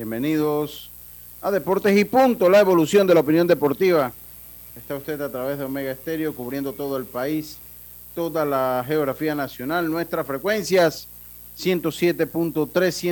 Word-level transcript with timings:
Bienvenidos 0.00 0.88
a 1.42 1.50
Deportes 1.50 1.94
y 1.94 2.06
Punto, 2.06 2.48
la 2.48 2.60
evolución 2.60 3.06
de 3.06 3.12
la 3.12 3.20
opinión 3.20 3.46
deportiva. 3.46 4.10
Está 4.74 4.96
usted 4.96 5.20
a 5.20 5.30
través 5.30 5.58
de 5.58 5.64
Omega 5.64 5.90
Estéreo 5.90 6.34
cubriendo 6.34 6.72
todo 6.72 6.96
el 6.96 7.04
país, 7.04 7.58
toda 8.14 8.46
la 8.46 8.82
geografía 8.86 9.34
nacional, 9.34 9.90
nuestras 9.90 10.26
frecuencias 10.26 11.06
107.3, 11.58 12.70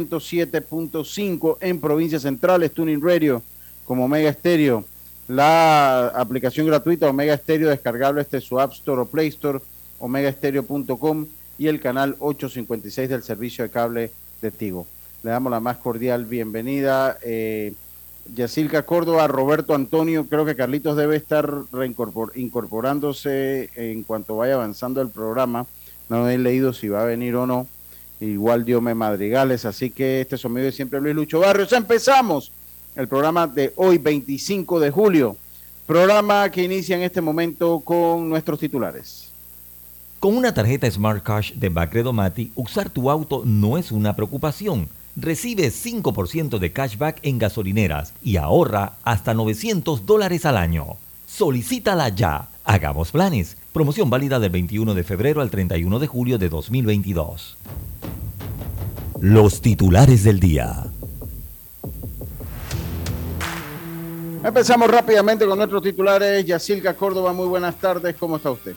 107.5 0.08 1.58
en 1.60 1.78
provincias 1.78 2.22
centrales, 2.22 2.72
Tuning 2.72 3.02
Radio 3.02 3.42
como 3.84 4.06
Omega 4.06 4.30
Estéreo, 4.30 4.82
la 5.28 6.06
aplicación 6.06 6.66
gratuita 6.66 7.10
Omega 7.10 7.34
Estéreo 7.34 7.68
descargable 7.68 8.22
este 8.22 8.41
su 8.41 8.58
App 8.58 8.72
Store 8.72 9.02
o 9.02 9.04
Play 9.04 9.28
Store, 9.28 9.58
omegaestereo.com 9.98 11.26
y 11.58 11.66
el 11.66 11.80
canal 11.80 12.16
856 12.18 13.10
del 13.10 13.22
servicio 13.22 13.62
de 13.64 13.68
cable 13.68 14.10
de 14.41 14.50
Tigo. 14.50 14.86
Le 15.22 15.30
damos 15.30 15.50
la 15.50 15.61
más 15.61 15.78
cordial 15.78 16.27
bienvenida. 16.27 17.19
Eh, 17.22 17.72
Yacilca 18.34 18.84
Córdoba, 18.84 19.27
Roberto 19.27 19.75
Antonio, 19.75 20.27
creo 20.28 20.44
que 20.44 20.55
Carlitos 20.55 20.97
debe 20.97 21.16
estar 21.16 21.50
incorporándose 22.34 23.70
en 23.75 24.02
cuanto 24.05 24.36
vaya 24.36 24.55
avanzando 24.55 25.00
el 25.00 25.08
programa. 25.08 25.66
No 26.08 26.28
he 26.28 26.38
leído 26.38 26.72
si 26.72 26.88
va 26.88 27.02
a 27.02 27.06
venir 27.06 27.34
o 27.36 27.47
no. 27.47 27.66
Igual 28.20 28.64
Diome 28.64 28.94
Madrigales, 28.94 29.64
así 29.64 29.91
que 29.91 30.20
este 30.20 30.36
amigo 30.44 30.64
de 30.64 30.72
siempre 30.72 31.00
Luis 31.00 31.14
Lucho 31.14 31.41
Barrios. 31.41 31.72
Empezamos 31.72 32.53
el 32.94 33.08
programa 33.08 33.47
de 33.47 33.72
hoy, 33.77 33.98
25 33.98 34.80
de 34.80 34.91
julio. 34.91 35.36
Programa 35.86 36.50
que 36.50 36.62
inicia 36.62 36.97
en 36.97 37.03
este 37.03 37.20
momento 37.20 37.80
con 37.80 38.28
nuestros 38.28 38.58
titulares. 38.58 39.30
Con 40.20 40.36
una 40.36 40.53
tarjeta 40.53 40.91
Smart 40.91 41.22
Cash 41.22 41.55
de 41.55 41.69
Bacredo 41.69 42.12
Mati, 42.12 42.53
usar 42.56 42.91
tu 42.91 43.08
auto 43.08 43.42
no 43.44 43.78
es 43.78 43.92
una 43.92 44.14
preocupación. 44.16 44.88
Recibe 45.20 45.72
5% 45.72 46.61
de 46.61 46.72
cashback 46.72 47.19
en 47.22 47.41
gasolineras 47.41 48.14
y 48.22 48.36
ahorra 48.36 48.98
hasta 49.02 49.34
900 49.34 50.06
dólares 50.06 50.47
al 50.47 50.56
año. 50.56 50.97
Solicítala 51.27 52.10
ya. 52.10 52.50
Hagamos 52.62 53.10
planes. 53.10 53.56
Promoción 53.72 54.10
válida 54.10 54.38
del 54.38 54.50
21 54.50 54.94
de 54.94 55.02
febrero 55.02 55.41
al 55.41 55.50
31 55.50 55.98
de 55.98 56.06
julio 56.06 56.38
de 56.38 56.48
2022. 56.48 57.59
Los 59.20 59.60
titulares 59.60 60.22
del 60.22 60.38
día. 60.38 60.84
Empezamos 64.44 64.88
rápidamente 64.88 65.44
con 65.44 65.59
nuestros 65.59 65.82
titulares. 65.82 66.47
Yacilca 66.47 66.94
Córdoba, 66.94 67.32
muy 67.32 67.48
buenas 67.48 67.75
tardes. 67.81 68.15
¿Cómo 68.15 68.37
está 68.37 68.53
usted? 68.53 68.76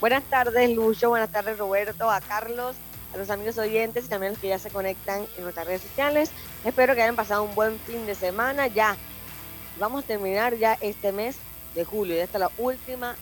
Buenas 0.00 0.24
tardes, 0.24 0.74
Lucho. 0.74 1.10
Buenas 1.10 1.30
tardes, 1.30 1.58
Roberto, 1.58 2.10
a 2.10 2.22
Carlos, 2.22 2.74
a 3.12 3.16
los 3.16 3.30
amigos 3.30 3.58
oyentes 3.58 4.04
y 4.04 4.08
también 4.08 4.30
a 4.30 4.32
los 4.32 4.40
que 4.40 4.48
ya 4.48 4.58
se 4.58 4.70
conectan 4.70 5.26
en 5.36 5.42
nuestras 5.42 5.66
redes 5.66 5.82
sociales. 5.82 6.30
Espero 6.64 6.94
que 6.94 7.02
hayan 7.02 7.16
pasado 7.16 7.42
un 7.44 7.54
buen 7.54 7.78
fin 7.80 8.06
de 8.06 8.14
semana. 8.14 8.66
Ya 8.66 8.96
vamos 9.78 10.04
a 10.04 10.06
terminar 10.06 10.56
ya 10.56 10.76
este 10.80 11.12
mes 11.12 11.36
de 11.74 11.84
julio, 11.84 12.16
ya 12.16 12.24
está 12.24 12.38
la 12.38 12.50
última 12.58 13.16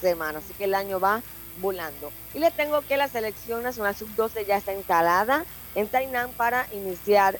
semana, 0.00 0.38
así 0.38 0.52
que 0.54 0.64
el 0.64 0.74
año 0.74 1.00
va 1.00 1.22
volando. 1.60 2.10
Y 2.34 2.38
les 2.38 2.54
tengo 2.54 2.80
que 2.82 2.96
la 2.96 3.08
selección 3.08 3.62
nacional 3.62 3.94
sub-12 3.94 4.46
ya 4.46 4.56
está 4.56 4.72
instalada 4.72 5.44
en 5.74 5.88
Tainan 5.88 6.30
para 6.30 6.66
iniciar 6.72 7.38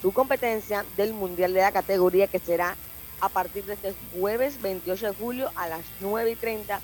su 0.00 0.12
competencia 0.12 0.84
del 0.96 1.14
Mundial 1.14 1.54
de 1.54 1.60
la 1.60 1.72
categoría 1.72 2.26
que 2.26 2.38
será 2.38 2.76
a 3.20 3.28
partir 3.28 3.64
de 3.64 3.74
este 3.74 3.94
jueves 4.12 4.60
28 4.60 5.06
de 5.06 5.14
julio 5.14 5.50
a 5.54 5.68
las 5.68 5.80
9 6.00 6.32
y 6.32 6.36
30 6.36 6.80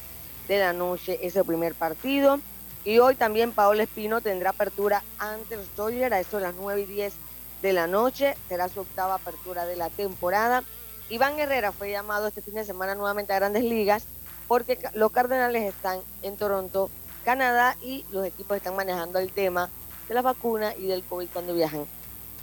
de 0.48 0.58
la 0.58 0.72
noche 0.72 1.18
ese 1.22 1.44
primer 1.44 1.74
partido. 1.74 2.40
Y 2.84 2.98
hoy 2.98 3.14
también 3.14 3.52
Paola 3.52 3.82
Espino 3.82 4.20
tendrá 4.20 4.50
apertura 4.50 5.02
ante 5.18 5.56
los 5.56 5.76
Dodgers 5.76 6.12
a 6.12 6.20
eso 6.20 6.38
de 6.38 6.44
las 6.44 6.54
9 6.54 6.82
y 6.82 6.86
10 6.86 7.14
de 7.62 7.72
la 7.72 7.86
noche. 7.86 8.34
Será 8.48 8.68
su 8.68 8.80
octava 8.80 9.14
apertura 9.14 9.66
de 9.66 9.76
la 9.76 9.90
temporada. 9.90 10.64
Iván 11.10 11.38
Herrera 11.38 11.72
fue 11.72 11.90
llamado 11.90 12.28
este 12.28 12.40
fin 12.40 12.54
de 12.54 12.64
semana 12.64 12.94
nuevamente 12.94 13.32
a 13.32 13.36
grandes 13.36 13.64
ligas 13.64 14.04
porque 14.48 14.78
los 14.94 15.12
Cardenales 15.12 15.62
están 15.62 16.00
en 16.22 16.36
Toronto, 16.36 16.90
Canadá 17.24 17.76
y 17.82 18.04
los 18.10 18.24
equipos 18.24 18.56
están 18.56 18.74
manejando 18.74 19.18
el 19.18 19.30
tema 19.30 19.68
de 20.08 20.14
la 20.14 20.22
vacuna 20.22 20.74
y 20.76 20.86
del 20.86 21.04
COVID 21.04 21.28
cuando 21.32 21.54
viajan 21.54 21.84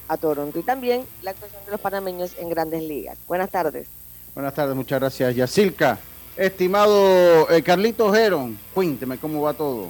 a 0.08 0.18
Toronto. 0.18 0.60
Y 0.60 0.64
también 0.64 1.06
la 1.22 1.32
actuación 1.32 1.66
de 1.66 1.72
los 1.72 1.82
panameños 1.82 2.36
en 2.38 2.50
grandes 2.50 2.84
ligas. 2.84 3.18
Buenas 3.28 3.50
tardes. 3.50 3.88
Buenas 4.34 4.54
tardes, 4.54 4.76
muchas 4.76 5.00
gracias. 5.00 5.36
Yacilca. 5.36 5.98
Estimado 6.38 7.50
eh, 7.50 7.64
Carlitos 7.64 8.16
Geron, 8.16 8.58
cuénteme 8.74 9.18
cómo 9.18 9.42
va 9.42 9.54
todo. 9.54 9.90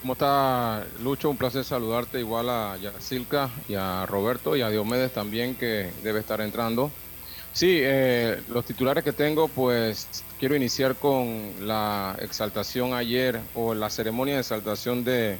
¿Cómo 0.00 0.12
está 0.12 0.86
Lucho? 1.02 1.30
Un 1.30 1.36
placer 1.36 1.64
saludarte 1.64 2.20
igual 2.20 2.48
a 2.48 2.76
Yacilca 2.76 3.50
y 3.68 3.74
a 3.74 4.06
Roberto 4.06 4.56
y 4.56 4.62
a 4.62 4.68
Diomedes 4.68 5.12
también 5.12 5.54
que 5.56 5.90
debe 6.02 6.20
estar 6.20 6.40
entrando. 6.40 6.90
Sí, 7.52 7.78
eh, 7.80 8.42
los 8.48 8.66
titulares 8.66 9.02
que 9.02 9.12
tengo, 9.12 9.48
pues 9.48 10.08
quiero 10.38 10.54
iniciar 10.54 10.94
con 10.96 11.54
la 11.62 12.14
exaltación 12.20 12.92
ayer 12.92 13.40
o 13.54 13.74
la 13.74 13.88
ceremonia 13.88 14.34
de 14.34 14.40
exaltación 14.40 15.04
de, 15.04 15.38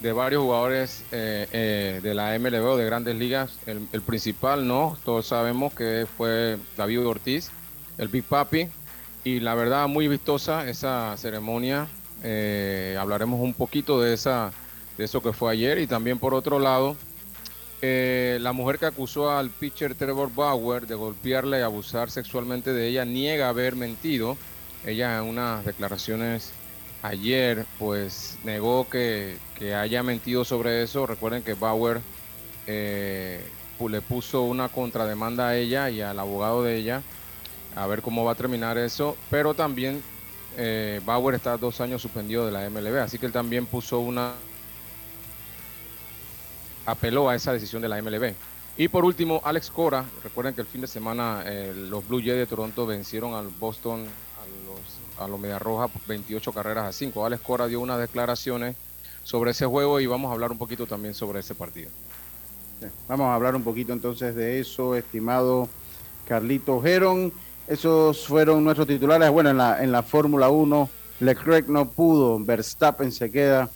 de 0.00 0.12
varios 0.12 0.42
jugadores 0.42 1.04
eh, 1.12 2.00
de 2.02 2.14
la 2.14 2.36
MLB 2.36 2.64
o 2.64 2.76
de 2.76 2.84
grandes 2.84 3.14
ligas. 3.14 3.60
El 3.66 4.02
principal, 4.02 4.66
¿no? 4.66 4.98
Todos 5.04 5.28
sabemos 5.28 5.72
que 5.72 6.06
fue 6.16 6.58
David 6.76 7.06
Ortiz, 7.06 7.50
el 7.96 8.08
Big 8.08 8.24
Papi, 8.24 8.68
y 9.22 9.40
la 9.40 9.54
verdad 9.54 9.88
muy 9.88 10.08
vistosa 10.08 10.68
esa 10.68 11.16
ceremonia. 11.16 11.88
Eh, 12.28 12.96
hablaremos 12.98 13.38
un 13.38 13.54
poquito 13.54 14.00
de, 14.00 14.12
esa, 14.12 14.50
de 14.98 15.04
eso 15.04 15.22
que 15.22 15.32
fue 15.32 15.52
ayer 15.52 15.78
y 15.78 15.86
también 15.86 16.18
por 16.18 16.34
otro 16.34 16.58
lado, 16.58 16.96
eh, 17.82 18.38
la 18.40 18.52
mujer 18.52 18.80
que 18.80 18.86
acusó 18.86 19.30
al 19.30 19.50
pitcher 19.50 19.94
Trevor 19.94 20.34
Bauer 20.34 20.88
de 20.88 20.96
golpearla 20.96 21.60
y 21.60 21.62
abusar 21.62 22.10
sexualmente 22.10 22.72
de 22.72 22.88
ella 22.88 23.04
niega 23.04 23.48
haber 23.48 23.76
mentido. 23.76 24.36
Ella 24.84 25.18
en 25.18 25.24
unas 25.24 25.64
declaraciones 25.64 26.50
ayer 27.02 27.64
pues 27.78 28.38
negó 28.42 28.88
que, 28.88 29.36
que 29.56 29.76
haya 29.76 30.02
mentido 30.02 30.44
sobre 30.44 30.82
eso. 30.82 31.06
Recuerden 31.06 31.44
que 31.44 31.54
Bauer 31.54 32.00
eh, 32.66 33.40
le 33.88 34.00
puso 34.00 34.42
una 34.42 34.68
contrademanda 34.68 35.46
a 35.46 35.56
ella 35.56 35.90
y 35.90 36.00
al 36.00 36.18
abogado 36.18 36.64
de 36.64 36.76
ella 36.76 37.02
a 37.76 37.86
ver 37.86 38.02
cómo 38.02 38.24
va 38.24 38.32
a 38.32 38.34
terminar 38.34 38.78
eso. 38.78 39.16
Pero 39.30 39.54
también 39.54 40.02
eh, 40.56 41.00
Bauer 41.04 41.34
está 41.34 41.56
dos 41.56 41.80
años 41.80 42.02
suspendido 42.02 42.46
de 42.46 42.52
la 42.52 42.68
MLB, 42.70 42.98
así 42.98 43.18
que 43.18 43.26
él 43.26 43.32
también 43.32 43.66
puso 43.66 44.00
una. 44.00 44.32
apeló 46.86 47.28
a 47.28 47.34
esa 47.34 47.52
decisión 47.52 47.82
de 47.82 47.88
la 47.88 48.00
MLB. 48.00 48.34
Y 48.78 48.88
por 48.88 49.04
último, 49.04 49.40
Alex 49.44 49.70
Cora. 49.70 50.04
Recuerden 50.22 50.54
que 50.54 50.60
el 50.60 50.66
fin 50.66 50.82
de 50.82 50.86
semana 50.86 51.42
eh, 51.46 51.72
los 51.74 52.06
Blue 52.06 52.20
Jays 52.20 52.36
de 52.36 52.46
Toronto 52.46 52.86
vencieron 52.86 53.34
al 53.34 53.48
Boston, 53.48 54.04
a 54.04 54.44
los, 54.66 55.24
a 55.24 55.28
los 55.28 55.40
Media 55.40 55.58
Roja, 55.58 55.88
28 56.06 56.52
carreras 56.52 56.84
a 56.84 56.92
5. 56.92 57.24
Alex 57.24 57.42
Cora 57.42 57.66
dio 57.66 57.80
unas 57.80 57.98
declaraciones 57.98 58.76
sobre 59.24 59.52
ese 59.52 59.66
juego 59.66 59.98
y 59.98 60.06
vamos 60.06 60.30
a 60.30 60.34
hablar 60.34 60.52
un 60.52 60.58
poquito 60.58 60.86
también 60.86 61.14
sobre 61.14 61.40
ese 61.40 61.54
partido. 61.54 61.90
Vamos 63.08 63.26
a 63.26 63.34
hablar 63.34 63.56
un 63.56 63.62
poquito 63.62 63.92
entonces 63.92 64.34
de 64.34 64.60
eso, 64.60 64.94
estimado 64.94 65.68
Carlito 66.26 66.80
Geron. 66.80 67.32
Esos 67.68 68.26
fueron 68.26 68.62
nuestros 68.64 68.86
titulares. 68.86 69.30
Bueno, 69.30 69.50
en 69.50 69.58
la, 69.58 69.82
en 69.82 69.92
la 69.92 70.02
Fórmula 70.02 70.48
1, 70.50 70.88
Leclerc 71.20 71.68
no 71.68 71.90
pudo, 71.90 72.38
Verstappen 72.38 73.10
se 73.10 73.30
queda 73.30 73.68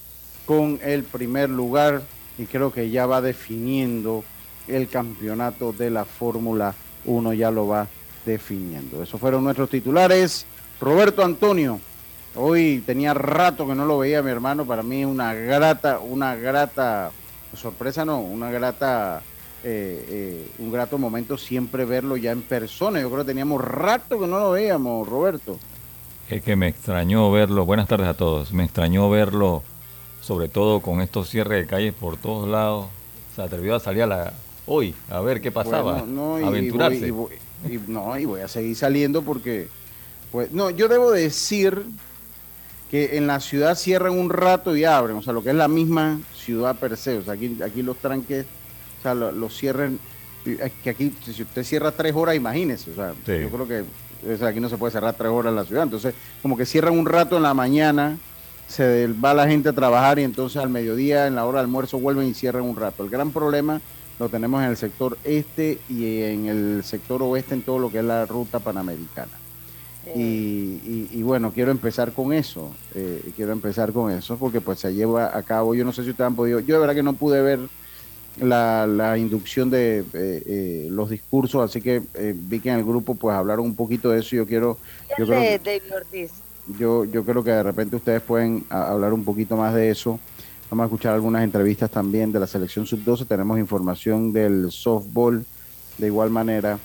con 0.46 0.78
el 0.82 1.04
primer 1.04 1.50
lugar 1.50 2.02
y 2.38 2.46
creo 2.46 2.72
que 2.72 2.90
ya 2.90 3.06
va 3.06 3.20
definiendo 3.20 4.24
el 4.68 4.88
campeonato 4.88 5.72
de 5.72 5.90
la 5.90 6.04
Fórmula 6.04 6.74
1 7.04 7.32
ya 7.34 7.50
lo 7.50 7.66
va 7.66 7.88
definiendo. 8.24 9.02
Esos 9.02 9.20
fueron 9.20 9.44
nuestros 9.44 9.70
titulares. 9.70 10.46
Roberto 10.80 11.24
Antonio, 11.24 11.80
hoy 12.34 12.82
tenía 12.86 13.14
rato 13.14 13.66
que 13.66 13.74
no 13.74 13.84
lo 13.86 13.98
veía 13.98 14.22
mi 14.22 14.30
hermano, 14.30 14.64
para 14.64 14.82
mí 14.82 15.04
una 15.04 15.34
grata, 15.34 15.98
una 15.98 16.36
grata 16.36 17.10
sorpresa, 17.56 18.04
no, 18.04 18.20
una 18.20 18.50
grata, 18.50 19.22
eh, 19.62 20.04
eh, 20.08 20.50
un 20.58 20.72
grato 20.72 20.96
momento 20.96 21.36
siempre 21.36 21.84
verlo 21.84 22.16
ya 22.16 22.32
en 22.32 22.42
persona. 22.42 23.00
Yo 23.00 23.08
creo 23.08 23.20
que 23.20 23.28
teníamos 23.28 23.62
rato 23.62 24.18
que 24.18 24.26
no 24.26 24.38
lo 24.38 24.52
veíamos, 24.52 25.06
Roberto. 25.06 25.58
Es 26.30 26.42
que 26.42 26.56
me 26.56 26.68
extrañó 26.68 27.30
verlo, 27.30 27.66
buenas 27.66 27.88
tardes 27.88 28.06
a 28.06 28.14
todos, 28.14 28.52
me 28.52 28.64
extrañó 28.64 29.10
verlo, 29.10 29.64
sobre 30.20 30.48
todo 30.48 30.80
con 30.80 31.00
estos 31.00 31.28
cierres 31.28 31.62
de 31.62 31.66
calles 31.66 31.92
por 31.92 32.16
todos 32.16 32.48
lados. 32.48 32.86
Se 33.34 33.42
atrevió 33.42 33.74
a 33.74 33.80
salir 33.80 34.04
a 34.04 34.06
la, 34.06 34.32
hoy 34.66 34.94
a 35.08 35.20
ver 35.20 35.40
qué 35.40 35.50
pasaba, 35.50 36.04
no, 36.06 36.36
aventurarse. 36.36 37.08
Y 37.08 37.78
no, 37.88 38.16
y 38.18 38.24
voy 38.24 38.40
a 38.40 38.48
seguir 38.48 38.76
saliendo 38.76 39.22
porque, 39.22 39.68
pues, 40.30 40.52
no, 40.52 40.70
yo 40.70 40.88
debo 40.88 41.10
decir 41.10 41.84
que 42.90 43.16
en 43.16 43.26
la 43.26 43.40
ciudad 43.40 43.74
cierran 43.74 44.18
un 44.18 44.30
rato 44.30 44.76
y 44.76 44.84
abren, 44.84 45.16
o 45.16 45.22
sea, 45.22 45.32
lo 45.32 45.42
que 45.42 45.50
es 45.50 45.56
la 45.56 45.68
misma 45.68 46.20
ciudad 46.34 46.76
per 46.76 46.96
se, 46.96 47.18
o 47.18 47.22
sea, 47.22 47.34
aquí, 47.34 47.58
aquí 47.62 47.82
los 47.82 47.96
tranques, 47.98 48.46
o 49.00 49.02
sea, 49.02 49.14
los 49.14 49.34
lo 49.34 49.48
cierren, 49.48 49.98
que 50.44 50.90
aquí, 50.90 51.12
si 51.24 51.42
usted 51.42 51.64
cierra 51.64 51.90
tres 51.90 52.14
horas, 52.14 52.36
imagínese, 52.36 52.92
o 52.92 52.94
sea, 52.94 53.14
yo 53.26 53.50
creo 53.50 53.66
que 53.66 53.84
aquí 54.44 54.60
no 54.60 54.68
se 54.68 54.76
puede 54.76 54.92
cerrar 54.92 55.14
tres 55.14 55.30
horas 55.30 55.50
en 55.50 55.56
la 55.56 55.64
ciudad. 55.64 55.82
Entonces, 55.84 56.14
como 56.42 56.56
que 56.56 56.66
cierran 56.66 56.98
un 56.98 57.06
rato 57.06 57.36
en 57.36 57.42
la 57.42 57.54
mañana, 57.54 58.18
se 58.68 59.08
va 59.08 59.34
la 59.34 59.48
gente 59.48 59.70
a 59.70 59.72
trabajar 59.72 60.18
y 60.18 60.22
entonces 60.22 60.62
al 60.62 60.68
mediodía, 60.68 61.26
en 61.26 61.34
la 61.34 61.44
hora 61.44 61.58
de 61.58 61.64
almuerzo, 61.64 61.98
vuelven 61.98 62.28
y 62.28 62.34
cierran 62.34 62.62
un 62.62 62.76
rato. 62.76 63.02
El 63.02 63.10
gran 63.10 63.30
problema 63.30 63.80
lo 64.18 64.28
tenemos 64.28 64.62
en 64.62 64.68
el 64.68 64.76
sector 64.76 65.16
este 65.24 65.78
y 65.88 66.22
en 66.22 66.46
el 66.46 66.84
sector 66.84 67.22
oeste, 67.22 67.54
en 67.54 67.62
todo 67.62 67.78
lo 67.78 67.90
que 67.90 67.98
es 67.98 68.04
la 68.04 68.26
ruta 68.26 68.58
panamericana. 68.58 69.32
Y, 70.14 71.22
bueno, 71.22 71.52
quiero 71.52 71.70
empezar 71.70 72.12
con 72.12 72.32
eso, 72.32 72.74
eh, 72.94 73.32
quiero 73.36 73.52
empezar 73.52 73.92
con 73.92 74.10
eso 74.10 74.36
porque 74.36 74.60
pues 74.60 74.80
se 74.80 74.92
lleva 74.92 75.36
a 75.36 75.42
cabo, 75.42 75.74
yo 75.74 75.84
no 75.84 75.92
sé 75.92 76.02
si 76.04 76.10
ustedes 76.10 76.26
han 76.26 76.36
podido, 76.36 76.58
yo 76.60 76.74
de 76.74 76.80
verdad 76.80 76.94
que 76.94 77.02
no 77.02 77.12
pude 77.12 77.40
ver 77.42 77.60
la, 78.38 79.16
inducción 79.18 79.70
de 79.70 79.98
eh, 79.98 80.04
eh, 80.14 80.88
los 80.90 81.10
discursos, 81.10 81.62
así 81.62 81.80
que 81.80 82.02
eh, 82.14 82.34
vi 82.36 82.60
que 82.60 82.70
en 82.70 82.78
el 82.78 82.84
grupo 82.84 83.14
pues 83.14 83.34
hablaron 83.34 83.66
un 83.66 83.74
poquito 83.74 84.10
de 84.10 84.20
eso. 84.20 84.36
Yo 84.36 84.46
quiero, 84.46 84.78
yo 85.18 85.26
creo, 85.26 85.60
Yo, 86.78 87.04
yo 87.04 87.24
creo 87.24 87.42
que 87.42 87.50
de 87.50 87.62
repente 87.62 87.96
ustedes 87.96 88.22
pueden 88.22 88.64
hablar 88.68 89.12
un 89.12 89.24
poquito 89.24 89.56
más 89.56 89.74
de 89.74 89.90
eso. 89.90 90.18
Vamos 90.70 90.84
a 90.84 90.86
escuchar 90.86 91.14
algunas 91.14 91.42
entrevistas 91.42 91.90
también 91.90 92.30
de 92.30 92.38
la 92.38 92.46
selección 92.46 92.86
sub-12. 92.86 93.26
Tenemos 93.26 93.58
información 93.58 94.32
del 94.32 94.70
softball 94.70 95.44
de 95.98 96.06
igual 96.06 96.30
manera. 96.30 96.78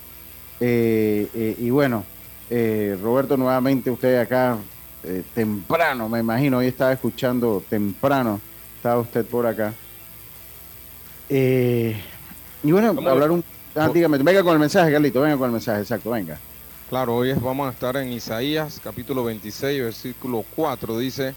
y 0.59 1.69
bueno, 1.69 2.03
Roberto, 3.01 3.37
nuevamente 3.37 3.91
usted 3.91 4.19
acá 4.19 4.57
temprano, 5.35 6.09
me 6.09 6.19
imagino, 6.19 6.57
hoy 6.57 6.65
estaba 6.65 6.93
escuchando 6.93 7.63
temprano, 7.69 8.41
estaba 8.77 8.99
usted 9.01 9.23
por 9.23 9.45
acá. 9.45 9.71
Eh, 11.29 11.99
y 12.63 12.71
bueno, 12.71 12.89
hablar 12.89 13.31
un... 13.31 13.43
Ah, 13.75 13.89
dígame, 13.93 14.17
venga 14.19 14.41
con 14.41 14.53
el 14.53 14.59
mensaje, 14.59 14.91
Carlito, 14.91 15.21
venga 15.21 15.37
con 15.37 15.47
el 15.47 15.51
mensaje, 15.51 15.81
exacto, 15.81 16.11
venga. 16.11 16.39
Claro, 16.89 17.15
hoy 17.15 17.33
vamos 17.33 17.67
a 17.67 17.71
estar 17.71 17.97
en 17.97 18.13
Isaías, 18.13 18.79
capítulo 18.83 19.23
26, 19.23 19.81
versículo 19.81 20.45
4, 20.55 20.97
dice, 20.97 21.33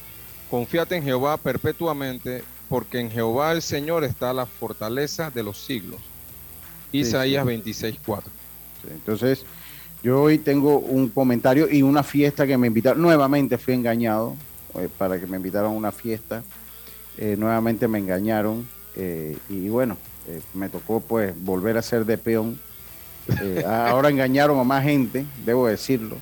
Confíate 0.50 0.96
en 0.96 1.02
Jehová 1.02 1.36
perpetuamente, 1.36 2.44
porque 2.68 3.00
en 3.00 3.10
Jehová 3.10 3.52
el 3.52 3.62
Señor 3.62 4.04
está 4.04 4.32
la 4.32 4.46
fortaleza 4.46 5.30
de 5.30 5.42
los 5.42 5.58
siglos. 5.58 6.00
Isaías 6.92 7.44
26, 7.44 7.96
4. 8.04 8.30
entonces, 8.90 9.44
yo 10.02 10.22
hoy 10.22 10.38
tengo 10.38 10.78
un 10.78 11.08
comentario 11.08 11.68
y 11.70 11.82
una 11.82 12.02
fiesta 12.02 12.46
que 12.46 12.56
me 12.56 12.68
invitaron, 12.68 13.02
nuevamente 13.02 13.58
fui 13.58 13.74
engañado, 13.74 14.36
eh, 14.78 14.88
para 14.96 15.18
que 15.18 15.26
me 15.26 15.36
invitaran 15.36 15.70
a 15.70 15.74
una 15.74 15.92
fiesta, 15.92 16.42
eh, 17.16 17.36
nuevamente 17.36 17.88
me 17.88 17.98
engañaron, 17.98 18.66
eh, 18.98 19.38
y 19.48 19.68
bueno, 19.68 19.96
eh, 20.26 20.40
me 20.54 20.68
tocó 20.68 21.00
pues 21.00 21.32
volver 21.42 21.78
a 21.78 21.82
ser 21.82 22.04
de 22.04 22.18
peón. 22.18 22.60
Eh, 23.40 23.64
ahora 23.66 24.10
engañaron 24.10 24.58
a 24.58 24.64
más 24.64 24.82
gente, 24.82 25.24
debo 25.46 25.68
decirlo. 25.68 26.16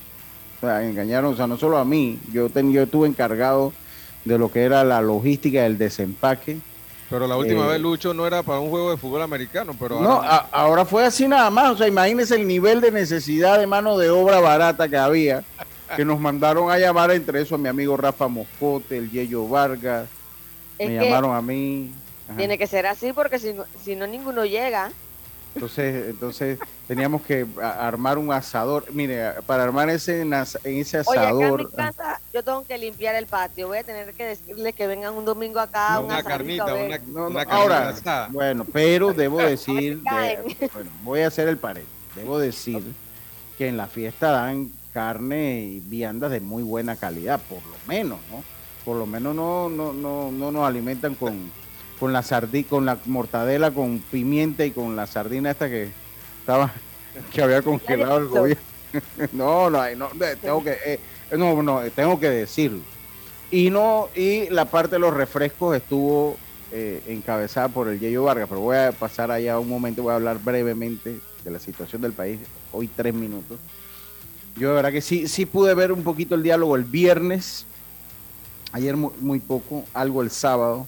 O 0.57 0.59
sea, 0.61 0.83
engañaron, 0.87 1.33
o 1.33 1.35
sea, 1.35 1.47
no 1.47 1.57
solo 1.57 1.77
a 1.77 1.85
mí, 1.85 2.19
yo, 2.31 2.47
yo 2.47 2.83
estuve 2.83 3.07
encargado 3.07 3.73
de 4.25 4.37
lo 4.37 4.51
que 4.51 4.63
era 4.63 4.83
la 4.83 5.01
logística 5.01 5.63
del 5.63 5.77
desempaque. 5.77 6.59
Pero 7.09 7.25
la 7.25 7.37
última 7.37 7.65
vez, 7.67 7.79
Lucho, 7.79 8.13
no 8.13 8.27
era 8.27 8.43
para 8.43 8.59
un 8.59 8.69
juego 8.69 8.91
de 8.91 8.97
fútbol 8.97 9.21
americano, 9.21 9.73
pero... 9.79 10.01
No, 10.01 10.21
ahora 10.51 10.83
fue 10.83 11.05
así 11.05 11.27
nada 11.27 11.49
más, 11.49 11.71
o 11.71 11.77
sea, 11.77 11.87
imagínense 11.87 12.35
el 12.35 12.45
nivel 12.45 12.81
de 12.81 12.91
necesidad 12.91 13.57
de 13.57 13.65
mano 13.65 13.97
de 13.97 14.09
obra 14.09 14.41
barata 14.41 14.89
que 14.89 14.97
había, 14.97 15.43
que 15.95 16.03
nos 16.03 16.19
mandaron 16.19 16.69
a 16.69 16.77
llamar 16.77 17.11
entre 17.11 17.41
eso 17.41 17.55
a 17.55 17.57
mi 17.57 17.69
amigo 17.69 17.95
Rafa 17.95 18.27
Moscote, 18.27 18.97
el 18.97 19.09
Yello 19.09 19.47
Vargas, 19.47 20.09
me 20.77 20.95
llamaron 20.95 21.33
a 21.33 21.41
mí. 21.41 21.91
Tiene 22.35 22.57
que 22.57 22.67
ser 22.67 22.85
así 22.85 23.13
porque 23.13 23.39
si 23.39 23.53
no, 23.53 23.65
si 23.83 23.95
no 23.95 24.05
ninguno 24.05 24.45
llega. 24.45 24.91
Entonces, 25.55 26.09
entonces 26.09 26.59
teníamos 26.87 27.23
que 27.23 27.47
armar 27.61 28.17
un 28.17 28.31
asador. 28.31 28.85
Mire, 28.91 29.33
para 29.47 29.63
armar 29.63 29.89
ese, 29.89 30.21
en 30.21 30.33
ese 30.33 30.97
asador. 30.99 31.33
Oye, 31.33 31.45
acá 31.45 31.47
en 31.47 31.57
mi 31.57 31.65
casa 31.93 32.21
yo 32.33 32.43
tengo 32.43 32.63
que 32.63 32.77
limpiar 32.77 33.15
el 33.15 33.25
patio. 33.25 33.67
Voy 33.67 33.79
a 33.79 33.83
tener 33.83 34.13
que 34.13 34.25
decirles 34.25 34.75
que 34.75 34.85
vengan 34.85 35.15
un 35.15 35.25
domingo 35.25 35.59
acá. 35.59 35.99
una 35.99 36.21
carnita, 36.21 36.73
una, 36.73 36.99
no, 37.07 37.29
no, 37.29 37.39
ahora, 37.49 37.95
bueno, 38.29 38.65
pero 38.65 39.13
debo 39.13 39.37
decir, 39.41 40.01
bueno, 40.03 40.91
voy 41.03 41.21
a 41.21 41.27
hacer 41.27 41.47
el 41.47 41.57
pared. 41.57 41.83
Debo 42.15 42.37
decir 42.37 42.83
que 43.57 43.67
en 43.67 43.77
la 43.77 43.87
fiesta 43.87 44.31
dan 44.31 44.71
carne 44.93 45.61
y 45.61 45.79
viandas 45.79 46.31
de 46.31 46.39
muy 46.39 46.63
buena 46.63 46.95
calidad, 46.95 47.39
por 47.49 47.59
lo 47.59 47.77
menos, 47.87 48.19
¿no? 48.31 48.43
Por 48.85 48.97
lo 48.97 49.05
menos 49.05 49.35
no, 49.35 49.69
no, 49.69 49.91
no, 49.91 50.31
no 50.31 50.51
nos 50.51 50.67
alimentan 50.67 51.15
con 51.15 51.51
con 51.99 52.13
la 52.13 52.23
sardí, 52.23 52.63
con 52.63 52.85
la 52.85 52.97
mortadela, 53.05 53.71
con 53.71 53.99
pimienta 53.99 54.65
y 54.65 54.71
con 54.71 54.95
la 54.95 55.07
sardina 55.07 55.51
esta 55.51 55.69
que 55.69 55.89
estaba, 56.39 56.71
que 57.33 57.41
había 57.41 57.61
congelado 57.61 58.17
el 58.17 58.27
gobierno. 58.27 58.63
no, 59.33 59.69
no, 59.69 59.95
no, 59.95 60.09
tengo 60.41 60.63
que, 60.63 60.77
eh, 60.85 60.99
no, 61.37 61.61
no, 61.61 61.81
tengo 61.95 62.19
que 62.19 62.29
decirlo. 62.29 62.81
Y 63.49 63.69
no, 63.69 64.09
y 64.15 64.49
la 64.49 64.65
parte 64.65 64.95
de 64.95 64.99
los 64.99 65.13
refrescos 65.13 65.75
estuvo 65.75 66.37
eh, 66.71 67.01
encabezada 67.07 67.69
por 67.69 67.87
el 67.87 67.99
Yeyo 67.99 68.23
Vargas, 68.23 68.47
pero 68.49 68.61
voy 68.61 68.77
a 68.77 68.91
pasar 68.91 69.31
allá 69.31 69.57
un 69.57 69.69
momento, 69.69 70.03
voy 70.03 70.11
a 70.11 70.15
hablar 70.15 70.39
brevemente 70.43 71.19
de 71.43 71.51
la 71.51 71.59
situación 71.59 72.01
del 72.01 72.11
país, 72.11 72.39
hoy 72.73 72.89
tres 72.89 73.13
minutos. 73.13 73.57
Yo 74.57 74.69
de 74.69 74.75
verdad 74.75 74.91
que 74.91 75.01
sí, 75.01 75.27
sí 75.27 75.45
pude 75.45 75.73
ver 75.75 75.91
un 75.91 76.03
poquito 76.03 76.35
el 76.35 76.43
diálogo 76.43 76.75
el 76.75 76.83
viernes, 76.83 77.65
ayer 78.73 78.97
muy 78.97 79.39
poco, 79.39 79.85
algo 79.93 80.21
el 80.23 80.31
sábado, 80.31 80.87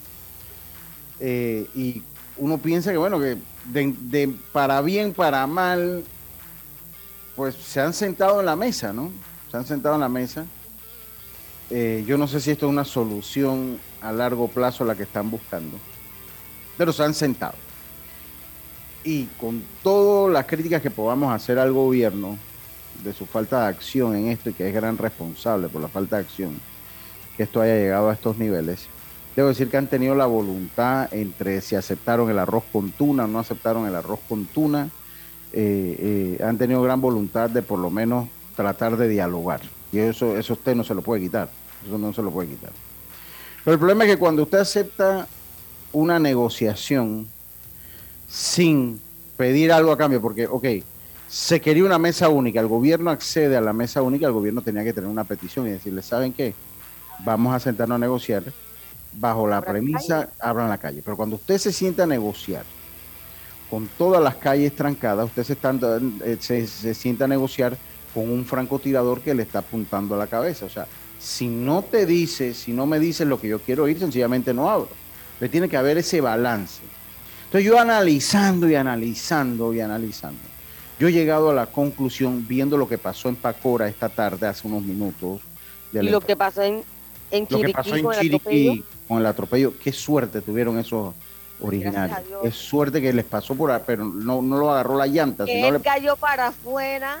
eh, 1.20 1.66
y 1.74 2.02
uno 2.38 2.58
piensa 2.58 2.90
que, 2.90 2.96
bueno, 2.96 3.20
que 3.20 3.36
de, 3.66 4.34
para 4.52 4.80
bien, 4.80 5.12
para 5.12 5.46
mal, 5.46 6.02
pues 7.36 7.54
se 7.54 7.80
han 7.80 7.92
sentado 7.92 8.40
en 8.40 8.46
la 8.46 8.56
mesa, 8.56 8.92
¿no? 8.92 9.10
Se 9.50 9.56
han 9.56 9.66
sentado 9.66 9.94
en 9.94 10.00
la 10.00 10.08
mesa. 10.08 10.46
Eh, 11.68 12.02
yo 12.06 12.18
no 12.18 12.26
sé 12.26 12.40
si 12.40 12.50
esto 12.50 12.66
es 12.66 12.70
una 12.70 12.84
solución 12.84 13.78
a 14.00 14.10
largo 14.12 14.48
plazo 14.48 14.84
la 14.84 14.96
que 14.96 15.04
están 15.04 15.30
buscando, 15.30 15.76
pero 16.76 16.92
se 16.92 17.04
han 17.04 17.14
sentado. 17.14 17.54
Y 19.04 19.26
con 19.38 19.62
todas 19.82 20.32
las 20.32 20.46
críticas 20.46 20.82
que 20.82 20.90
podamos 20.90 21.32
hacer 21.32 21.58
al 21.58 21.72
gobierno 21.72 22.38
de 23.04 23.12
su 23.12 23.24
falta 23.24 23.62
de 23.62 23.68
acción 23.68 24.16
en 24.16 24.28
esto 24.28 24.50
y 24.50 24.52
que 24.52 24.68
es 24.68 24.74
gran 24.74 24.98
responsable 24.98 25.68
por 25.68 25.80
la 25.80 25.88
falta 25.88 26.16
de 26.16 26.22
acción, 26.22 26.60
que 27.36 27.44
esto 27.44 27.60
haya 27.60 27.76
llegado 27.76 28.10
a 28.10 28.14
estos 28.14 28.36
niveles, 28.36 28.88
Debo 29.40 29.48
decir 29.48 29.70
que 29.70 29.78
han 29.78 29.86
tenido 29.86 30.14
la 30.14 30.26
voluntad 30.26 31.08
entre 31.14 31.62
si 31.62 31.74
aceptaron 31.74 32.28
el 32.28 32.38
arroz 32.38 32.62
con 32.70 32.90
tuna 32.90 33.24
o 33.24 33.26
no 33.26 33.38
aceptaron 33.38 33.86
el 33.86 33.94
arroz 33.94 34.20
con 34.28 34.44
tuna. 34.44 34.90
Eh, 35.54 36.36
eh, 36.38 36.44
han 36.44 36.58
tenido 36.58 36.82
gran 36.82 37.00
voluntad 37.00 37.48
de 37.48 37.62
por 37.62 37.78
lo 37.78 37.88
menos 37.88 38.28
tratar 38.54 38.98
de 38.98 39.08
dialogar. 39.08 39.62
Y 39.92 39.98
eso, 40.00 40.36
eso 40.36 40.52
usted 40.52 40.74
no 40.74 40.84
se 40.84 40.94
lo 40.94 41.00
puede 41.00 41.22
quitar. 41.22 41.48
Eso 41.86 41.96
no 41.96 42.12
se 42.12 42.20
lo 42.20 42.30
puede 42.30 42.50
quitar. 42.50 42.68
Pero 43.64 43.72
el 43.72 43.78
problema 43.78 44.04
es 44.04 44.10
que 44.10 44.18
cuando 44.18 44.42
usted 44.42 44.58
acepta 44.58 45.26
una 45.94 46.18
negociación 46.18 47.26
sin 48.28 49.00
pedir 49.38 49.72
algo 49.72 49.90
a 49.90 49.96
cambio, 49.96 50.20
porque, 50.20 50.46
ok, 50.46 50.66
se 51.28 51.62
quería 51.62 51.84
una 51.84 51.98
mesa 51.98 52.28
única, 52.28 52.60
el 52.60 52.66
gobierno 52.66 53.08
accede 53.08 53.56
a 53.56 53.62
la 53.62 53.72
mesa 53.72 54.02
única, 54.02 54.26
el 54.26 54.34
gobierno 54.34 54.60
tenía 54.60 54.84
que 54.84 54.92
tener 54.92 55.08
una 55.08 55.24
petición 55.24 55.66
y 55.66 55.70
decirle, 55.70 56.02
¿saben 56.02 56.34
qué? 56.34 56.52
Vamos 57.24 57.54
a 57.54 57.58
sentarnos 57.58 57.96
a 57.96 58.00
negociar 58.00 58.44
bajo 59.12 59.46
la 59.46 59.60
premisa, 59.60 60.28
abran 60.40 60.68
la 60.68 60.78
calle. 60.78 61.02
Pero 61.04 61.16
cuando 61.16 61.36
usted 61.36 61.58
se 61.58 61.72
sienta 61.72 62.04
a 62.04 62.06
negociar 62.06 62.64
con 63.68 63.88
todas 63.98 64.22
las 64.22 64.36
calles 64.36 64.74
trancadas, 64.74 65.26
usted 65.26 65.44
se, 65.44 65.52
está, 65.52 65.72
eh, 66.24 66.36
se, 66.40 66.66
se 66.66 66.94
sienta 66.94 67.24
a 67.24 67.28
negociar 67.28 67.76
con 68.14 68.28
un 68.28 68.44
francotirador 68.44 69.20
que 69.20 69.34
le 69.34 69.42
está 69.42 69.60
apuntando 69.60 70.14
a 70.14 70.18
la 70.18 70.26
cabeza. 70.26 70.66
O 70.66 70.70
sea, 70.70 70.86
si 71.18 71.48
no 71.48 71.82
te 71.82 72.06
dice, 72.06 72.54
si 72.54 72.72
no 72.72 72.86
me 72.86 72.98
dices 72.98 73.26
lo 73.26 73.40
que 73.40 73.48
yo 73.48 73.60
quiero 73.60 73.84
oír, 73.84 73.98
sencillamente 73.98 74.54
no 74.54 74.68
abro. 74.68 74.88
Pero 75.38 75.50
tiene 75.50 75.68
que 75.68 75.76
haber 75.76 75.98
ese 75.98 76.20
balance. 76.20 76.82
Entonces 77.44 77.66
yo 77.66 77.78
analizando 77.78 78.68
y 78.68 78.74
analizando 78.74 79.74
y 79.74 79.80
analizando, 79.80 80.40
yo 80.98 81.08
he 81.08 81.12
llegado 81.12 81.50
a 81.50 81.54
la 81.54 81.66
conclusión, 81.66 82.46
viendo 82.46 82.76
lo 82.76 82.88
que 82.88 82.98
pasó 82.98 83.28
en 83.28 83.36
Pacora 83.36 83.88
esta 83.88 84.08
tarde, 84.08 84.46
hace 84.46 84.68
unos 84.68 84.82
minutos. 84.82 85.40
Y 85.92 86.02
lo 86.02 86.20
que 86.20 86.36
pasó 86.36 86.62
en, 86.62 86.82
en 87.30 87.46
Chiriquí, 87.46 87.62
lo 87.62 87.66
que 87.66 87.72
pasó 87.72 87.96
en 87.96 88.20
Chiriquí 88.20 88.84
con 89.10 89.18
el 89.18 89.26
atropello, 89.26 89.74
qué 89.82 89.92
suerte 89.92 90.40
tuvieron 90.40 90.78
esos 90.78 91.12
originales. 91.60 92.16
Es 92.44 92.54
suerte 92.54 93.02
que 93.02 93.12
les 93.12 93.24
pasó 93.24 93.56
por 93.56 93.72
ahí, 93.72 93.82
pero 93.84 94.04
no, 94.04 94.40
no 94.40 94.56
lo 94.56 94.70
agarró 94.70 94.96
la 94.96 95.08
llanta. 95.08 95.46
Que 95.46 95.66
él 95.66 95.82
cayó 95.82 96.14
para 96.14 96.46
afuera 96.46 97.20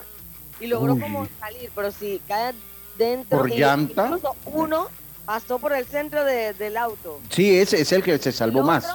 y 0.60 0.68
logró 0.68 0.96
como 0.96 1.26
salir, 1.40 1.68
pero 1.74 1.90
si 1.90 2.20
cae 2.28 2.54
dentro. 2.96 3.38
Por 3.38 3.50
llanta. 3.50 4.04
Incluso 4.04 4.36
uno 4.44 4.86
pasó 5.26 5.58
por 5.58 5.72
el 5.72 5.84
centro 5.84 6.24
del 6.24 6.76
auto. 6.76 7.18
Sí, 7.28 7.58
ese 7.58 7.80
es 7.80 7.90
el 7.90 8.04
que 8.04 8.16
se 8.18 8.30
salvó 8.30 8.62
más. 8.62 8.86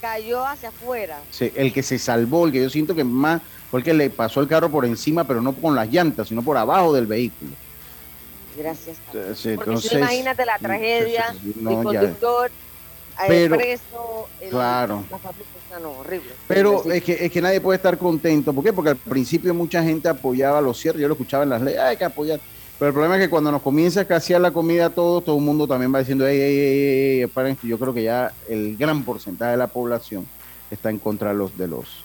Cayó 0.00 0.46
hacia 0.46 0.70
afuera. 0.70 1.20
Sí, 1.30 1.52
el 1.54 1.74
que 1.74 1.82
se 1.82 1.98
salvó, 1.98 2.46
el 2.46 2.52
que 2.52 2.62
yo 2.62 2.70
siento 2.70 2.94
que 2.94 3.04
más 3.04 3.42
fue 3.70 3.80
el 3.80 3.84
que 3.84 3.92
le 3.92 4.08
pasó 4.08 4.40
el 4.40 4.48
carro 4.48 4.70
por 4.70 4.86
encima, 4.86 5.24
pero 5.24 5.42
no 5.42 5.52
con 5.52 5.74
las 5.74 5.92
llantas, 5.92 6.28
sino 6.28 6.40
por 6.40 6.56
abajo 6.56 6.94
del 6.94 7.06
vehículo. 7.06 7.50
Gracias. 8.56 8.96
Sí, 9.34 9.50
entonces, 9.50 9.92
imagínate 9.92 10.44
la 10.44 10.58
tragedia, 10.58 11.34
el 11.44 11.64
conductor, 11.82 12.50
pero, 13.26 13.56
preso, 13.56 14.28
el, 14.40 14.50
claro. 14.50 15.04
horrible. 15.98 16.30
Pero 16.46 16.90
es 16.92 17.02
que, 17.02 17.24
es 17.24 17.32
que 17.32 17.40
nadie 17.40 17.60
puede 17.60 17.76
estar 17.76 17.96
contento. 17.98 18.52
¿Por 18.52 18.64
qué? 18.64 18.72
Porque 18.72 18.90
al 18.90 18.96
principio 18.96 19.54
mucha 19.54 19.82
gente 19.82 20.08
apoyaba 20.08 20.60
los 20.60 20.78
cierres, 20.78 21.02
yo 21.02 21.08
lo 21.08 21.14
escuchaba 21.14 21.44
en 21.44 21.50
las 21.50 21.62
leyes, 21.62 21.80
hay 21.80 21.96
que 21.96 22.04
apoyar. 22.04 22.40
Pero 22.78 22.88
el 22.88 22.92
problema 22.92 23.16
es 23.16 23.22
que 23.22 23.30
cuando 23.30 23.52
nos 23.52 23.62
comienza 23.62 24.00
a 24.00 24.02
escasear 24.02 24.40
la 24.40 24.50
comida 24.50 24.90
todo, 24.90 25.20
todo 25.20 25.36
el 25.36 25.42
mundo 25.42 25.66
también 25.66 25.94
va 25.94 26.00
diciendo, 26.00 26.26
ey, 26.26 26.40
ey, 26.40 26.58
ey, 26.58 27.22
ey, 27.22 27.58
yo 27.62 27.78
creo 27.78 27.94
que 27.94 28.02
ya 28.02 28.32
el 28.48 28.76
gran 28.76 29.04
porcentaje 29.04 29.52
de 29.52 29.56
la 29.56 29.68
población 29.68 30.26
está 30.70 30.90
en 30.90 30.98
contra 30.98 31.28
de 31.28 31.36
los, 31.36 31.56
de 31.56 31.68
los, 31.68 32.04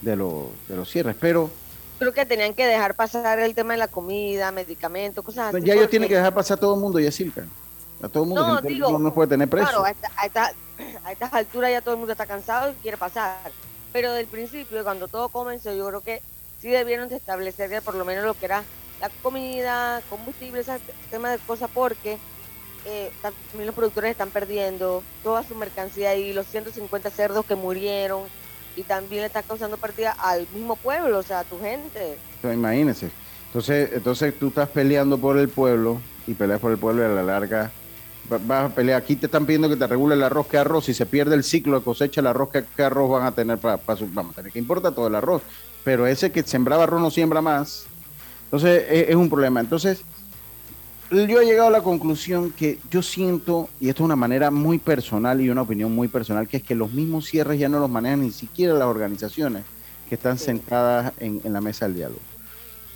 de 0.00 0.16
los, 0.16 0.46
de 0.68 0.76
los 0.76 0.90
cierres. 0.90 1.16
Pero 1.20 1.50
creo 1.98 2.12
que 2.12 2.26
tenían 2.26 2.54
que 2.54 2.66
dejar 2.66 2.94
pasar 2.94 3.38
el 3.40 3.54
tema 3.54 3.74
de 3.74 3.78
la 3.78 3.88
comida, 3.88 4.52
medicamentos, 4.52 5.24
cosas 5.24 5.54
así. 5.54 5.64
Ya 5.64 5.74
ellos 5.74 5.90
tienen 5.90 6.08
que 6.08 6.16
dejar 6.16 6.34
pasar 6.34 6.58
a 6.58 6.60
todo 6.60 6.74
el 6.74 6.80
mundo, 6.80 7.00
y 7.00 7.06
así, 7.06 7.32
A 8.02 8.08
todo 8.08 8.24
el 8.24 8.28
mundo, 8.28 8.46
no, 8.46 8.60
digo, 8.60 8.98
no 8.98 9.12
puede 9.12 9.28
tener 9.28 9.48
preso. 9.48 9.68
Claro, 9.68 9.84
a, 9.84 11.10
estas 11.10 11.32
alturas 11.32 11.70
ya 11.70 11.80
todo 11.80 11.94
el 11.94 11.98
mundo 11.98 12.12
está 12.12 12.26
cansado 12.26 12.72
y 12.72 12.74
quiere 12.76 12.96
pasar. 12.96 13.50
Pero 13.92 14.12
del 14.12 14.26
principio, 14.26 14.82
cuando 14.84 15.08
todo 15.08 15.28
comenzó, 15.28 15.72
yo 15.74 15.88
creo 15.88 16.00
que 16.02 16.22
sí 16.60 16.68
debieron 16.68 17.08
de 17.08 17.16
establecer 17.16 17.80
por 17.82 17.94
lo 17.94 18.04
menos 18.04 18.24
lo 18.24 18.34
que 18.34 18.46
era 18.46 18.62
la 19.00 19.10
comida, 19.22 20.02
combustible, 20.08 20.60
ese 20.60 20.78
tema 21.10 21.30
de 21.30 21.38
cosas, 21.38 21.70
porque 21.72 22.18
eh, 22.84 23.10
también 23.22 23.66
los 23.66 23.74
productores 23.74 24.12
están 24.12 24.30
perdiendo 24.30 25.02
toda 25.22 25.42
su 25.42 25.54
mercancía 25.54 26.14
y 26.14 26.32
los 26.32 26.46
150 26.46 27.10
cerdos 27.10 27.44
que 27.44 27.54
murieron 27.54 28.22
y 28.76 28.82
también 28.82 29.22
le 29.22 29.26
está 29.26 29.42
causando 29.42 29.76
partida 29.76 30.12
al 30.12 30.46
mismo 30.54 30.76
pueblo, 30.76 31.18
o 31.18 31.22
sea, 31.22 31.40
a 31.40 31.44
tu 31.44 31.58
gente. 31.58 32.18
imagínese. 32.42 33.10
Entonces, 33.46 33.90
entonces 33.92 34.38
tú 34.38 34.48
estás 34.48 34.68
peleando 34.68 35.18
por 35.18 35.38
el 35.38 35.48
pueblo 35.48 36.00
y 36.26 36.34
peleas 36.34 36.60
por 36.60 36.72
el 36.72 36.78
pueblo 36.78 37.02
y 37.02 37.06
a 37.06 37.08
la 37.08 37.22
larga 37.22 37.72
vas 38.28 38.70
a 38.70 38.74
pelear. 38.74 39.00
Aquí 39.00 39.16
te 39.16 39.26
están 39.26 39.46
pidiendo 39.46 39.68
que 39.68 39.76
te 39.76 39.86
regule 39.86 40.14
el 40.14 40.22
arroz 40.22 40.46
que 40.46 40.58
arroz. 40.58 40.86
Si 40.86 40.94
se 40.94 41.06
pierde 41.06 41.34
el 41.34 41.44
ciclo 41.44 41.78
de 41.78 41.84
cosecha, 41.84 42.20
el 42.20 42.26
arroz 42.26 42.50
que, 42.50 42.82
arroz 42.82 43.10
van 43.10 43.26
a 43.26 43.32
tener 43.32 43.58
para 43.58 43.96
su. 43.96 44.08
Vamos 44.12 44.32
a 44.32 44.36
tener 44.36 44.52
que 44.52 44.58
importa 44.58 44.92
todo 44.92 45.06
el 45.06 45.14
arroz. 45.14 45.42
Pero 45.84 46.06
ese 46.06 46.32
que 46.32 46.42
sembraba 46.42 46.84
arroz 46.84 47.00
no 47.00 47.10
siembra 47.10 47.40
más. 47.40 47.86
Entonces 48.44 48.84
es, 48.90 49.08
es 49.10 49.16
un 49.16 49.28
problema. 49.28 49.60
Entonces, 49.60 50.02
yo 51.10 51.40
he 51.40 51.44
llegado 51.44 51.68
a 51.68 51.72
la 51.72 51.82
conclusión 51.82 52.50
que 52.52 52.78
yo 52.90 53.02
siento, 53.02 53.68
y 53.80 53.88
esto 53.88 54.02
es 54.02 54.06
una 54.06 54.16
manera 54.16 54.50
muy 54.50 54.78
personal 54.78 55.40
y 55.40 55.48
una 55.48 55.62
opinión 55.62 55.94
muy 55.94 56.08
personal, 56.08 56.48
que 56.48 56.58
es 56.58 56.62
que 56.62 56.74
los 56.74 56.92
mismos 56.92 57.26
cierres 57.26 57.58
ya 57.58 57.68
no 57.68 57.78
los 57.78 57.90
manejan 57.90 58.22
ni 58.22 58.30
siquiera 58.30 58.74
las 58.74 58.88
organizaciones 58.88 59.64
que 60.08 60.16
están 60.16 60.38
sentadas 60.38 61.12
en, 61.18 61.40
la 61.44 61.60
mesa 61.60 61.86
del 61.86 61.96
diálogo. 61.96 62.20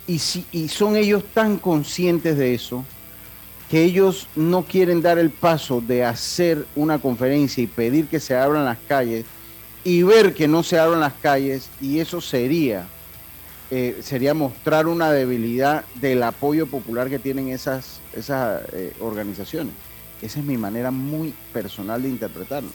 Y, 0.07 0.19
si, 0.19 0.45
y 0.51 0.67
son 0.67 0.95
ellos 0.95 1.23
tan 1.33 1.57
conscientes 1.57 2.37
de 2.37 2.53
eso 2.53 2.83
que 3.69 3.83
ellos 3.83 4.27
no 4.35 4.63
quieren 4.63 5.01
dar 5.01 5.17
el 5.17 5.29
paso 5.29 5.79
de 5.79 6.03
hacer 6.03 6.65
una 6.75 6.99
conferencia 6.99 7.63
y 7.63 7.67
pedir 7.67 8.07
que 8.07 8.19
se 8.19 8.35
abran 8.35 8.65
las 8.65 8.79
calles 8.79 9.25
y 9.85 10.03
ver 10.03 10.33
que 10.33 10.47
no 10.47 10.63
se 10.63 10.77
abran 10.77 10.99
las 10.99 11.13
calles 11.13 11.69
y 11.79 11.99
eso 11.99 12.19
sería 12.19 12.87
eh, 13.73 14.01
sería 14.03 14.33
mostrar 14.33 14.85
una 14.87 15.13
debilidad 15.13 15.85
del 15.95 16.23
apoyo 16.23 16.67
popular 16.67 17.09
que 17.09 17.19
tienen 17.19 17.47
esas, 17.47 18.01
esas 18.13 18.63
eh, 18.73 18.93
organizaciones. 18.99 19.73
Esa 20.21 20.39
es 20.39 20.45
mi 20.45 20.57
manera 20.57 20.91
muy 20.91 21.33
personal 21.53 22.03
de 22.03 22.09
interpretarlo. 22.09 22.69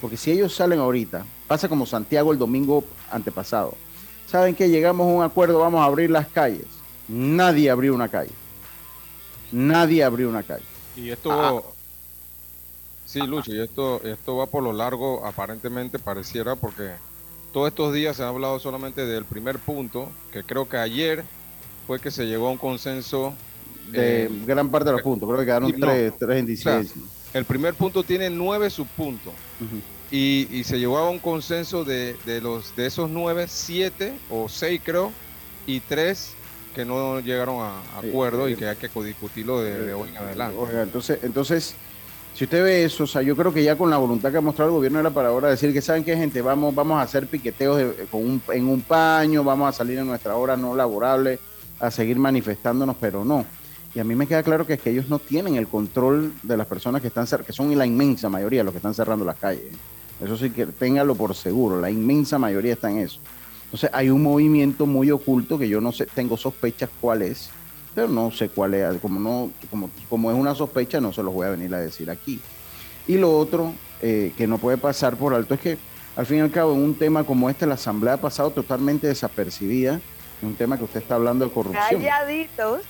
Porque 0.00 0.16
si 0.16 0.32
ellos 0.32 0.52
salen 0.52 0.80
ahorita, 0.80 1.24
pasa 1.46 1.68
como 1.68 1.86
Santiago 1.86 2.32
el 2.32 2.38
domingo 2.38 2.82
antepasado. 3.12 3.76
¿Saben 4.26 4.56
que 4.56 4.68
Llegamos 4.68 5.06
a 5.06 5.10
un 5.10 5.22
acuerdo, 5.22 5.60
vamos 5.60 5.82
a 5.82 5.84
abrir 5.84 6.10
las 6.10 6.26
calles. 6.26 6.66
Nadie 7.06 7.70
abrió 7.70 7.94
una 7.94 8.08
calle. 8.08 8.32
Nadie 9.52 10.02
abrió 10.02 10.28
una 10.28 10.42
calle. 10.42 10.64
Y 10.96 11.10
esto, 11.10 11.30
ah. 11.30 11.62
sí, 13.04 13.20
Lucho, 13.20 13.54
y 13.54 13.60
esto, 13.60 14.02
esto 14.02 14.36
va 14.36 14.46
por 14.46 14.64
lo 14.64 14.72
largo, 14.72 15.24
aparentemente 15.24 16.00
pareciera, 16.00 16.56
porque 16.56 16.90
todos 17.52 17.68
estos 17.68 17.92
días 17.94 18.16
se 18.16 18.22
ha 18.22 18.28
hablado 18.28 18.58
solamente 18.58 19.06
del 19.06 19.24
primer 19.24 19.58
punto, 19.58 20.10
que 20.32 20.42
creo 20.42 20.68
que 20.68 20.76
ayer 20.76 21.24
fue 21.86 22.00
que 22.00 22.10
se 22.10 22.26
llegó 22.26 22.48
a 22.48 22.50
un 22.52 22.58
consenso. 22.58 23.34
De 23.90 24.30
gran 24.46 24.70
parte 24.70 24.90
de 24.90 24.92
los 24.92 25.02
puntos, 25.02 25.28
creo 25.28 25.40
que 25.40 25.46
quedaron 25.46 25.72
tres, 25.72 26.12
tres 26.16 26.66
el 27.32 27.44
primer 27.44 27.74
punto 27.74 28.02
tiene 28.02 28.30
nueve 28.30 28.70
subpuntos. 28.70 29.32
y, 30.10 30.62
se 30.64 30.78
llegó 30.78 30.98
a 30.98 31.10
un 31.10 31.18
consenso 31.18 31.84
de, 31.84 32.16
los, 32.42 32.74
de 32.76 32.86
esos 32.86 33.10
nueve, 33.10 33.46
siete 33.48 34.14
o 34.30 34.48
seis 34.48 34.80
creo, 34.84 35.12
y 35.66 35.80
tres 35.80 36.34
que 36.74 36.84
no 36.84 37.18
llegaron 37.20 37.60
a, 37.60 37.80
acuerdo 37.98 38.48
y 38.48 38.54
que 38.54 38.68
hay 38.68 38.76
que 38.76 38.88
discutirlo 39.02 39.60
de, 39.60 39.92
hoy 39.92 40.08
en 40.10 40.16
adelante. 40.18 40.82
entonces, 40.82 41.18
entonces 41.22 41.74
si 42.34 42.44
usted 42.44 42.62
ve 42.62 42.84
eso, 42.84 43.04
o 43.04 43.06
sea, 43.06 43.22
yo 43.22 43.36
creo 43.36 43.52
que 43.52 43.62
ya 43.62 43.76
con 43.76 43.90
la 43.90 43.98
voluntad 43.98 44.30
que 44.30 44.38
ha 44.38 44.40
mostrado 44.40 44.70
el 44.70 44.76
gobierno 44.76 45.00
era 45.00 45.10
para 45.10 45.28
ahora 45.28 45.50
decir 45.50 45.72
que 45.72 45.82
saben 45.82 46.04
qué 46.04 46.16
gente, 46.16 46.40
vamos, 46.40 46.74
vamos 46.74 46.98
a 46.98 47.02
hacer 47.02 47.26
piqueteos 47.26 47.94
con 48.10 48.40
en 48.52 48.68
un 48.68 48.80
paño, 48.82 49.44
vamos 49.44 49.68
a 49.68 49.72
salir 49.72 49.98
en 49.98 50.06
nuestra 50.06 50.36
hora 50.36 50.56
no 50.56 50.74
laborable 50.74 51.38
a 51.78 51.90
seguir 51.90 52.18
manifestándonos, 52.18 52.96
pero 53.00 53.24
no. 53.24 53.44
Y 53.94 53.98
a 53.98 54.04
mí 54.04 54.14
me 54.14 54.26
queda 54.26 54.42
claro 54.42 54.66
que 54.66 54.74
es 54.74 54.80
que 54.80 54.90
ellos 54.90 55.08
no 55.08 55.18
tienen 55.18 55.56
el 55.56 55.66
control 55.66 56.32
de 56.42 56.56
las 56.56 56.66
personas 56.66 57.02
que 57.02 57.08
están 57.08 57.26
que 57.44 57.52
son 57.52 57.76
la 57.76 57.86
inmensa 57.86 58.28
mayoría 58.28 58.62
los 58.62 58.72
que 58.72 58.78
están 58.78 58.94
cerrando 58.94 59.24
las 59.24 59.36
calles. 59.36 59.72
Eso 60.22 60.36
sí 60.36 60.50
que 60.50 60.66
téngalo 60.66 61.14
por 61.14 61.34
seguro, 61.34 61.80
la 61.80 61.90
inmensa 61.90 62.38
mayoría 62.38 62.74
está 62.74 62.90
en 62.90 62.98
eso. 62.98 63.18
Entonces 63.64 63.90
hay 63.92 64.10
un 64.10 64.22
movimiento 64.22 64.86
muy 64.86 65.10
oculto 65.10 65.58
que 65.58 65.68
yo 65.68 65.80
no 65.80 65.92
sé, 65.92 66.06
tengo 66.06 66.36
sospechas 66.36 66.90
cuál 67.00 67.22
es, 67.22 67.50
pero 67.94 68.08
no 68.08 68.30
sé 68.30 68.48
cuál 68.48 68.74
es, 68.74 69.00
como, 69.00 69.20
no, 69.20 69.50
como, 69.70 69.90
como 70.08 70.30
es 70.30 70.36
una 70.36 70.54
sospecha, 70.54 71.00
no 71.00 71.12
se 71.12 71.22
los 71.22 71.32
voy 71.34 71.46
a 71.46 71.50
venir 71.50 71.74
a 71.74 71.78
decir 71.78 72.10
aquí. 72.10 72.40
Y 73.06 73.16
lo 73.16 73.36
otro 73.36 73.72
eh, 74.02 74.32
que 74.36 74.46
no 74.46 74.58
puede 74.58 74.78
pasar 74.78 75.16
por 75.16 75.34
alto 75.34 75.54
es 75.54 75.60
que, 75.60 75.78
al 76.16 76.26
fin 76.26 76.38
y 76.38 76.40
al 76.40 76.50
cabo, 76.50 76.72
en 76.74 76.82
un 76.82 76.94
tema 76.94 77.24
como 77.24 77.50
este, 77.50 77.66
la 77.66 77.74
Asamblea 77.74 78.14
ha 78.14 78.20
pasado 78.20 78.50
totalmente 78.50 79.06
desapercibida, 79.06 80.00
en 80.42 80.48
un 80.48 80.54
tema 80.54 80.78
que 80.78 80.84
usted 80.84 81.00
está 81.00 81.16
hablando 81.16 81.44
de 81.44 81.50
corrupción. 81.50 82.02
Calladitos. 82.02 82.82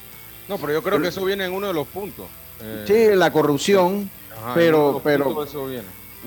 No, 0.49 0.59
pero 0.59 0.73
yo 0.73 0.83
creo 0.83 1.01
que 1.01 1.09
eso 1.09 1.25
viene 1.25 1.45
en 1.47 1.53
uno 1.53 1.69
de 1.69 1.75
los 1.75 1.87
puntos. 1.87 2.27
Eh, 2.61 2.85
sí, 2.87 3.17
la 3.17 3.33
corrupción, 3.33 4.11
pero, 4.55 5.01
pero, 5.03 5.47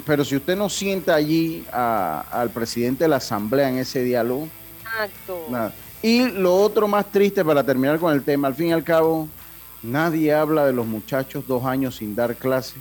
pero 0.06 0.25
si 0.25 0.36
usted 0.36 0.56
no 0.56 0.70
sienta 0.70 1.13
allí 1.15 1.65
al 1.72 2.50
presidente 2.50 3.03
de 3.03 3.10
la 3.10 3.18
Asamblea 3.18 3.70
en 3.70 3.77
ese 3.77 4.01
diálogo, 4.03 4.48
Exacto. 4.94 5.46
Nada, 5.50 5.74
y 6.03 6.29
lo 6.29 6.53
otro 6.53 6.89
más 6.89 7.10
triste 7.12 7.45
para 7.45 7.63
terminar 7.63 7.98
con 7.98 8.13
el 8.13 8.24
tema, 8.24 8.50
al 8.50 8.55
fin 8.55 8.67
y 8.67 8.74
al 8.74 8.83
cabo, 8.83 9.29
nadie 9.81 10.33
habla 10.33 10.65
de 10.65 10.74
los 10.74 10.86
muchachos 10.86 11.48
dos 11.48 11.63
años 11.63 11.95
sin 11.95 12.13
dar 12.13 12.36
clase, 12.36 12.75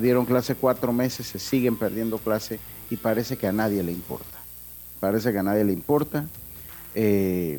dieron 0.00 0.24
clase 0.24 0.54
cuatro 0.54 0.92
meses, 0.92 1.26
se 1.26 1.40
siguen 1.40 1.76
perdiendo 1.76 2.18
clase 2.18 2.60
y 2.88 2.96
parece 2.96 3.36
que 3.36 3.48
a 3.48 3.52
nadie 3.52 3.82
le 3.82 3.90
importa. 3.90 4.38
Parece 5.00 5.32
que 5.32 5.38
a 5.38 5.42
nadie 5.42 5.64
le 5.64 5.72
importa. 5.72 6.24
Eh, 6.94 7.58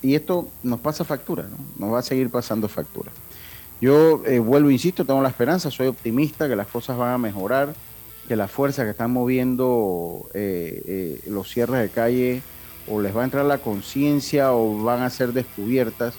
y 0.00 0.14
esto 0.14 0.48
nos 0.62 0.78
pasa 0.78 1.04
factura, 1.04 1.42
¿no? 1.42 1.56
nos 1.76 1.92
va 1.92 1.98
a 1.98 2.02
seguir 2.02 2.30
pasando 2.30 2.68
factura. 2.68 3.10
Yo 3.80 4.22
eh, 4.26 4.38
vuelvo, 4.38 4.70
insisto, 4.70 5.04
tengo 5.04 5.20
la 5.22 5.28
esperanza, 5.28 5.72
soy 5.72 5.88
optimista 5.88 6.48
que 6.48 6.54
las 6.54 6.68
cosas 6.68 6.96
van 6.96 7.14
a 7.14 7.18
mejorar, 7.18 7.74
que 8.28 8.36
las 8.36 8.50
fuerzas 8.50 8.84
que 8.84 8.92
están 8.92 9.10
moviendo 9.10 10.30
eh, 10.34 11.20
los 11.26 11.50
cierres 11.50 11.82
de 11.82 11.88
calle 11.88 12.42
o 12.90 13.00
les 13.00 13.16
va 13.16 13.22
a 13.22 13.24
entrar 13.24 13.44
la 13.44 13.58
conciencia 13.58 14.52
o 14.52 14.82
van 14.82 15.02
a 15.02 15.10
ser 15.10 15.32
descubiertas 15.32 16.14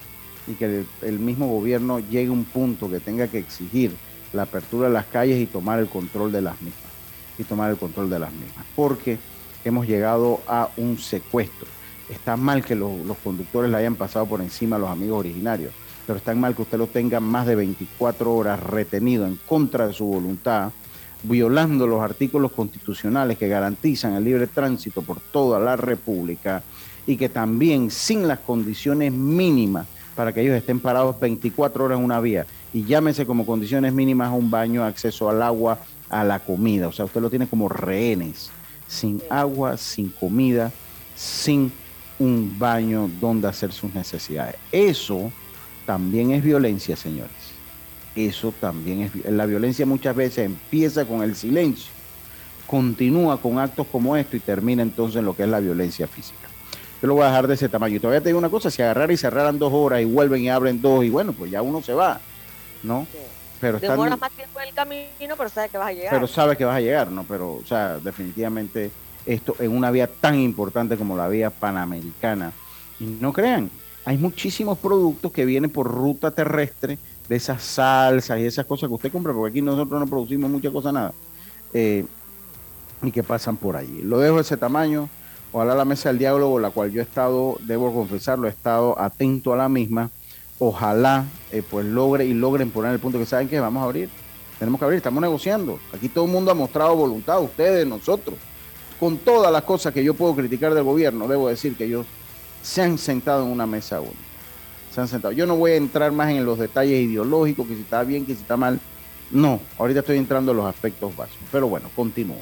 y 0.48 0.54
que 0.54 0.84
el, 1.02 1.20
mismo 1.20 1.48
gobierno 1.48 2.00
llegue 2.00 2.30
a 2.30 2.34
un 2.34 2.46
punto 2.46 2.90
que 2.90 3.00
tenga 3.00 3.28
que 3.28 3.38
exigir 3.38 3.96
la 4.34 4.44
apertura 4.44 4.88
de 4.88 4.94
las 4.94 5.06
calles 5.06 5.40
y 5.40 5.46
tomar 5.46 5.80
el 5.80 5.88
control 5.88 6.32
de 6.32 6.42
las 6.42 6.60
mismas. 6.62 6.90
Y 7.38 7.44
tomar 7.44 7.72
el 7.72 7.78
control 7.78 8.10
de 8.10 8.20
las 8.20 8.32
mismas. 8.34 8.66
Porque 8.76 9.18
hemos 9.64 9.88
llegado 9.88 10.42
a 10.48 10.70
un 10.78 10.98
secuestro. 10.98 11.68
Está 12.10 12.36
mal 12.36 12.66
que 12.66 12.76
los, 12.76 12.92
conductores 13.24 13.70
le 13.70 13.78
hayan 13.78 13.96
pasado 13.96 14.26
por 14.26 14.42
encima 14.42 14.76
a 14.76 14.80
los 14.80 14.90
amigos 14.90 15.20
originarios, 15.20 15.74
pero 16.08 16.18
está 16.18 16.34
mal 16.34 16.56
que 16.56 16.64
usted 16.64 16.78
lo 16.78 16.88
tenga 16.88 17.20
más 17.20 17.46
de 17.46 17.56
24 17.56 18.34
horas 18.34 18.60
retenido 18.62 19.28
en 19.28 19.36
contra 19.36 19.88
de 19.88 19.94
su 19.94 20.06
voluntad 20.06 20.72
violando 21.24 21.86
los 21.86 22.02
artículos 22.02 22.52
constitucionales 22.52 23.38
que 23.38 23.48
garantizan 23.48 24.14
el 24.14 24.24
libre 24.24 24.48
tránsito 24.48 25.02
por 25.02 25.20
toda 25.20 25.60
la 25.60 25.76
República 25.76 26.64
y 27.06 27.18
que 27.18 27.30
también 27.30 27.92
sin 27.92 28.28
las 28.28 28.40
condiciones 28.40 29.12
mínimas 29.12 29.88
para 30.16 30.34
que 30.34 30.42
ellos 30.42 30.56
estén 30.56 30.80
parados 30.80 31.20
24 31.20 31.86
horas 31.86 31.98
en 31.98 32.06
una 32.06 32.20
vía 32.20 32.46
y 32.74 32.84
llámese 32.84 33.26
como 33.26 33.46
condiciones 33.46 33.94
mínimas 33.94 34.32
un 34.32 34.52
baño, 34.52 34.84
acceso 34.84 35.30
al 35.30 35.42
agua, 35.42 35.80
a 36.10 36.24
la 36.24 36.40
comida. 36.40 36.88
O 36.88 36.92
sea, 36.92 37.06
usted 37.06 37.22
lo 37.22 37.30
tiene 37.30 37.48
como 37.48 37.70
rehenes, 37.70 38.52
sin 38.88 39.22
agua, 39.30 39.78
sin 39.78 40.10
comida, 40.10 40.72
sin 41.16 41.72
un 42.20 42.58
baño 42.60 43.10
donde 43.20 43.48
hacer 43.48 43.72
sus 43.72 43.94
necesidades. 43.94 44.56
Eso 44.72 45.32
también 45.86 46.32
es 46.32 46.44
violencia, 46.44 46.96
señores. 46.96 47.39
Eso 48.28 48.54
también 48.60 49.02
es 49.04 49.32
la 49.32 49.46
violencia 49.46 49.86
muchas 49.86 50.14
veces 50.14 50.46
empieza 50.46 51.06
con 51.06 51.24
el 51.24 51.38
silencio, 51.38 51.90
continúa 52.68 53.40
con 53.42 53.58
actos 53.60 53.88
como 53.90 54.18
esto 54.18 54.36
y 54.36 54.42
termina 54.42 54.84
entonces 54.84 55.20
en 55.20 55.26
lo 55.26 55.34
que 55.34 55.44
es 55.44 55.50
la 55.50 55.62
violencia 55.62 56.06
física. 56.06 56.50
Yo 57.02 57.08
lo 57.08 57.14
voy 57.14 57.24
a 57.24 57.28
dejar 57.28 57.48
de 57.48 57.54
ese 57.54 57.70
tamaño. 57.70 57.96
Y 57.96 58.00
todavía 58.02 58.20
te 58.20 58.28
digo 58.28 58.38
una 58.38 58.50
cosa, 58.50 58.70
si 58.70 58.82
agarrar 58.82 59.10
y 59.10 59.16
cerraran 59.16 59.58
dos 59.58 59.72
horas 59.72 60.02
y 60.02 60.06
vuelven 60.06 60.42
y 60.42 60.50
abren 60.50 60.82
dos 60.82 61.06
y 61.06 61.10
bueno, 61.10 61.32
pues 61.32 61.50
ya 61.50 61.62
uno 61.62 61.82
se 61.82 61.94
va, 61.94 62.20
¿no? 62.84 63.08
Pero 63.62 63.80
Demora 63.80 64.18
más 64.18 64.32
tiempo 64.32 64.60
en 64.60 64.68
el 64.68 64.74
camino, 64.74 65.36
pero 65.38 65.48
sabe 65.48 65.70
que 65.70 65.78
vas 65.78 65.88
a 65.88 65.94
llegar. 65.94 66.14
Pero 66.14 66.28
sabe 66.28 66.58
que 66.58 66.66
vas 66.66 66.76
a 66.76 66.82
llegar, 66.82 67.10
¿no? 67.12 67.24
Pero, 67.24 67.54
o 67.54 67.66
sea, 67.66 68.00
definitivamente 68.00 68.92
esto 69.26 69.56
en 69.60 69.72
una 69.72 69.92
vía 69.92 70.08
tan 70.08 70.38
importante 70.38 70.98
como 70.98 71.16
la 71.16 71.30
vía 71.30 71.52
panamericana. 71.52 72.52
Y 73.00 73.06
no 73.06 73.32
crean, 73.32 73.70
hay 74.04 74.18
muchísimos 74.18 74.78
productos 74.78 75.32
que 75.32 75.46
vienen 75.46 75.70
por 75.70 75.88
ruta 75.88 76.32
terrestre 76.32 76.98
de 77.30 77.36
esas 77.36 77.64
salsas 77.64 78.40
y 78.40 78.46
esas 78.46 78.66
cosas 78.66 78.90
que 78.90 78.96
usted 78.96 79.12
compra, 79.12 79.32
porque 79.32 79.52
aquí 79.52 79.62
nosotros 79.62 80.00
no 80.00 80.08
producimos 80.08 80.50
mucha 80.50 80.72
cosa 80.72 80.92
nada, 80.92 81.14
eh, 81.74 82.06
y 83.02 83.12
que 83.12 83.24
pasan 83.24 83.56
por 83.56 83.78
allí. 83.78 84.02
Lo 84.02 84.20
dejo 84.20 84.36
de 84.36 84.42
ese 84.42 84.58
tamaño. 84.58 85.08
Ojalá 85.52 85.74
la 85.74 85.86
mesa 85.86 86.10
del 86.10 86.20
diálogo, 86.20 86.60
la 86.60 86.70
cual 86.70 86.92
yo 86.92 87.00
he 87.00 87.04
estado, 87.04 87.58
debo 87.62 87.94
confesarlo, 87.94 88.48
he 88.48 88.52
estado 88.52 89.00
atento 89.00 89.54
a 89.54 89.58
la 89.58 89.70
misma 89.70 90.12
ojalá 90.60 91.26
eh, 91.52 91.64
pues 91.68 91.86
logre 91.86 92.26
y 92.26 92.34
logren 92.34 92.70
poner 92.70 92.92
el 92.92 93.00
punto 93.00 93.18
que 93.18 93.26
saben 93.26 93.48
que 93.48 93.60
vamos 93.60 93.82
a 93.82 93.86
abrir. 93.86 94.10
Tenemos 94.60 94.78
que 94.78 94.86
abrir, 94.86 94.98
estamos 94.98 95.22
negociando. 95.22 95.80
Aquí 95.94 96.10
todo 96.10 96.26
el 96.26 96.32
mundo 96.32 96.52
ha 96.52 96.54
mostrado 96.54 96.96
voluntad, 96.96 97.42
ustedes, 97.42 97.88
nosotros. 97.88 98.38
Con 99.00 99.18
todas 99.18 99.52
las 99.52 99.64
cosas 99.64 99.94
que 99.94 100.04
yo 100.04 100.14
puedo 100.14 100.36
criticar 100.36 100.74
del 100.74 100.84
gobierno, 100.84 101.28
debo 101.28 101.48
decir 101.48 101.78
que 101.78 101.86
ellos 101.86 102.06
se 102.62 102.82
han 102.82 102.98
sentado 102.98 103.46
en 103.46 103.52
una 103.52 103.66
mesa 103.66 104.02
única. 104.02 104.29
Se 104.92 105.02
han 105.02 105.08
sentado. 105.08 105.32
Yo 105.32 105.46
no 105.46 105.56
voy 105.56 105.72
a 105.72 105.76
entrar 105.76 106.12
más 106.12 106.30
en 106.30 106.46
los 106.46 106.60
detalles 106.60 107.02
ideológicos, 107.02 107.68
que 107.68 107.76
si 107.76 107.82
está 107.82 108.04
bien, 108.04 108.26
que 108.26 108.36
si 108.36 108.42
está 108.42 108.58
mal. 108.58 108.80
No, 109.32 109.60
ahorita 109.78 110.00
estoy 110.00 110.18
entrando 110.18 110.52
en 110.52 110.58
los 110.58 110.66
aspectos 110.66 111.16
básicos. 111.16 111.48
Pero 111.52 111.68
bueno, 111.68 111.90
continúo. 111.96 112.38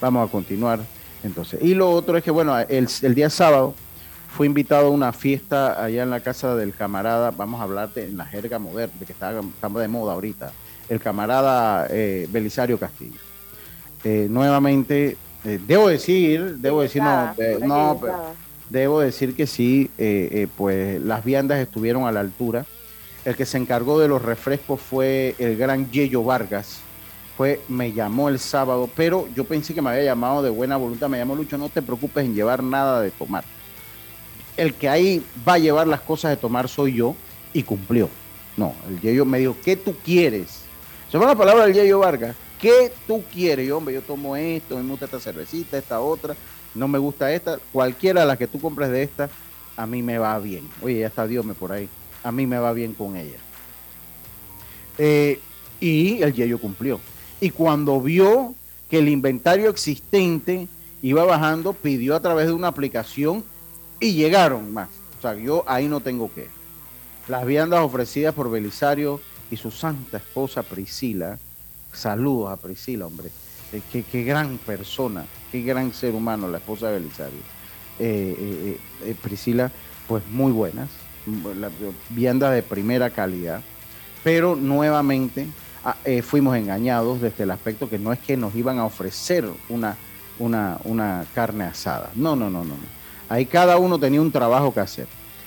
Vamos 0.00 0.28
a 0.28 0.30
continuar 0.30 0.80
entonces. 1.22 1.60
Y 1.62 1.74
lo 1.74 1.90
otro 1.90 2.16
es 2.16 2.24
que, 2.24 2.30
bueno, 2.30 2.58
el, 2.58 2.88
el 3.02 3.14
día 3.14 3.28
sábado 3.28 3.74
fue 4.36 4.46
invitado 4.46 4.86
a 4.86 4.90
una 4.90 5.12
fiesta 5.12 5.82
allá 5.82 6.02
en 6.02 6.10
la 6.10 6.20
casa 6.20 6.54
del 6.54 6.72
camarada, 6.72 7.32
vamos 7.32 7.60
a 7.60 7.64
hablar 7.64 7.92
de 7.92 8.08
la 8.10 8.24
jerga 8.24 8.58
moderna, 8.58 8.94
de 8.98 9.06
que 9.06 9.12
está, 9.12 9.32
de 9.32 9.88
moda 9.88 10.12
ahorita, 10.12 10.52
el 10.88 11.00
camarada 11.00 11.86
eh, 11.90 12.28
Belisario 12.30 12.78
Castillo. 12.78 13.18
Eh, 14.04 14.28
nuevamente, 14.30 15.16
eh, 15.44 15.60
debo 15.66 15.88
decir, 15.88 16.58
debo 16.58 16.82
decir, 16.82 17.02
no, 17.02 17.34
no 17.66 18.00
debo 18.70 19.00
decir 19.00 19.36
que 19.36 19.46
sí, 19.46 19.90
pues 20.56 21.00
las 21.02 21.24
viandas 21.24 21.58
estuvieron 21.58 22.06
a 22.06 22.12
la 22.12 22.20
altura. 22.20 22.66
El 23.24 23.36
que 23.36 23.44
se 23.44 23.58
encargó 23.58 23.98
de 24.00 24.08
los 24.08 24.22
refrescos 24.22 24.80
fue 24.80 25.34
el 25.38 25.56
gran 25.56 25.90
Yello 25.90 26.24
Vargas. 26.24 26.80
Fue, 27.36 27.60
me 27.68 27.92
llamó 27.92 28.28
el 28.28 28.38
sábado, 28.38 28.88
pero 28.94 29.28
yo 29.34 29.44
pensé 29.44 29.74
que 29.74 29.82
me 29.82 29.90
había 29.90 30.04
llamado 30.04 30.42
de 30.42 30.50
buena 30.50 30.76
voluntad. 30.76 31.08
Me 31.08 31.18
llamó 31.18 31.34
Lucho, 31.34 31.58
no 31.58 31.68
te 31.68 31.82
preocupes 31.82 32.24
en 32.24 32.34
llevar 32.34 32.62
nada 32.62 33.00
de 33.02 33.10
tomar 33.10 33.44
el 34.60 34.74
que 34.74 34.88
ahí 34.90 35.24
va 35.48 35.54
a 35.54 35.58
llevar 35.58 35.86
las 35.86 36.02
cosas 36.02 36.30
de 36.30 36.36
tomar 36.36 36.68
soy 36.68 36.94
yo 36.94 37.14
y 37.54 37.62
cumplió. 37.62 38.10
No, 38.58 38.74
el 38.88 39.00
Yeyo 39.00 39.24
me 39.24 39.38
dijo, 39.38 39.56
¿qué 39.64 39.74
tú 39.74 39.94
quieres? 40.04 40.64
Se 41.10 41.16
fue 41.16 41.26
la 41.26 41.34
palabra 41.34 41.64
del 41.64 41.74
Yeyo 41.74 41.98
Vargas. 41.98 42.36
¿Qué 42.60 42.92
tú 43.06 43.22
quieres? 43.32 43.66
Yo, 43.66 43.78
hombre, 43.78 43.94
yo 43.94 44.02
tomo 44.02 44.36
esto, 44.36 44.76
me 44.76 44.90
gusta 44.90 45.06
esta 45.06 45.18
cervecita, 45.18 45.78
esta 45.78 46.00
otra, 46.00 46.36
no 46.74 46.88
me 46.88 46.98
gusta 46.98 47.32
esta. 47.32 47.58
Cualquiera 47.72 48.22
de 48.22 48.26
las 48.26 48.38
que 48.38 48.46
tú 48.46 48.60
compres 48.60 48.90
de 48.90 49.02
esta, 49.02 49.28
a 49.76 49.86
mí 49.86 50.02
me 50.02 50.18
va 50.18 50.38
bien. 50.38 50.68
Oye, 50.82 51.00
ya 51.00 51.06
está 51.06 51.26
Dios 51.26 51.44
me 51.44 51.54
por 51.54 51.72
ahí. 51.72 51.88
A 52.22 52.32
mí 52.32 52.46
me 52.46 52.58
va 52.58 52.72
bien 52.72 52.94
con 52.94 53.16
ella. 53.16 53.38
Eh, 54.98 55.40
y 55.80 56.22
el 56.22 56.34
Yeyo 56.34 56.58
cumplió. 56.58 57.00
Y 57.40 57.50
cuando 57.50 58.00
vio 58.00 58.54
que 58.90 58.98
el 58.98 59.08
inventario 59.08 59.70
existente 59.70 60.68
iba 61.02 61.24
bajando, 61.24 61.72
pidió 61.72 62.14
a 62.14 62.20
través 62.20 62.46
de 62.46 62.52
una 62.52 62.68
aplicación 62.68 63.42
y 63.98 64.12
llegaron 64.12 64.72
más. 64.72 64.88
O 65.18 65.22
sea, 65.22 65.34
yo 65.34 65.64
ahí 65.66 65.88
no 65.88 66.00
tengo 66.00 66.32
que. 66.32 66.48
Las 67.28 67.46
viandas 67.46 67.80
ofrecidas 67.80 68.34
por 68.34 68.50
Belisario 68.50 69.20
y 69.50 69.56
su 69.56 69.70
santa 69.70 70.18
esposa 70.18 70.62
Priscila. 70.62 71.38
Saludos 71.92 72.50
a 72.50 72.56
Priscila, 72.56 73.06
hombre. 73.06 73.30
Eh, 73.72 73.82
qué, 74.10 74.24
gran 74.24 74.58
persona, 74.58 75.24
qué 75.52 75.62
gran 75.62 75.92
ser 75.92 76.14
humano 76.14 76.48
la 76.48 76.58
esposa 76.58 76.88
de 76.88 76.94
Belisario. 76.94 77.40
Eh, 77.98 78.78
eh, 79.04 79.14
Priscila, 79.22 79.70
pues 80.08 80.26
muy 80.28 80.52
buenas, 80.52 80.88
viandas 82.08 82.54
de 82.54 82.62
primera 82.62 83.10
calidad, 83.10 83.60
pero 84.24 84.56
nuevamente 84.56 85.46
ah, 85.84 85.96
fuimos 86.22 86.56
engañados 86.56 87.20
desde 87.20 87.44
el 87.44 87.50
aspecto 87.50 87.88
que 87.88 87.98
no 87.98 88.12
es 88.12 88.18
que 88.18 88.36
nos 88.36 88.54
iban 88.54 88.78
a 88.78 88.86
ofrecer 88.86 89.46
una, 89.68 89.96
una, 90.38 90.78
una 90.84 91.26
carne 91.34 91.64
asada. 91.64 92.10
No, 92.14 92.34
no, 92.34 92.50
no, 92.50 92.64
no. 92.64 92.74
no 92.74 93.00
Ahí 93.28 93.46
cada 93.46 93.78
uno 93.78 93.98
tenía 93.98 94.20
un 94.20 94.32
trabajo 94.32 94.74
que 94.74 94.80
hacer. 94.80 95.06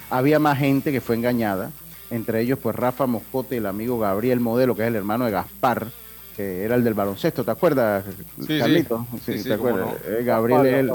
Había 0.09 0.39
más 0.39 0.57
gente 0.57 0.93
que 0.93 1.01
fue 1.01 1.17
engañada, 1.17 1.71
entre 2.09 2.39
ellos 2.39 2.59
pues 2.61 2.75
Rafa 2.75 3.07
Moscote 3.07 3.57
el 3.57 3.65
amigo 3.65 3.99
Gabriel 3.99 4.39
Modelo, 4.39 4.75
que 4.75 4.83
es 4.83 4.87
el 4.87 4.95
hermano 4.95 5.25
de 5.25 5.31
Gaspar, 5.31 5.87
que 6.35 6.63
era 6.63 6.75
el 6.75 6.83
del 6.83 6.93
baloncesto, 6.93 7.43
¿te 7.43 7.51
acuerdas, 7.51 8.05
sí, 8.45 8.59
Carlito? 8.59 9.05
Sí, 9.25 9.43
¿te 9.43 9.53
acuerdas? 9.53 9.95
Eh, 10.05 10.23
Gabriel 10.23 10.65
el, 10.65 10.91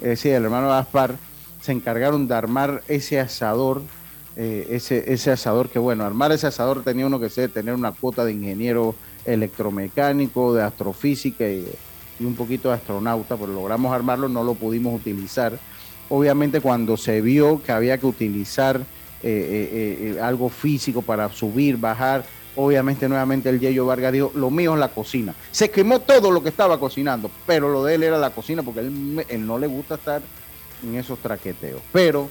eh, 0.00 0.16
sí, 0.16 0.28
el 0.28 0.44
hermano 0.44 0.68
Gaspar, 0.68 1.16
se 1.60 1.72
encargaron 1.72 2.26
de 2.26 2.34
armar 2.34 2.82
ese 2.88 3.20
asador, 3.20 3.82
eh, 4.36 4.68
ese, 4.70 5.12
ese 5.12 5.30
asador 5.30 5.68
que 5.68 5.78
bueno, 5.78 6.04
armar 6.04 6.32
ese 6.32 6.46
asador 6.46 6.82
tenía 6.82 7.06
uno 7.06 7.20
que 7.20 7.28
ser, 7.28 7.50
tener 7.50 7.74
una 7.74 7.92
cuota 7.92 8.24
de 8.24 8.32
ingeniero 8.32 8.94
electromecánico, 9.24 10.54
de 10.54 10.62
astrofísica 10.62 11.48
y, 11.48 11.66
y 12.18 12.24
un 12.24 12.34
poquito 12.34 12.68
de 12.68 12.76
astronauta, 12.76 13.36
pero 13.36 13.52
logramos 13.52 13.92
armarlo, 13.92 14.28
no 14.28 14.44
lo 14.44 14.54
pudimos 14.54 14.94
utilizar 14.94 15.58
Obviamente 16.12 16.60
cuando 16.60 16.96
se 16.96 17.20
vio 17.20 17.62
que 17.62 17.70
había 17.70 17.96
que 17.96 18.06
utilizar 18.06 18.80
eh, 19.22 20.18
algo 20.20 20.48
físico 20.48 21.02
para 21.02 21.28
subir, 21.32 21.76
bajar, 21.76 22.24
obviamente 22.64 23.08
nuevamente 23.08 23.48
el 23.48 23.60
Yeyo 23.60 23.86
Vargas 23.86 24.12
dijo, 24.12 24.32
lo 24.34 24.50
mío 24.50 24.74
es 24.74 24.80
la 24.80 24.88
cocina. 24.88 25.34
Se 25.50 25.70
quemó 25.70 26.00
todo 26.00 26.30
lo 26.30 26.42
que 26.42 26.48
estaba 26.48 26.78
cocinando, 26.78 27.30
pero 27.46 27.68
lo 27.68 27.84
de 27.84 27.94
él 27.94 28.02
era 28.02 28.18
la 28.18 28.30
cocina 28.30 28.62
porque 28.62 28.80
él, 28.80 29.24
él 29.28 29.46
no 29.46 29.58
le 29.58 29.66
gusta 29.66 29.94
estar 29.94 30.22
en 30.82 30.96
esos 30.96 31.18
traqueteos. 31.18 31.82
Pero 31.92 32.28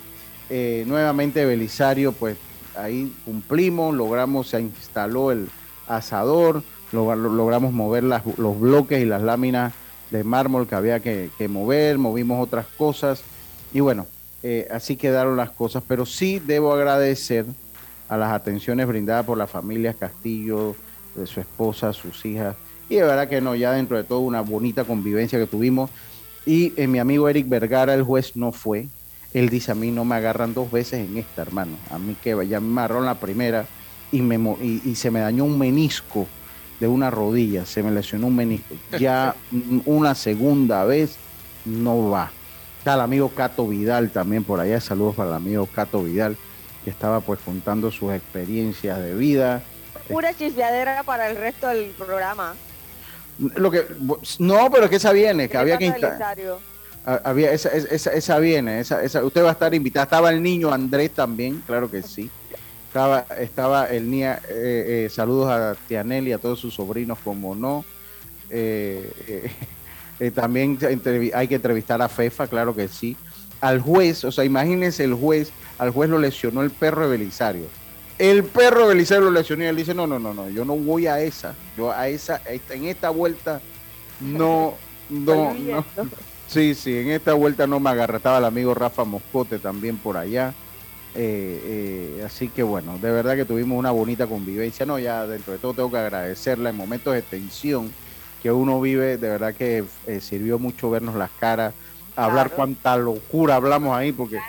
nuevamente 0.85 1.45
Belisario, 1.45 2.11
pues 2.11 2.37
ahí 2.75 3.13
cumplimos, 3.25 3.93
logramos, 3.93 4.47
se 4.47 4.61
instaló 4.61 5.31
el 5.31 5.49
asador, 5.87 6.63
logramos 6.91 7.71
mover 7.71 8.03
los 8.03 8.59
bloques 8.59 9.01
y 9.01 9.05
las 9.05 9.21
láminas 9.21 9.73
de 10.11 10.23
mármol 10.23 10.67
que 10.67 10.75
había 10.75 10.99
que 10.99 11.47
mover, 11.47 11.97
movimos 11.97 12.43
otras 12.43 12.65
cosas 12.77 13.23
y 13.73 13.79
bueno, 13.79 14.07
eh, 14.41 14.67
así 14.71 14.95
quedaron 14.95 15.35
las 15.35 15.51
cosas, 15.51 15.83
pero 15.85 16.05
sí 16.05 16.39
debo 16.39 16.73
agradecer 16.73 17.45
a 18.09 18.17
las 18.17 18.33
atenciones 18.33 18.87
brindadas 18.87 19.25
por 19.25 19.37
la 19.37 19.47
familia 19.47 19.93
Castillo, 19.93 20.75
de 21.15 21.25
su 21.27 21.39
esposa, 21.39 21.93
sus 21.93 22.25
hijas, 22.25 22.55
y 22.89 22.95
de 22.95 23.03
verdad 23.03 23.29
que 23.29 23.39
no, 23.39 23.55
ya 23.55 23.71
dentro 23.71 23.97
de 23.97 24.03
todo 24.03 24.19
una 24.19 24.41
bonita 24.41 24.83
convivencia 24.83 25.37
que 25.37 25.45
tuvimos. 25.45 25.91
Y 26.45 26.73
eh, 26.75 26.87
mi 26.87 26.97
amigo 26.97 27.29
Eric 27.29 27.47
Vergara, 27.47 27.93
el 27.93 28.03
juez, 28.03 28.35
no 28.35 28.51
fue. 28.51 28.87
Él 29.33 29.49
dice 29.49 29.71
a 29.71 29.75
mí 29.75 29.91
no 29.91 30.05
me 30.05 30.15
agarran 30.15 30.55
dos 30.55 30.71
veces 30.71 31.07
en 31.07 31.17
esta, 31.17 31.43
hermano. 31.43 31.77
A 31.91 31.99
mí 31.99 32.15
que 32.21 32.35
ya 32.47 32.59
me 32.59 32.81
agarró 32.81 33.01
la 33.01 33.15
primera 33.15 33.67
y, 34.11 34.23
me, 34.23 34.39
y 34.59 34.95
se 34.95 35.11
me 35.11 35.19
dañó 35.19 35.45
un 35.45 35.59
menisco 35.59 36.27
de 36.79 36.87
una 36.87 37.11
rodilla, 37.11 37.65
se 37.65 37.83
me 37.83 37.91
lesionó 37.91 38.27
un 38.27 38.35
menisco. 38.35 38.73
Ya 38.97 39.35
una 39.85 40.15
segunda 40.15 40.83
vez 40.85 41.17
no 41.65 42.09
va. 42.09 42.31
Está 42.79 42.95
el 42.95 43.01
amigo 43.01 43.29
Cato 43.29 43.67
Vidal 43.67 44.09
también 44.09 44.43
por 44.43 44.59
allá. 44.59 44.79
Saludos 44.79 45.15
para 45.15 45.29
el 45.29 45.35
amigo 45.35 45.67
Cato 45.67 46.03
Vidal, 46.03 46.37
que 46.83 46.89
estaba 46.89 47.21
pues 47.21 47.39
contando 47.39 47.91
sus 47.91 48.13
experiencias 48.13 48.99
de 48.99 49.13
vida. 49.15 49.61
Pura 50.07 50.33
chispeadera 50.33 51.03
para 51.03 51.29
el 51.29 51.37
resto 51.37 51.67
del 51.67 51.91
programa. 51.91 52.55
Lo 53.37 53.71
que 53.71 53.85
no, 54.39 54.69
pero 54.71 54.85
es 54.85 54.89
que 54.89 54.95
esa 54.97 55.13
viene, 55.13 55.47
que 55.47 55.57
había 55.57 55.77
que 55.77 55.93
ah, 57.05 57.21
había 57.23 57.51
esa, 57.51 57.69
esa, 57.69 58.11
esa 58.11 58.39
viene, 58.39 58.81
esa, 58.81 59.01
esa, 59.01 59.23
usted 59.23 59.43
va 59.43 59.49
a 59.49 59.53
estar 59.53 59.73
invitada. 59.73 60.03
Estaba 60.03 60.29
el 60.31 60.43
niño 60.43 60.73
Andrés 60.73 61.11
también, 61.11 61.63
claro 61.65 61.89
que 61.89 62.01
sí. 62.01 62.29
Estaba, 62.87 63.25
estaba 63.39 63.85
el 63.85 64.09
niño, 64.09 64.31
eh, 64.49 65.05
eh, 65.05 65.09
saludos 65.09 65.51
a 65.51 65.75
Tianel 65.87 66.27
y 66.27 66.33
a 66.33 66.39
todos 66.39 66.59
sus 66.59 66.73
sobrinos, 66.73 67.19
como 67.23 67.55
no. 67.55 67.85
Eh, 68.49 69.51
eh, 70.19 70.31
también 70.35 70.77
hay 71.33 71.47
que 71.47 71.55
entrevistar 71.55 72.01
a 72.01 72.09
FEFA, 72.09 72.47
claro 72.47 72.75
que 72.75 72.87
sí. 72.87 73.15
Al 73.61 73.81
juez, 73.81 74.23
o 74.23 74.31
sea, 74.31 74.45
imagínense 74.45 75.03
el 75.03 75.13
juez, 75.13 75.51
al 75.77 75.91
juez 75.91 76.09
lo 76.09 76.17
lesionó 76.17 76.61
el 76.61 76.71
perro 76.71 77.03
de 77.03 77.17
Belisario. 77.17 77.65
El 78.17 78.43
perro 78.43 78.81
de 78.81 78.89
Belisario 78.89 79.25
lo 79.25 79.31
lesionó 79.31 79.63
y 79.63 79.67
él 79.67 79.75
dice, 79.75 79.93
no, 79.93 80.07
no, 80.07 80.19
no, 80.19 80.33
no, 80.33 80.49
yo 80.49 80.65
no 80.65 80.75
voy 80.75 81.07
a 81.07 81.21
esa, 81.21 81.55
yo 81.77 81.91
a 81.91 82.07
esa, 82.07 82.41
en 82.47 82.85
esta 82.85 83.09
vuelta 83.09 83.61
no, 84.19 84.75
no, 85.09 85.53
no. 85.53 85.85
Sí, 86.49 86.73
sí, 86.73 86.97
en 86.97 87.11
esta 87.11 87.35
vuelta 87.35 87.67
no 87.67 87.79
me 87.79 87.91
agarra. 87.91 88.17
Estaba 88.17 88.39
el 88.39 88.45
amigo 88.45 88.73
Rafa 88.73 89.03
Moscote 89.03 89.59
también 89.59 89.97
por 89.97 90.17
allá. 90.17 90.55
Eh, 91.13 92.17
eh, 92.17 92.23
así 92.25 92.49
que 92.49 92.63
bueno, 92.63 92.97
de 92.97 93.11
verdad 93.11 93.35
que 93.35 93.45
tuvimos 93.45 93.77
una 93.77 93.91
bonita 93.91 94.25
convivencia. 94.25 94.83
No, 94.83 94.97
ya 94.97 95.27
dentro 95.27 95.53
de 95.53 95.59
todo 95.59 95.75
tengo 95.75 95.91
que 95.91 95.97
agradecerla 95.97 96.71
en 96.71 96.75
momentos 96.75 97.13
de 97.13 97.21
tensión 97.21 97.91
que 98.41 98.51
uno 98.51 98.81
vive. 98.81 99.17
De 99.17 99.29
verdad 99.29 99.53
que 99.53 99.83
eh, 100.07 100.19
sirvió 100.21 100.57
mucho 100.57 100.89
vernos 100.89 101.13
las 101.13 101.29
caras, 101.39 101.75
hablar 102.25 102.51
cuánta 102.51 102.97
locura 102.97 103.55
hablamos 103.55 103.95
ahí, 103.95 104.11
porque 104.11 104.39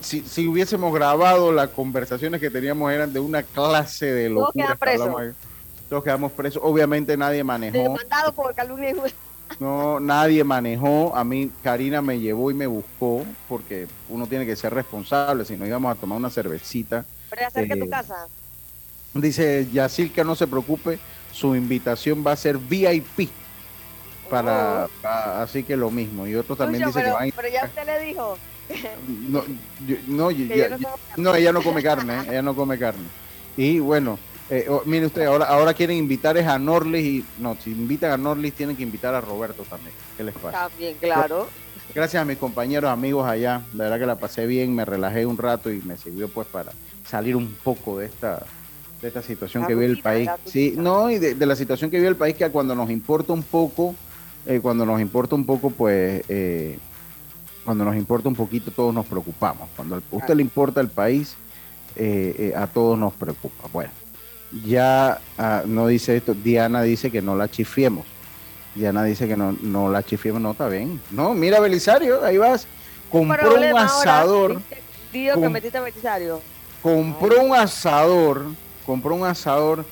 si, 0.00 0.20
si, 0.22 0.46
hubiésemos 0.46 0.92
grabado 0.92 1.52
las 1.52 1.70
conversaciones 1.70 2.40
que 2.40 2.50
teníamos 2.50 2.92
eran 2.92 3.12
de 3.12 3.20
una 3.20 3.42
clase 3.42 4.06
de 4.06 4.28
locura. 4.28 4.76
Todos 5.88 6.04
quedamos 6.04 6.32
presos. 6.32 6.62
Obviamente 6.64 7.16
nadie 7.16 7.42
manejó. 7.42 7.96
Por 8.34 8.54
calumnia 8.54 8.94
no, 9.58 9.98
nadie 9.98 10.44
manejó. 10.44 11.14
A 11.16 11.24
mí 11.24 11.50
Karina 11.62 12.00
me 12.00 12.20
llevó 12.20 12.50
y 12.50 12.54
me 12.54 12.66
buscó 12.66 13.24
porque 13.48 13.88
uno 14.08 14.26
tiene 14.26 14.46
que 14.46 14.54
ser 14.54 14.72
responsable. 14.72 15.44
Si 15.44 15.56
no 15.56 15.66
íbamos 15.66 15.96
a 15.96 16.00
tomar 16.00 16.18
una 16.18 16.30
cervecita. 16.30 17.04
Pero 17.28 17.46
acerca 17.46 17.74
tu 17.74 17.84
eh, 17.84 17.88
casa. 17.88 18.28
Dice 19.14 19.66
Yacil 19.72 20.12
que 20.12 20.22
no 20.22 20.36
se 20.36 20.46
preocupe, 20.46 21.00
su 21.32 21.56
invitación 21.56 22.24
va 22.24 22.32
a 22.32 22.36
ser 22.36 22.58
VIP. 22.58 23.28
Para, 24.30 24.86
oh. 24.86 25.42
así 25.42 25.64
que 25.64 25.76
lo 25.76 25.90
mismo. 25.90 26.26
Y 26.26 26.34
otros 26.36 26.56
también 26.56 26.86
dicen 26.86 27.04
que 27.04 27.10
van. 27.10 27.32
Pero 27.34 27.48
ya 27.48 27.64
usted 27.64 27.84
le 27.84 28.00
dijo. 28.04 28.38
No, 29.28 29.42
no, 30.06 30.30
no, 31.16 31.34
ella 31.34 31.52
no 31.52 31.60
come 31.60 31.82
carne, 31.82 32.20
¿eh? 32.20 32.24
ella 32.28 32.42
no 32.42 32.54
come 32.54 32.78
carne. 32.78 33.02
Y 33.56 33.80
bueno, 33.80 34.16
eh, 34.48 34.66
oh, 34.68 34.82
mire 34.84 35.06
usted, 35.06 35.24
ahora, 35.24 35.46
ahora 35.46 35.74
quieren 35.74 35.96
invitar 35.96 36.38
a 36.38 36.58
Norlis 36.58 37.04
y 37.04 37.24
no, 37.38 37.56
si 37.56 37.70
invitan 37.70 38.12
a 38.12 38.16
Norlis 38.16 38.54
tienen 38.54 38.76
que 38.76 38.84
invitar 38.84 39.14
a 39.14 39.20
Roberto 39.20 39.64
también. 39.64 39.92
¿Qué 40.16 40.22
les 40.22 40.34
pasa? 40.34 40.68
También, 40.68 40.96
claro. 41.00 41.48
Gracias 41.92 42.22
a 42.22 42.24
mis 42.24 42.38
compañeros, 42.38 42.90
amigos 42.90 43.26
allá. 43.26 43.62
La 43.74 43.84
verdad 43.84 43.98
que 43.98 44.06
la 44.06 44.18
pasé 44.18 44.46
bien, 44.46 44.74
me 44.74 44.84
relajé 44.84 45.26
un 45.26 45.36
rato 45.36 45.72
y 45.72 45.82
me 45.82 45.96
sirvió 45.96 46.28
pues 46.28 46.46
para 46.46 46.72
salir 47.04 47.34
un 47.34 47.52
poco 47.64 47.98
de 47.98 48.06
esta 48.06 48.44
de 49.00 49.08
esta 49.08 49.22
situación 49.22 49.66
que 49.66 49.74
vive 49.74 49.86
el 49.86 50.02
país. 50.02 50.28
Sí, 50.44 50.74
no, 50.76 51.10
y 51.10 51.18
de, 51.18 51.46
la 51.46 51.56
situación 51.56 51.90
que 51.90 51.96
vive 51.96 52.08
el 52.08 52.16
país 52.16 52.36
que 52.36 52.48
cuando 52.50 52.74
nos 52.74 52.90
importa 52.90 53.32
un 53.32 53.42
poco, 53.42 53.94
eh, 54.46 54.60
cuando 54.60 54.86
nos 54.86 55.00
importa 55.00 55.34
un 55.34 55.44
poco, 55.44 55.70
pues 55.70 56.24
eh, 56.28 56.78
cuando 57.64 57.84
nos 57.84 57.96
importa 57.96 58.28
un 58.28 58.34
poquito 58.34 58.70
todos 58.70 58.94
nos 58.94 59.06
preocupamos. 59.06 59.68
Cuando 59.76 59.96
a 59.96 60.02
usted 60.10 60.34
le 60.34 60.42
importa 60.42 60.80
el 60.80 60.88
país, 60.88 61.36
a 62.56 62.66
todos 62.66 62.98
nos 62.98 63.12
preocupa. 63.12 63.68
Bueno, 63.72 63.90
ya 64.64 65.20
ah, 65.38 65.62
no 65.66 65.86
dice 65.86 66.16
esto, 66.16 66.34
Diana 66.34 66.82
dice 66.82 67.10
que 67.10 67.22
no 67.22 67.36
la 67.36 67.48
chifiemos. 67.48 68.04
Diana 68.74 69.04
dice 69.04 69.26
que 69.26 69.36
no, 69.36 69.56
no 69.60 69.90
la 69.90 70.02
chifiemos, 70.02 70.40
no 70.40 70.52
está 70.52 70.68
bien. 70.68 71.00
No, 71.10 71.34
mira 71.34 71.60
Belisario, 71.60 72.24
ahí 72.24 72.38
vas. 72.38 72.66
Compró 73.10 73.56
un 73.56 73.76
asador. 73.76 74.62
Compró 76.82 77.42
un 77.42 77.54
asador, 77.54 78.46
compró 78.86 79.14
un 79.16 79.24
asador 79.24 79.84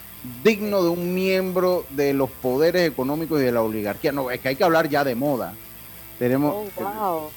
digno 0.43 0.83
de 0.83 0.91
un 0.91 1.15
miembro 1.15 1.85
de 1.91 2.13
los 2.15 2.31
poderes 2.31 2.89
económicos 2.89 3.41
y 3.41 3.45
de 3.45 3.53
la 3.53 3.63
oligarquía. 3.63 4.13
No, 4.13 4.31
es 4.31 4.41
que 4.41 4.49
hay 4.49 4.57
que 4.57 4.65
hablar 4.65 4.89
ya 4.89 5.05
de 5.05 5.15
moda. 5.15 5.55
Tenemos, 6.19 6.69
oh, 6.77 7.31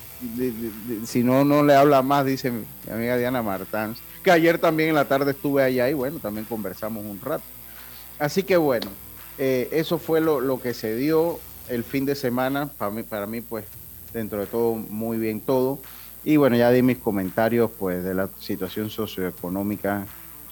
si 1.05 1.23
no, 1.23 1.45
no 1.45 1.63
le 1.63 1.75
habla 1.75 2.01
más, 2.01 2.25
dice 2.25 2.51
mi 2.51 2.65
amiga 2.91 3.17
Diana 3.17 3.41
Martán 3.41 3.95
que 4.21 4.31
ayer 4.31 4.59
también 4.59 4.89
en 4.89 4.95
la 4.95 5.05
tarde 5.05 5.31
estuve 5.31 5.63
allá 5.63 5.89
y 5.89 5.93
bueno, 5.93 6.19
también 6.19 6.45
conversamos 6.45 7.03
un 7.05 7.19
rato. 7.19 7.43
Así 8.19 8.43
que 8.43 8.57
bueno, 8.57 8.87
eh, 9.37 9.67
eso 9.71 9.97
fue 9.97 10.21
lo, 10.21 10.61
que 10.61 10.73
se 10.73 10.95
dio 10.95 11.39
el 11.69 11.83
fin 11.83 12.05
de 12.05 12.15
semana, 12.15 12.67
para 12.67 12.91
mí, 12.91 13.03
para 13.03 13.25
mí 13.25 13.41
pues 13.41 13.65
dentro 14.13 14.39
de 14.39 14.47
todo 14.47 14.75
muy 14.75 15.17
bien 15.17 15.41
todo. 15.41 15.79
Y 16.23 16.37
bueno, 16.37 16.55
ya 16.55 16.69
di 16.69 16.83
mis 16.83 16.99
comentarios 16.99 17.71
pues 17.79 18.03
de 18.03 18.13
la 18.13 18.29
situación 18.39 18.91
socioeconómica, 18.91 20.05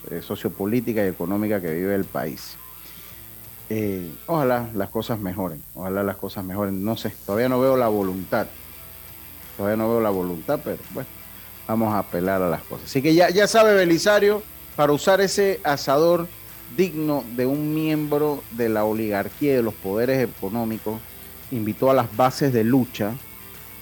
eh, 0.09 0.21
sociopolítica 0.21 1.03
y 1.05 1.09
económica 1.09 1.61
que 1.61 1.73
vive 1.73 1.95
el 1.95 2.05
país. 2.05 2.55
Eh, 3.69 4.11
ojalá 4.25 4.69
las 4.73 4.89
cosas 4.89 5.19
mejoren, 5.19 5.61
ojalá 5.75 6.03
las 6.03 6.15
cosas 6.15 6.43
mejoren. 6.43 6.83
No 6.83 6.97
sé, 6.97 7.13
todavía 7.25 7.49
no 7.49 7.59
veo 7.59 7.77
la 7.77 7.87
voluntad, 7.87 8.47
todavía 9.57 9.77
no 9.77 9.89
veo 9.89 10.01
la 10.01 10.09
voluntad, 10.09 10.59
pero 10.63 10.79
bueno, 10.91 11.09
vamos 11.67 11.93
a 11.93 11.99
apelar 11.99 12.41
a 12.41 12.49
las 12.49 12.63
cosas. 12.63 12.85
Así 12.85 13.01
que 13.01 13.13
ya, 13.13 13.29
ya 13.29 13.47
sabe 13.47 13.75
Belisario, 13.75 14.41
para 14.75 14.91
usar 14.91 15.21
ese 15.21 15.59
asador 15.63 16.27
digno 16.75 17.23
de 17.35 17.45
un 17.45 17.73
miembro 17.73 18.43
de 18.51 18.69
la 18.69 18.85
oligarquía 18.85 19.53
y 19.53 19.55
de 19.57 19.63
los 19.63 19.73
poderes 19.73 20.27
económicos, 20.27 20.99
invitó 21.51 21.91
a 21.91 21.93
las 21.93 22.15
bases 22.15 22.53
de 22.53 22.63
lucha 22.63 23.13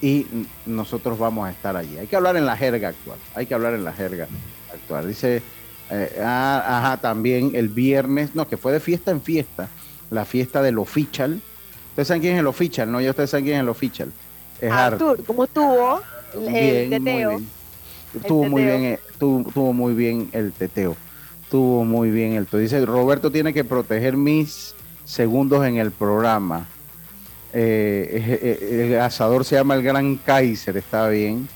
y 0.02 0.26
nosotros 0.66 1.18
vamos 1.18 1.48
a 1.48 1.52
estar 1.52 1.76
allí. 1.76 1.98
Hay 1.98 2.08
que 2.08 2.16
hablar 2.16 2.38
en 2.38 2.46
la 2.46 2.58
jerga 2.58 2.90
actual, 2.90 3.20
hay 3.36 3.46
que 3.46 3.54
hablar 3.54 3.74
en 3.74 3.84
la 3.84 3.94
jerga 3.94 4.28
actual. 4.74 5.08
Dice, 5.08 5.42
eh, 5.90 6.20
ah, 6.24 6.80
ajá, 6.80 6.98
también 6.98 7.52
el 7.54 7.70
viernes, 7.70 8.36
no, 8.36 8.48
que 8.48 8.58
fue 8.58 8.74
de 8.74 8.80
fiesta 8.80 9.12
en 9.12 9.22
fiesta, 9.22 9.70
la 10.10 10.26
fiesta 10.26 10.62
del 10.62 10.80
official. 10.80 11.42
Ustedes 11.90 12.08
saben 12.08 12.22
quién 12.22 12.34
es 12.36 12.40
el 12.40 12.48
official, 12.48 12.92
¿no? 12.92 13.02
Ya 13.02 13.12
ustedes 13.12 13.30
saben 13.30 13.46
quién 13.46 13.58
es 13.58 13.64
el 13.64 13.70
official. 13.70 14.12
Es 14.62 14.72
Arthur, 14.72 15.24
¿cómo 15.26 15.44
estuvo 15.44 16.02
el 16.34 16.90
teteo? 16.90 17.42
Tuvo 18.26 18.46
muy 18.46 18.64
bien, 18.64 19.00
tuvo, 19.20 19.74
muy 19.74 19.94
bien 19.94 20.30
el 20.32 20.52
teteo. 20.52 20.96
Tuvo 21.50 21.86
muy 21.86 22.10
bien 22.10 22.34
el 22.34 22.46
teteo. 22.46 22.60
Dice, 22.60 22.86
Roberto 22.86 23.32
tiene 23.32 23.54
que 23.54 23.64
proteger 23.64 24.18
mis 24.18 24.74
segundos 25.06 25.66
en 25.66 25.78
el 25.78 25.92
programa. 25.92 26.68
Eh, 27.54 28.10
eh, 28.14 28.60
eh, 28.62 28.86
el 28.94 29.00
asador 29.00 29.46
se 29.46 29.56
llama 29.56 29.76
el 29.76 29.84
Gran 29.84 30.18
Kaiser, 30.18 30.78
está 30.78 31.08
bien. 31.08 31.48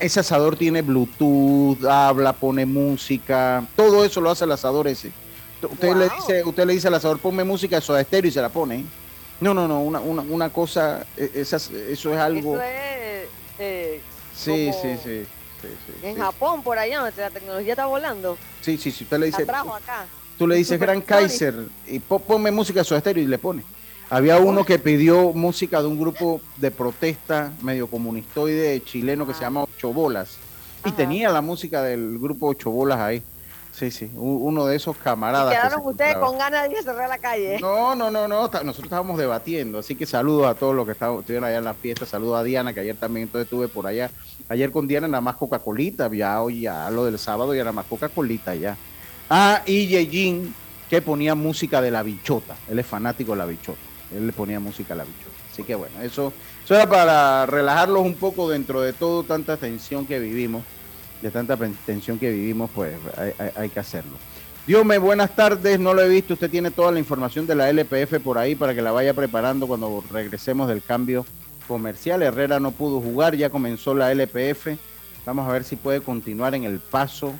Ese 0.00 0.20
asador 0.20 0.56
tiene 0.56 0.82
Bluetooth, 0.82 1.84
habla, 1.84 2.32
pone 2.32 2.66
música, 2.66 3.66
todo 3.76 4.04
eso 4.04 4.20
lo 4.20 4.30
hace 4.30 4.44
el 4.44 4.52
asador 4.52 4.88
ese. 4.88 5.12
Usted, 5.62 5.96
le, 5.96 6.10
dice, 6.10 6.44
usted 6.44 6.66
le 6.66 6.74
dice 6.74 6.88
al 6.88 6.94
asador, 6.94 7.18
ponme 7.18 7.42
música 7.42 7.80
de 7.80 8.00
estéreo 8.00 8.28
y 8.28 8.32
se 8.32 8.42
la 8.42 8.50
pone. 8.50 8.84
No, 9.40 9.54
no, 9.54 9.66
no, 9.66 9.80
una, 9.80 10.00
una, 10.00 10.22
una 10.22 10.50
cosa, 10.50 11.06
eso 11.16 11.56
es 12.12 12.18
algo... 12.18 12.58
sí, 13.58 14.70
sí, 14.72 14.96
sí 15.02 15.26
en 16.02 16.16
Japón, 16.16 16.62
por 16.62 16.78
allá, 16.78 17.00
donde 17.00 17.20
la 17.20 17.30
tecnología 17.30 17.72
está 17.72 17.86
volando. 17.86 18.38
Sí, 18.60 18.76
sí, 18.78 18.90
sí, 18.90 19.04
usted 19.04 19.18
le 19.18 19.26
dice. 19.26 19.42
acá. 19.42 20.06
Tú 20.38 20.46
le 20.46 20.56
dices 20.56 20.78
Gran 20.80 21.00
Kaiser 21.00 21.54
y 21.86 21.98
ponme 22.00 22.50
música 22.50 22.80
a 22.80 22.84
su 22.84 22.94
estéreo 22.94 23.22
y 23.22 23.26
le 23.26 23.38
pone. 23.38 23.62
Había 24.10 24.38
uno 24.38 24.64
que 24.64 24.78
pidió 24.78 25.32
música 25.32 25.80
de 25.80 25.88
un 25.88 25.98
grupo 25.98 26.40
de 26.56 26.70
protesta 26.70 27.52
medio 27.62 27.86
comunistoide 27.86 28.82
chileno 28.84 29.26
que 29.26 29.34
se 29.34 29.40
llama 29.40 29.62
Ocho 29.62 29.92
Bolas. 29.92 30.36
Y 30.84 30.92
tenía 30.92 31.30
la 31.30 31.40
música 31.40 31.82
del 31.82 32.18
grupo 32.18 32.48
Ocho 32.48 32.70
Bolas 32.70 33.00
ahí. 33.00 33.22
Sí, 33.74 33.90
sí, 33.90 34.08
uno 34.14 34.66
de 34.66 34.76
esos 34.76 34.96
camaradas. 34.96 35.52
quedaron 35.52 35.84
ustedes 35.84 36.16
con 36.18 36.38
ganas 36.38 36.70
de 36.70 36.80
cerrar 36.80 37.08
la 37.08 37.18
calle? 37.18 37.58
No, 37.60 37.96
no, 37.96 38.08
no, 38.08 38.28
no, 38.28 38.42
nosotros 38.42 38.84
estábamos 38.84 39.18
debatiendo, 39.18 39.80
así 39.80 39.96
que 39.96 40.06
saludos 40.06 40.46
a 40.46 40.54
todos 40.54 40.76
los 40.76 40.86
que 40.86 40.92
estuvieron 40.92 41.42
allá 41.42 41.58
en 41.58 41.64
la 41.64 41.74
fiesta, 41.74 42.06
saludos 42.06 42.38
a 42.38 42.44
Diana, 42.44 42.72
que 42.72 42.78
ayer 42.78 42.94
también 42.94 43.24
entonces 43.24 43.46
estuve 43.46 43.66
por 43.66 43.88
allá. 43.88 44.12
Ayer 44.48 44.70
con 44.70 44.86
Diana 44.86 45.08
nada 45.08 45.20
más 45.20 45.34
Coca-Colita, 45.34 46.08
ya 46.12 46.40
hoy 46.40 46.60
ya 46.60 46.88
lo 46.90 47.04
del 47.04 47.18
sábado 47.18 47.52
ya 47.52 47.62
nada 47.62 47.72
más 47.72 47.86
Coca-Colita 47.86 48.54
ya. 48.54 48.76
Ah, 49.28 49.62
y 49.66 49.88
Yejin, 49.88 50.54
que 50.88 51.02
ponía 51.02 51.34
música 51.34 51.82
de 51.82 51.90
la 51.90 52.04
bichota, 52.04 52.54
él 52.70 52.78
es 52.78 52.86
fanático 52.86 53.32
de 53.32 53.38
la 53.38 53.46
bichota, 53.46 53.80
él 54.14 54.26
le 54.26 54.32
ponía 54.32 54.60
música 54.60 54.94
a 54.94 54.96
la 54.96 55.04
bichota. 55.04 55.30
Así 55.52 55.62
que 55.62 55.74
bueno, 55.74 56.00
eso, 56.02 56.32
eso 56.64 56.74
era 56.74 56.88
para 56.88 57.46
relajarlos 57.46 58.02
un 58.02 58.14
poco 58.14 58.48
dentro 58.48 58.80
de 58.80 58.92
todo 58.92 59.22
tanta 59.22 59.56
tensión 59.56 60.06
que 60.06 60.18
vivimos 60.18 60.62
de 61.24 61.30
tanta 61.30 61.56
tensión 61.86 62.18
que 62.18 62.30
vivimos, 62.30 62.70
pues 62.74 62.94
hay, 63.56 63.70
que 63.70 63.80
hacerlo. 63.80 64.12
Dios 64.66 64.84
me 64.84 64.98
buenas 64.98 65.34
tardes, 65.34 65.80
no 65.80 65.94
lo 65.94 66.02
he 66.02 66.08
visto, 66.08 66.34
usted 66.34 66.50
tiene 66.50 66.70
toda 66.70 66.92
la 66.92 66.98
información 66.98 67.46
de 67.46 67.54
la 67.54 67.70
LPF 67.70 68.20
por 68.22 68.36
ahí 68.36 68.54
para 68.54 68.74
que 68.74 68.82
la 68.82 68.92
vaya 68.92 69.14
preparando 69.14 69.66
cuando 69.66 70.04
regresemos 70.10 70.68
del 70.68 70.82
cambio 70.82 71.24
comercial. 71.66 72.22
Herrera 72.22 72.60
no 72.60 72.72
pudo 72.72 73.00
jugar, 73.00 73.36
ya 73.36 73.48
comenzó 73.48 73.94
la 73.94 74.12
LPF, 74.12 74.76
vamos 75.24 75.48
a 75.48 75.52
ver 75.52 75.64
si 75.64 75.76
puede 75.76 76.02
continuar 76.02 76.54
en 76.54 76.64
el 76.64 76.78
paso 76.78 77.32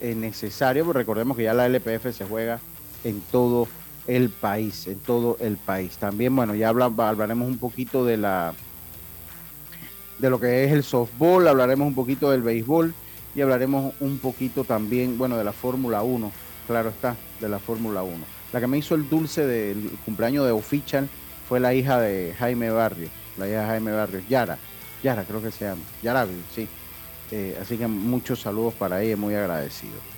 eh, 0.00 0.16
necesario, 0.16 0.84
porque 0.84 0.98
recordemos 0.98 1.36
que 1.36 1.44
ya 1.44 1.54
la 1.54 1.66
LPF 1.66 2.12
se 2.12 2.24
juega 2.24 2.58
en 3.04 3.20
todo 3.30 3.68
el 4.08 4.30
país, 4.30 4.86
en 4.88 4.98
todo 4.98 5.36
el 5.38 5.56
país. 5.56 5.98
También, 5.98 6.34
bueno, 6.34 6.54
ya 6.54 6.70
hablaremos 6.70 7.46
un 7.46 7.58
poquito 7.58 8.04
de 8.04 8.16
la 8.16 8.54
de 10.18 10.30
lo 10.30 10.40
que 10.40 10.64
es 10.64 10.72
el 10.72 10.82
softball, 10.82 11.46
hablaremos 11.46 11.86
un 11.86 11.94
poquito 11.94 12.32
del 12.32 12.42
béisbol 12.42 12.92
y 13.36 13.40
hablaremos 13.40 13.94
un 14.00 14.18
poquito 14.18 14.64
también, 14.64 15.16
bueno, 15.16 15.36
de 15.36 15.44
la 15.44 15.52
Fórmula 15.52 16.02
1, 16.02 16.32
claro 16.66 16.88
está, 16.88 17.14
de 17.40 17.48
la 17.48 17.60
Fórmula 17.60 18.02
1. 18.02 18.16
la 18.52 18.60
que 18.60 18.66
me 18.66 18.78
hizo 18.78 18.96
el 18.96 19.08
dulce 19.08 19.46
del 19.46 19.90
cumpleaños 20.04 20.44
de 20.44 20.50
Official 20.50 21.08
fue 21.48 21.60
la 21.60 21.72
hija 21.72 22.00
de 22.00 22.34
Jaime 22.36 22.70
Barrios, 22.70 23.10
la 23.36 23.46
hija 23.46 23.60
de 23.60 23.66
Jaime 23.66 23.92
Barrios, 23.92 24.24
Yara, 24.28 24.58
Yara 25.04 25.22
creo 25.22 25.40
que 25.40 25.52
se 25.52 25.66
llama, 25.66 25.82
Yarabi, 26.02 26.42
sí. 26.52 26.66
Eh, 27.30 27.58
así 27.60 27.76
que 27.76 27.86
muchos 27.86 28.40
saludos 28.40 28.74
para 28.74 29.02
ella, 29.02 29.16
muy 29.16 29.34
agradecido. 29.34 30.17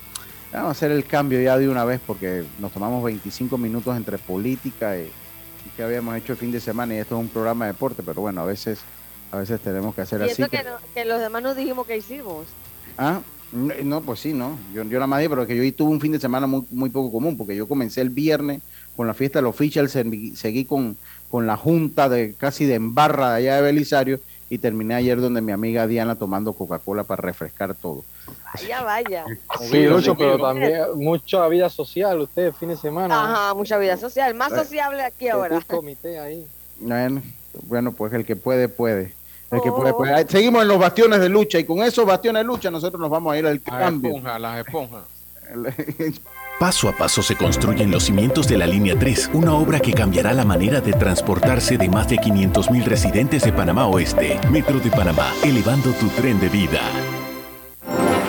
Vamos 0.51 0.67
a 0.67 0.71
hacer 0.71 0.91
el 0.91 1.05
cambio 1.05 1.41
ya 1.41 1.57
de 1.57 1.69
una 1.69 1.85
vez 1.85 2.01
porque 2.05 2.43
nos 2.59 2.73
tomamos 2.73 3.03
25 3.03 3.57
minutos 3.57 3.95
entre 3.95 4.17
política 4.17 4.97
y, 4.97 5.09
que 5.77 5.83
habíamos 5.83 6.17
hecho 6.17 6.33
el 6.33 6.37
fin 6.37 6.51
de 6.51 6.59
semana 6.59 6.95
y 6.95 6.97
esto 6.97 7.15
es 7.15 7.21
un 7.21 7.29
programa 7.29 7.65
de 7.65 7.71
deporte, 7.71 8.03
pero 8.03 8.21
bueno, 8.21 8.41
a 8.41 8.45
veces 8.45 8.79
a 9.31 9.37
veces 9.37 9.61
tenemos 9.61 9.95
que 9.95 10.01
hacer 10.01 10.19
y 10.19 10.25
así. 10.25 10.41
Eso 10.41 10.51
que, 10.51 10.61
que, 10.93 11.05
los 11.05 11.21
demás 11.21 11.41
nos 11.41 11.55
dijimos 11.55 11.87
que 11.87 11.97
hicimos. 11.97 12.45
Ah, 12.97 13.21
no, 13.53 14.01
pues 14.01 14.19
sí, 14.19 14.33
no. 14.33 14.57
Yo, 14.73 14.83
yo 14.83 14.93
nada 14.93 15.07
más 15.07 15.19
dije, 15.19 15.29
pero 15.29 15.47
que 15.47 15.55
yo 15.55 15.75
tuve 15.75 15.91
un 15.91 16.01
fin 16.01 16.11
de 16.11 16.19
semana 16.19 16.47
muy, 16.47 16.65
muy 16.71 16.89
poco 16.89 17.11
común, 17.11 17.37
porque 17.37 17.55
yo 17.55 17.67
comencé 17.67 18.01
el 18.01 18.09
viernes 18.09 18.61
con 18.95 19.07
la 19.07 19.13
fiesta 19.13 19.39
del 19.39 19.45
official, 19.45 19.89
seguí 19.89 20.65
con, 20.65 20.97
con 21.29 21.47
la 21.47 21.55
junta 21.55 22.09
de 22.09 22.33
casi 22.33 22.65
de 22.65 22.75
embarra 22.75 23.35
allá 23.35 23.55
de 23.55 23.61
Belisario 23.61 24.19
y 24.51 24.57
terminé 24.57 24.95
ayer 24.95 25.21
donde 25.21 25.39
mi 25.39 25.53
amiga 25.53 25.87
Diana 25.87 26.15
tomando 26.15 26.51
Coca-Cola 26.51 27.05
para 27.05 27.21
refrescar 27.21 27.73
todo. 27.73 28.03
Vaya, 28.53 28.83
vaya. 28.83 29.25
Sí, 29.61 29.85
Lucho, 29.85 30.17
pero 30.17 30.37
también 30.37 30.81
mucha 30.95 31.47
vida 31.47 31.69
social 31.69 32.19
usted 32.19 32.51
fin 32.51 32.67
de 32.67 32.75
semana. 32.75 33.23
Ajá, 33.23 33.53
mucha 33.53 33.77
vida 33.77 33.95
social, 33.95 34.35
más 34.35 34.51
sociable 34.51 35.03
aquí 35.03 35.29
ahora. 35.29 35.61
comité 35.65 36.19
ahí. 36.19 36.45
Bueno, 36.81 37.21
bueno, 37.63 37.93
pues 37.93 38.11
el 38.11 38.25
que 38.25 38.35
puede, 38.35 38.67
puede. 38.67 39.13
El 39.51 39.61
que 39.61 39.71
puede, 39.71 39.93
puede. 39.93 40.27
Seguimos 40.27 40.63
en 40.63 40.67
los 40.67 40.79
bastiones 40.79 41.21
de 41.21 41.29
lucha 41.29 41.57
y 41.57 41.63
con 41.63 41.79
esos 41.79 42.05
bastiones 42.05 42.41
de 42.41 42.43
lucha 42.43 42.69
nosotros 42.69 42.99
nos 42.99 43.09
vamos 43.09 43.31
a 43.31 43.37
ir 43.37 43.47
al 43.47 43.61
cambio. 43.61 44.09
Esponja, 44.09 44.37
las 44.37 44.65
esponjas. 44.65 45.03
Paso 46.61 46.87
a 46.87 46.91
paso 46.91 47.23
se 47.23 47.35
construyen 47.35 47.89
los 47.89 48.03
cimientos 48.03 48.47
de 48.47 48.55
la 48.55 48.67
Línea 48.67 48.93
3, 48.95 49.31
una 49.33 49.55
obra 49.55 49.79
que 49.79 49.93
cambiará 49.93 50.31
la 50.31 50.45
manera 50.45 50.79
de 50.79 50.93
transportarse 50.93 51.75
de 51.75 51.89
más 51.89 52.07
de 52.07 52.17
500.000 52.17 52.83
residentes 52.83 53.41
de 53.41 53.51
Panamá 53.51 53.87
Oeste. 53.87 54.39
Metro 54.51 54.79
de 54.79 54.91
Panamá, 54.91 55.33
elevando 55.41 55.91
tu 55.93 56.07
tren 56.09 56.39
de 56.39 56.49
vida. 56.49 56.79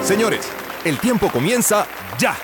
Señores, 0.02 0.48
el 0.86 0.98
tiempo 0.98 1.28
comienza 1.28 1.86
ya. 2.18 2.34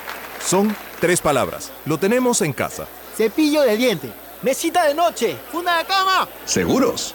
Son 0.45 0.77
tres 1.01 1.23
palabras. 1.23 1.73
Lo 1.87 1.97
tenemos 1.97 2.43
en 2.43 2.53
casa. 2.53 2.87
Cepillo 3.17 3.63
de 3.63 3.79
diente, 3.79 4.13
mesita 4.43 4.85
de 4.85 4.95
noche, 4.95 5.39
funda 5.51 5.79
de 5.79 5.87
cama. 5.87 6.29
¿Seguros? 6.45 7.15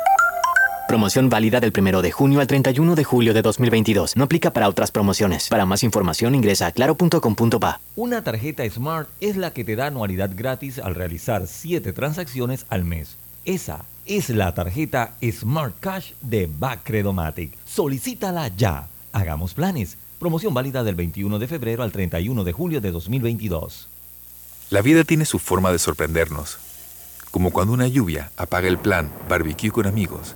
Promoción 0.91 1.29
válida 1.29 1.61
del 1.61 1.71
1 1.73 2.01
de 2.01 2.11
junio 2.11 2.41
al 2.41 2.47
31 2.47 2.95
de 2.95 3.05
julio 3.05 3.33
de 3.33 3.41
2022. 3.41 4.17
No 4.17 4.25
aplica 4.25 4.51
para 4.51 4.67
otras 4.67 4.91
promociones. 4.91 5.47
Para 5.47 5.65
más 5.65 5.83
información 5.83 6.35
ingresa 6.35 6.67
a 6.67 6.73
claro.com.pa. 6.73 7.79
Una 7.95 8.25
tarjeta 8.25 8.69
Smart 8.69 9.07
es 9.21 9.37
la 9.37 9.53
que 9.53 9.63
te 9.63 9.77
da 9.77 9.87
anualidad 9.87 10.31
gratis 10.35 10.79
al 10.79 10.95
realizar 10.95 11.47
7 11.47 11.93
transacciones 11.93 12.65
al 12.67 12.83
mes. 12.83 13.15
Esa 13.45 13.85
es 14.05 14.29
la 14.31 14.53
tarjeta 14.53 15.13
Smart 15.31 15.79
Cash 15.79 16.11
de 16.19 16.49
Bacredomatic. 16.59 17.53
Solicítala 17.65 18.49
ya. 18.49 18.89
Hagamos 19.13 19.53
planes. 19.53 19.95
Promoción 20.19 20.53
válida 20.53 20.83
del 20.83 20.95
21 20.95 21.39
de 21.39 21.47
febrero 21.47 21.83
al 21.83 21.93
31 21.93 22.43
de 22.43 22.51
julio 22.51 22.81
de 22.81 22.91
2022. 22.91 23.87
La 24.71 24.81
vida 24.81 25.05
tiene 25.05 25.23
su 25.23 25.39
forma 25.39 25.71
de 25.71 25.79
sorprendernos. 25.79 26.57
Como 27.31 27.51
cuando 27.51 27.71
una 27.71 27.87
lluvia 27.87 28.29
apaga 28.35 28.67
el 28.67 28.77
plan 28.77 29.09
barbecue 29.29 29.71
con 29.71 29.87
amigos 29.87 30.35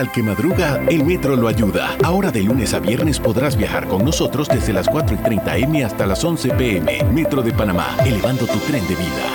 Al 0.00 0.10
que 0.10 0.22
madruga, 0.22 0.80
el 0.88 1.04
metro 1.04 1.36
lo 1.36 1.46
ayuda. 1.46 1.94
Ahora 2.02 2.30
de 2.30 2.42
lunes 2.42 2.72
a 2.72 2.78
viernes 2.78 3.20
podrás 3.20 3.54
viajar 3.54 3.86
con 3.86 4.02
nosotros 4.02 4.48
desde 4.48 4.72
las 4.72 4.88
4 4.88 5.14
y 5.14 5.18
30 5.18 5.56
M 5.58 5.84
hasta 5.84 6.06
las 6.06 6.24
11 6.24 6.52
PM. 6.54 7.04
Metro 7.12 7.42
de 7.42 7.52
Panamá, 7.52 7.98
elevando 8.06 8.46
tu 8.46 8.58
tren 8.60 8.82
de 8.88 8.94
vida. 8.94 9.26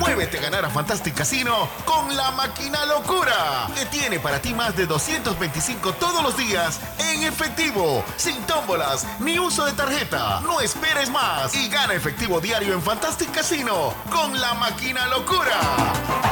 Muévete 0.00 0.38
a 0.38 0.40
ganar 0.40 0.64
a 0.64 0.70
Fantastic 0.70 1.12
Casino 1.12 1.68
con 1.84 2.16
la 2.16 2.30
máquina 2.30 2.86
locura, 2.86 3.68
que 3.78 3.84
tiene 3.84 4.18
para 4.20 4.40
ti 4.40 4.54
más 4.54 4.74
de 4.74 4.86
225 4.86 5.92
todos 5.92 6.22
los 6.22 6.34
días 6.34 6.80
en 7.12 7.24
efectivo, 7.24 8.02
sin 8.16 8.40
tómbolas 8.46 9.06
ni 9.20 9.38
uso 9.38 9.66
de 9.66 9.72
tarjeta. 9.72 10.40
No 10.40 10.62
esperes 10.62 11.10
más 11.10 11.54
y 11.54 11.68
gana 11.68 11.92
efectivo 11.92 12.40
diario 12.40 12.72
en 12.72 12.80
Fantastic 12.80 13.30
Casino 13.32 13.92
con 14.10 14.40
la 14.40 14.54
máquina 14.54 15.08
locura. 15.08 16.31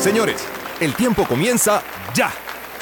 Señores, 0.00 0.42
el 0.80 0.92
tiempo 0.96 1.24
comienza 1.28 1.84
ya. 2.16 2.32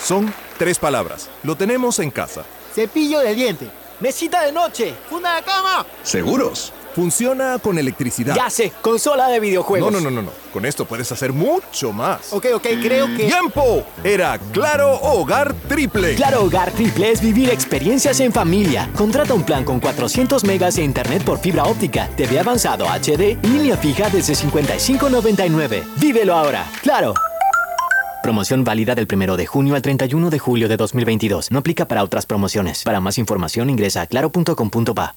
Son 0.03 0.33
tres 0.57 0.79
palabras. 0.79 1.29
Lo 1.43 1.57
tenemos 1.57 1.99
en 1.99 2.11
casa. 2.11 2.47
Cepillo 2.75 3.21
de 3.21 3.35
diente, 3.35 3.69
mesita 4.01 4.47
de 4.47 4.53
noche, 4.53 4.95
funda 5.11 5.37
de 5.37 5.43
cama. 5.43 5.85
¿Seguros? 6.03 6.73
Funciona 6.95 7.59
con 7.59 7.79
electricidad. 7.79 8.35
Ya 8.35 8.51
sé, 8.51 8.73
consola 8.83 9.29
de 9.29 9.41
videojuegos. 9.41 9.91
No, 9.93 9.99
no, 9.99 10.11
no, 10.11 10.15
no, 10.15 10.23
no. 10.23 10.31
Con 10.53 10.67
esto 10.67 10.85
puedes 10.85 11.11
hacer 11.13 11.33
mucho 11.33 11.93
más. 11.93 12.33
Ok, 12.33 12.47
ok, 12.55 12.67
creo 12.83 13.07
que. 13.17 13.25
¡Tiempo! 13.25 13.85
Era 14.05 14.39
Claro 14.53 14.95
Hogar 15.01 15.55
Triple. 15.69 16.15
Claro 16.15 16.45
Hogar 16.45 16.71
Triple 16.73 17.11
es 17.11 17.21
vivir 17.21 17.51
experiencias 17.51 18.21
en 18.21 18.33
familia. 18.33 18.91
Contrata 18.97 19.33
un 19.35 19.43
plan 19.43 19.65
con 19.65 19.81
400 19.81 20.45
megas 20.45 20.77
de 20.77 20.85
internet 20.85 21.25
por 21.25 21.39
fibra 21.39 21.65
óptica, 21.65 22.09
TV 22.17 22.39
avanzado 22.39 22.87
HD 22.89 23.39
y 23.43 23.47
línea 23.47 23.77
fija 23.77 24.11
desde 24.11 24.35
55.99. 24.35 25.83
Vívelo 25.97 26.35
ahora. 26.35 26.67
Claro. 26.83 27.15
Promoción 28.23 28.63
válida 28.63 28.95
del 28.95 29.09
1 29.13 29.37
de 29.37 29.47
junio 29.47 29.75
al 29.75 29.83
31 29.83 30.31
de 30.31 30.39
julio 30.39 30.69
de 30.69 30.77
2022. 30.77 31.51
No 31.51 31.59
aplica 31.59 31.89
para 31.89 32.05
otras 32.05 32.25
promociones. 32.25 32.85
Para 32.85 33.01
más 33.01 33.19
información 33.19 33.69
ingresa 33.69 34.03
a 34.03 34.07
claro.com.pa. 34.07 35.17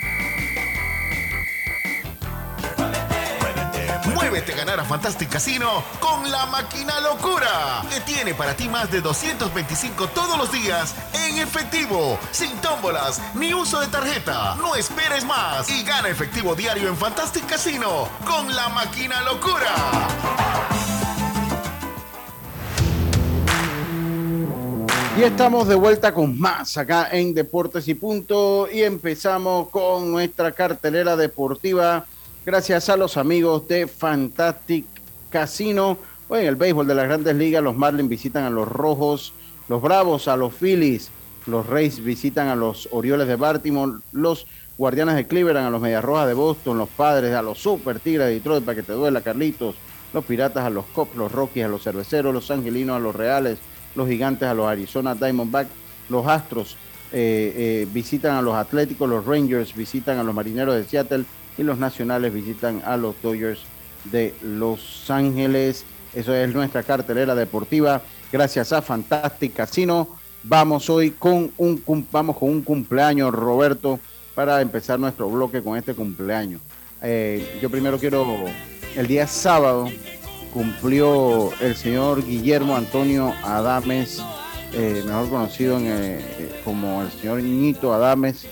Atrévete 4.41 4.53
a 4.53 4.65
ganar 4.65 4.79
a 4.79 4.85
Fantastic 4.85 5.29
Casino 5.29 5.83
con 5.99 6.31
la 6.31 6.47
máquina 6.47 6.99
locura, 6.99 7.83
que 7.91 7.99
tiene 8.01 8.33
para 8.33 8.55
ti 8.55 8.67
más 8.67 8.89
de 8.89 8.99
225 8.99 10.07
todos 10.07 10.35
los 10.35 10.51
días 10.51 10.95
en 11.13 11.37
efectivo, 11.37 12.17
sin 12.31 12.49
tómbolas 12.57 13.21
ni 13.35 13.53
uso 13.53 13.79
de 13.79 13.87
tarjeta. 13.87 14.55
No 14.55 14.75
esperes 14.75 15.25
más 15.25 15.69
y 15.69 15.83
gana 15.83 16.09
efectivo 16.09 16.55
diario 16.55 16.87
en 16.87 16.97
Fantastic 16.97 17.45
Casino 17.45 18.07
con 18.25 18.55
la 18.55 18.69
máquina 18.69 19.21
locura. 19.21 19.75
Y 25.19 25.23
estamos 25.23 25.67
de 25.67 25.75
vuelta 25.75 26.13
con 26.15 26.39
más 26.39 26.77
acá 26.77 27.09
en 27.11 27.35
Deportes 27.35 27.87
y 27.87 27.93
Punto 27.93 28.67
y 28.71 28.81
empezamos 28.81 29.69
con 29.69 30.09
nuestra 30.09 30.51
cartelera 30.51 31.15
deportiva 31.15 32.07
gracias 32.45 32.89
a 32.89 32.97
los 32.97 33.17
amigos 33.17 33.67
de 33.67 33.87
Fantastic 33.87 34.85
Casino. 35.29 35.97
Hoy 36.27 36.41
en 36.41 36.47
el 36.47 36.55
béisbol 36.55 36.87
de 36.87 36.95
las 36.95 37.05
grandes 37.05 37.35
ligas 37.35 37.63
los 37.63 37.75
Marlins 37.75 38.09
visitan 38.09 38.43
a 38.43 38.49
los 38.49 38.67
Rojos, 38.67 39.33
los 39.67 39.81
Bravos 39.81 40.27
a 40.27 40.35
los 40.35 40.53
Phillies, 40.53 41.11
los 41.45 41.67
Rays 41.67 42.03
visitan 42.03 42.47
a 42.47 42.55
los 42.55 42.89
Orioles 42.91 43.27
de 43.27 43.35
Baltimore, 43.35 43.99
los 44.11 44.47
Guardianes 44.77 45.15
de 45.15 45.27
Cleveland 45.27 45.67
a 45.67 45.69
los 45.69 45.81
Medias 45.81 46.03
Rojas 46.03 46.27
de 46.27 46.33
Boston, 46.33 46.77
los 46.77 46.89
Padres 46.89 47.33
a 47.35 47.41
los 47.41 47.59
Super 47.59 47.99
Tigres 47.99 48.27
de 48.27 48.33
Detroit 48.33 48.63
para 48.63 48.75
que 48.75 48.83
te 48.83 48.93
duela 48.93 49.21
Carlitos, 49.21 49.75
los 50.13 50.25
Piratas 50.25 50.65
a 50.65 50.69
los 50.69 50.85
Cops, 50.85 51.15
los 51.15 51.31
Rockies 51.31 51.65
a 51.65 51.67
los 51.67 51.83
Cerveceros, 51.83 52.33
los 52.33 52.49
Angelinos 52.49 52.95
a 52.95 52.99
los 52.99 53.15
Reales, 53.15 53.59
los 53.95 54.07
Gigantes 54.07 54.47
a 54.47 54.53
los 54.53 54.67
Arizona 54.67 55.13
Diamondbacks, 55.13 55.69
los 56.09 56.25
Astros 56.25 56.75
eh, 57.11 57.53
eh, 57.55 57.87
visitan 57.91 58.35
a 58.35 58.41
los 58.41 58.55
Atléticos, 58.55 59.07
los 59.07 59.25
Rangers 59.25 59.75
visitan 59.75 60.17
a 60.17 60.23
los 60.23 60.33
Marineros 60.33 60.75
de 60.75 60.85
Seattle 60.85 61.25
y 61.57 61.63
los 61.63 61.77
Nacionales 61.77 62.33
visitan 62.33 62.81
a 62.85 62.97
los 62.97 63.15
Dodgers 63.21 63.61
de 64.05 64.33
Los 64.41 65.09
Ángeles. 65.09 65.85
Eso 66.13 66.33
es 66.33 66.53
nuestra 66.53 66.83
cartelera 66.83 67.35
deportiva. 67.35 68.01
Gracias 68.31 68.73
a 68.73 68.81
Fantastic 68.81 69.53
Casino. 69.53 70.07
Vamos 70.43 70.89
hoy 70.89 71.11
con 71.11 71.51
un, 71.57 72.07
vamos 72.11 72.37
con 72.37 72.49
un 72.49 72.61
cumpleaños, 72.61 73.31
Roberto, 73.31 73.99
para 74.33 74.61
empezar 74.61 74.99
nuestro 74.99 75.29
bloque 75.29 75.61
con 75.61 75.77
este 75.77 75.93
cumpleaños. 75.93 76.61
Eh, 77.01 77.59
yo 77.61 77.69
primero 77.69 77.99
quiero, 77.99 78.25
el 78.95 79.07
día 79.07 79.27
sábado 79.27 79.89
cumplió 80.53 81.51
el 81.61 81.75
señor 81.75 82.25
Guillermo 82.25 82.75
Antonio 82.75 83.33
Adames, 83.43 84.21
eh, 84.73 85.03
mejor 85.05 85.29
conocido 85.29 85.77
eh, 85.81 86.61
como 86.63 87.03
el 87.03 87.11
señor 87.11 87.41
Niñito 87.41 87.93
Adames, 87.93 88.47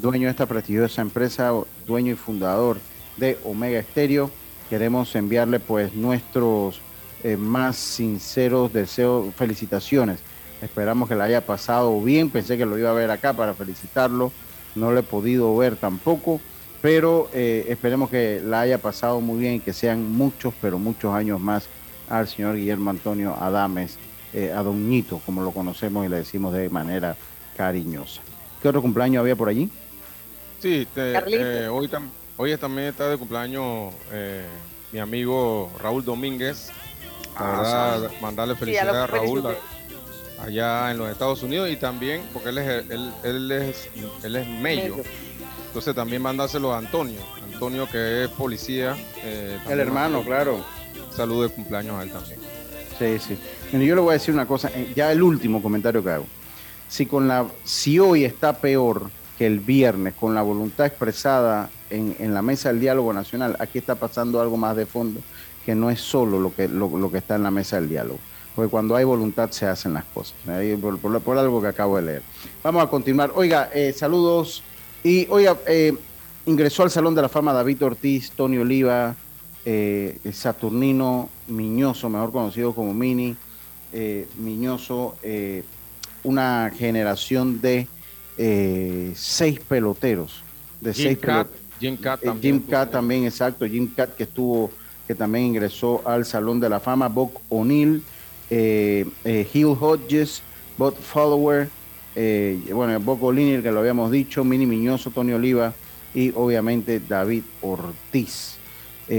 dueño 0.00 0.26
de 0.26 0.30
esta 0.30 0.46
prestigiosa 0.46 1.02
empresa, 1.02 1.52
dueño 1.86 2.12
y 2.12 2.16
fundador 2.16 2.78
de 3.16 3.38
Omega 3.44 3.78
Estéreo. 3.78 4.30
Queremos 4.70 5.14
enviarle 5.16 5.60
pues 5.60 5.94
nuestros 5.94 6.80
eh, 7.22 7.36
más 7.36 7.76
sinceros 7.76 8.72
deseos, 8.72 9.34
felicitaciones. 9.34 10.20
Esperamos 10.62 11.08
que 11.08 11.14
le 11.14 11.22
haya 11.22 11.44
pasado 11.44 12.00
bien. 12.00 12.30
Pensé 12.30 12.58
que 12.58 12.66
lo 12.66 12.78
iba 12.78 12.90
a 12.90 12.94
ver 12.94 13.10
acá 13.10 13.32
para 13.32 13.54
felicitarlo. 13.54 14.32
No 14.74 14.92
lo 14.92 15.00
he 15.00 15.02
podido 15.02 15.56
ver 15.56 15.76
tampoco. 15.76 16.40
Pero 16.80 17.28
eh, 17.32 17.66
esperemos 17.68 18.10
que 18.10 18.40
la 18.44 18.60
haya 18.60 18.78
pasado 18.78 19.20
muy 19.20 19.38
bien 19.38 19.54
y 19.54 19.60
que 19.60 19.72
sean 19.72 20.12
muchos, 20.12 20.54
pero 20.60 20.78
muchos 20.78 21.12
años 21.12 21.40
más 21.40 21.66
al 22.08 22.28
señor 22.28 22.56
Guillermo 22.56 22.90
Antonio 22.90 23.34
Adames, 23.38 23.98
eh, 24.32 24.52
a 24.52 24.62
como 25.26 25.42
lo 25.42 25.50
conocemos 25.50 26.06
y 26.06 26.08
le 26.08 26.16
decimos 26.16 26.54
de 26.54 26.70
manera 26.70 27.16
cariñosa. 27.56 28.20
¿Qué 28.62 28.68
otro 28.68 28.80
cumpleaños 28.80 29.20
había 29.20 29.34
por 29.34 29.48
allí? 29.48 29.70
Sí, 30.60 30.86
eh, 30.96 31.68
hoy, 31.70 31.88
hoy 32.36 32.56
también 32.56 32.88
está 32.88 33.08
de 33.08 33.16
cumpleaños 33.16 33.94
eh, 34.10 34.44
mi 34.90 34.98
amigo 34.98 35.70
Raúl 35.80 36.04
Domínguez. 36.04 36.70
Ah, 37.36 38.00
mandarle 38.20 38.56
felicidades 38.56 38.94
a 38.94 39.06
Raúl 39.06 39.44
allá 40.40 40.90
en 40.90 40.98
los 40.98 41.08
Estados 41.08 41.42
Unidos 41.44 41.70
y 41.70 41.76
también 41.76 42.22
porque 42.32 42.48
él 42.48 42.58
es 42.58 42.90
él, 42.90 43.12
él 43.22 43.52
es 43.52 43.88
él 44.24 44.34
es 44.34 44.48
mello. 44.48 44.96
Entonces 45.68 45.94
también 45.94 46.22
mandárselo 46.22 46.72
a 46.72 46.78
Antonio, 46.78 47.20
Antonio 47.52 47.88
que 47.88 48.24
es 48.24 48.30
policía. 48.30 48.96
Eh, 49.22 49.58
el 49.68 49.78
hermano, 49.78 50.22
claro. 50.22 50.64
Saludo 51.14 51.42
de 51.42 51.48
cumpleaños 51.50 51.94
a 51.96 52.02
él 52.02 52.10
también. 52.10 52.40
Sí, 52.98 53.18
sí. 53.20 53.38
yo 53.72 53.94
le 53.94 54.00
voy 54.00 54.10
a 54.10 54.12
decir 54.14 54.34
una 54.34 54.46
cosa, 54.46 54.72
ya 54.96 55.12
el 55.12 55.22
último 55.22 55.62
comentario 55.62 56.02
que 56.02 56.10
hago. 56.10 56.26
Si 56.88 57.06
con 57.06 57.28
la, 57.28 57.46
si 57.62 58.00
hoy 58.00 58.24
está 58.24 58.54
peor 58.54 59.10
que 59.38 59.46
el 59.46 59.60
viernes 59.60 60.14
con 60.14 60.34
la 60.34 60.42
voluntad 60.42 60.84
expresada 60.86 61.70
en, 61.90 62.34
la 62.34 62.42
mesa 62.42 62.70
del 62.70 62.80
diálogo 62.80 63.12
nacional, 63.12 63.56
aquí 63.60 63.78
está 63.78 63.94
pasando 63.94 64.40
algo 64.40 64.56
más 64.56 64.76
de 64.76 64.84
fondo 64.84 65.20
que 65.64 65.76
no 65.76 65.90
es 65.90 66.00
solo 66.00 66.40
lo 66.40 66.52
que, 66.52 66.66
lo, 66.66 67.10
que 67.10 67.18
está 67.18 67.36
en 67.36 67.44
la 67.44 67.50
mesa 67.50 67.76
del 67.76 67.88
diálogo. 67.88 68.18
Porque 68.56 68.68
cuando 68.68 68.96
hay 68.96 69.04
voluntad 69.04 69.50
se 69.52 69.66
hacen 69.66 69.94
las 69.94 70.04
cosas. 70.06 70.34
Por, 71.24 71.38
algo 71.38 71.62
que 71.62 71.68
acabo 71.68 71.96
de 71.96 72.02
leer. 72.02 72.22
Vamos 72.64 72.82
a 72.82 72.88
continuar. 72.88 73.30
Oiga, 73.34 73.70
eh, 73.72 73.92
saludos. 73.92 74.64
Y 75.04 75.28
oiga, 75.30 75.56
eh, 75.66 75.94
ingresó 76.46 76.82
al 76.82 76.90
Salón 76.90 77.14
de 77.14 77.22
la 77.22 77.28
Fama 77.28 77.52
David 77.52 77.84
Ortiz, 77.84 78.32
Tony 78.32 78.58
Oliva, 78.58 79.14
eh, 79.64 80.18
Saturnino 80.32 81.28
Miñoso, 81.46 82.08
mejor 82.08 82.32
conocido 82.32 82.74
como 82.74 82.92
Mini, 82.92 83.36
Miñoso, 84.38 85.14
una 86.24 86.72
generación 86.76 87.60
de 87.60 87.86
eh, 88.38 89.12
seis 89.16 89.58
peloteros. 89.60 90.42
De 90.80 90.94
Jim 90.94 91.04
seis 91.04 91.18
Cat, 91.18 91.48
Jim 91.80 91.96
Cat 91.96 92.20
eh, 92.22 92.26
también. 92.26 92.54
Jim 92.60 92.70
Cat 92.70 92.90
también, 92.90 93.24
exacto. 93.24 93.66
Jim 93.66 93.92
Cat 93.94 94.14
que 94.14 94.22
estuvo, 94.22 94.70
que 95.06 95.14
también 95.14 95.46
ingresó 95.46 96.02
al 96.06 96.24
Salón 96.24 96.60
de 96.60 96.68
la 96.68 96.78
Fama. 96.78 97.08
Bob 97.08 97.32
O'Neill, 97.48 98.02
eh, 98.48 99.04
Hill 99.52 99.76
Hodges, 99.80 100.42
Bob 100.76 100.96
Follower, 100.96 101.68
bueno, 102.14 103.00
Bob 103.00 103.22
O'Neill 103.24 103.62
que 103.62 103.72
lo 103.72 103.80
habíamos 103.80 104.10
dicho, 104.12 104.44
Mini 104.44 104.66
Miñoso, 104.66 105.10
Tony 105.10 105.32
Oliva 105.32 105.74
y 106.14 106.32
obviamente 106.34 107.00
David 107.00 107.42
Ortiz. 107.60 108.56
yo 109.08 109.14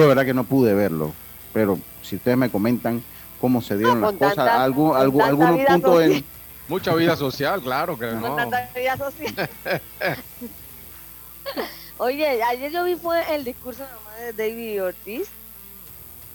de 0.00 0.06
verdad 0.06 0.24
que 0.24 0.34
no 0.34 0.44
pude 0.44 0.74
verlo, 0.74 1.12
pero 1.52 1.78
si 2.02 2.16
ustedes 2.16 2.36
me 2.36 2.50
comentan 2.50 3.02
cómo 3.40 3.60
se 3.60 3.76
dieron 3.76 4.00
las 4.00 4.14
cosas, 4.14 4.48
algún, 4.48 4.96
algún, 4.96 5.22
algunos 5.22 5.60
puntos 5.60 6.02
en 6.02 6.24
Mucha 6.68 6.94
vida 6.94 7.16
social, 7.16 7.60
claro 7.60 7.98
que 7.98 8.06
no. 8.06 8.36
vida 8.74 8.96
social. 8.96 9.50
Oye, 11.98 12.42
ayer 12.42 12.72
yo 12.72 12.84
vi 12.84 12.96
fue 12.96 13.34
el 13.34 13.44
discurso 13.44 13.84
de 14.18 14.32
David 14.32 14.84
Ortiz. 14.84 15.28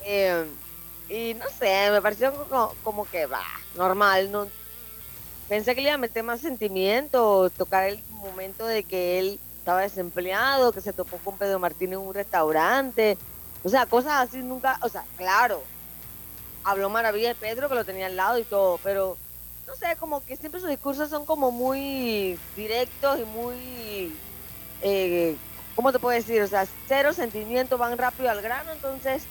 Eh, 0.06 0.46
y 1.10 1.34
no 1.34 1.46
sé, 1.50 1.90
me 1.92 2.02
pareció 2.02 2.32
como, 2.84 3.06
que 3.06 3.26
va, 3.26 3.44
normal. 3.76 4.32
No, 4.32 4.48
pensé 5.50 5.74
que 5.74 5.82
le 5.82 5.88
iba 5.90 5.96
a 5.96 5.98
meter 5.98 6.24
más 6.24 6.42
sentimiento, 6.42 7.50
tocar 7.50 7.86
el 7.86 8.02
momento 8.10 8.66
de 8.66 8.84
que 8.84 9.20
él 9.20 9.40
estaba 9.58 9.82
desempleado, 9.82 10.72
que 10.72 10.82
se 10.82 10.94
topó 10.94 11.18
con 11.18 11.38
Pedro 11.38 11.60
Martín 11.60 11.94
en 11.94 12.00
un 12.00 12.14
restaurante. 12.14 13.18
O 13.64 13.70
sea, 13.70 13.88
cosas 13.88 14.14
así 14.28 14.38
nunca, 14.38 14.80
o 14.82 14.90
sea, 14.90 15.04
claro, 15.18 15.64
habló 16.64 16.90
maravilla 16.90 17.30
de 17.30 17.36
Pedro 17.36 17.68
que 17.68 17.76
lo 17.76 17.84
tenía 17.84 18.06
al 18.06 18.16
lado 18.16 18.38
y 18.38 18.44
todo, 18.44 18.80
pero 18.84 19.18
no 19.70 19.76
sé, 19.76 19.96
como 20.00 20.26
que 20.26 20.36
siempre 20.36 20.60
sus 20.60 20.70
discursos 20.70 21.12
son 21.12 21.26
como 21.26 21.52
muy 21.52 22.40
directos 22.56 23.20
y 23.20 23.26
muy, 23.26 24.12
eh, 24.82 25.36
¿cómo 25.76 25.92
te 25.92 26.00
puedo 26.00 26.18
decir? 26.18 26.42
O 26.42 26.48
sea, 26.48 26.66
cero 26.88 27.14
sentimiento, 27.14 27.78
van 27.78 27.96
rápido 27.98 28.32
al 28.32 28.42
grano, 28.42 28.72
entonces, 28.72 29.24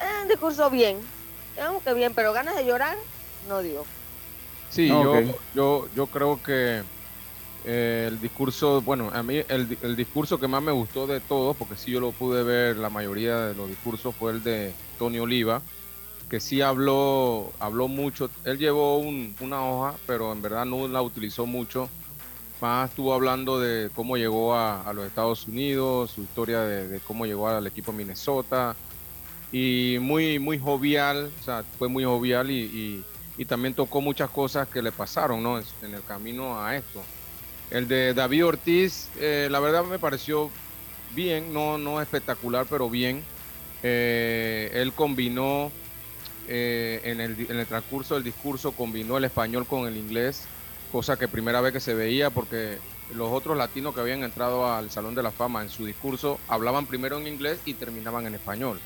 eh, 0.00 0.22
un 0.22 0.28
discurso 0.28 0.68
bien, 0.68 0.98
digamos 1.54 1.82
que 1.82 1.94
bien, 1.94 2.12
pero 2.14 2.34
ganas 2.34 2.54
de 2.54 2.66
llorar, 2.66 2.98
no 3.48 3.62
digo. 3.62 3.86
Sí, 4.68 4.88
yo, 4.88 5.22
yo, 5.54 5.88
yo 5.96 6.06
creo 6.06 6.38
que 6.42 6.82
eh, 7.64 8.04
el 8.08 8.20
discurso, 8.20 8.82
bueno, 8.82 9.10
a 9.14 9.22
mí 9.22 9.42
el, 9.48 9.78
el, 9.80 9.96
discurso 9.96 10.38
que 10.38 10.48
más 10.48 10.62
me 10.62 10.72
gustó 10.72 11.06
de 11.06 11.20
todos, 11.20 11.56
porque 11.56 11.76
sí 11.76 11.92
yo 11.92 12.00
lo 12.00 12.12
pude 12.12 12.42
ver, 12.42 12.76
la 12.76 12.90
mayoría 12.90 13.38
de 13.38 13.54
los 13.54 13.70
discursos 13.70 14.14
fue 14.14 14.32
el 14.32 14.42
de 14.42 14.74
Tony 14.98 15.18
Oliva, 15.18 15.62
que 16.28 16.40
sí 16.40 16.60
habló, 16.60 17.52
habló 17.58 17.88
mucho. 17.88 18.30
Él 18.44 18.58
llevó 18.58 18.98
una 18.98 19.64
hoja, 19.64 19.94
pero 20.06 20.32
en 20.32 20.42
verdad 20.42 20.64
no 20.64 20.86
la 20.88 21.02
utilizó 21.02 21.46
mucho. 21.46 21.88
Más 22.60 22.90
estuvo 22.90 23.14
hablando 23.14 23.60
de 23.60 23.88
cómo 23.94 24.16
llegó 24.16 24.54
a, 24.54 24.92
los 24.92 25.06
Estados 25.06 25.46
Unidos, 25.46 26.10
su 26.10 26.22
historia 26.22 26.60
de, 26.60 27.00
cómo 27.00 27.24
llegó 27.24 27.48
al 27.48 27.66
equipo 27.66 27.92
Minnesota. 27.92 28.76
Y 29.52 29.96
muy, 30.00 30.38
muy 30.38 30.58
jovial, 30.58 31.30
o 31.40 31.42
sea, 31.42 31.64
fue 31.78 31.88
muy 31.88 32.04
jovial 32.04 32.50
y, 32.50 33.04
también 33.46 33.72
tocó 33.72 34.00
muchas 34.00 34.28
cosas 34.30 34.66
que 34.66 34.82
le 34.82 34.90
pasaron 34.90 35.40
¿no? 35.42 35.58
en 35.58 35.94
el 35.94 36.02
camino 36.02 36.60
a 36.60 36.76
esto. 36.76 37.02
El 37.70 37.86
de 37.86 38.12
David 38.12 38.46
Ortiz, 38.46 39.08
eh, 39.20 39.46
la 39.48 39.60
verdad 39.60 39.84
me 39.84 39.98
pareció 40.00 40.50
bien, 41.14 41.52
no, 41.52 41.78
no 41.78 42.00
espectacular, 42.00 42.66
pero 42.68 42.90
bien. 42.90 43.22
Eh, 43.84 44.70
él 44.74 44.92
combinó 44.92 45.70
eh, 46.48 47.00
en, 47.04 47.20
el, 47.20 47.46
en, 47.48 47.58
el, 47.58 47.66
transcurso 47.66 48.14
del 48.14 48.24
discurso 48.24 48.72
combinó 48.72 49.18
el 49.18 49.24
español 49.24 49.66
con 49.66 49.86
el 49.86 49.96
inglés, 49.96 50.44
cosa 50.90 51.18
que 51.18 51.28
primera 51.28 51.60
vez 51.60 51.72
que 51.72 51.80
se 51.80 51.94
veía 51.94 52.30
porque 52.30 52.78
los 53.14 53.30
otros 53.30 53.56
latinos 53.56 53.94
que 53.94 54.00
habían 54.00 54.22
entrado 54.22 54.70
al 54.72 54.90
Salón 54.90 55.14
de 55.14 55.22
la 55.22 55.30
Fama 55.30 55.62
en 55.62 55.70
su 55.70 55.86
discurso 55.86 56.38
hablaban 56.48 56.86
primero 56.86 57.18
en 57.18 57.26
inglés 57.26 57.60
y 57.64 57.74
terminaban 57.74 58.26
en 58.26 58.34
español. 58.34 58.80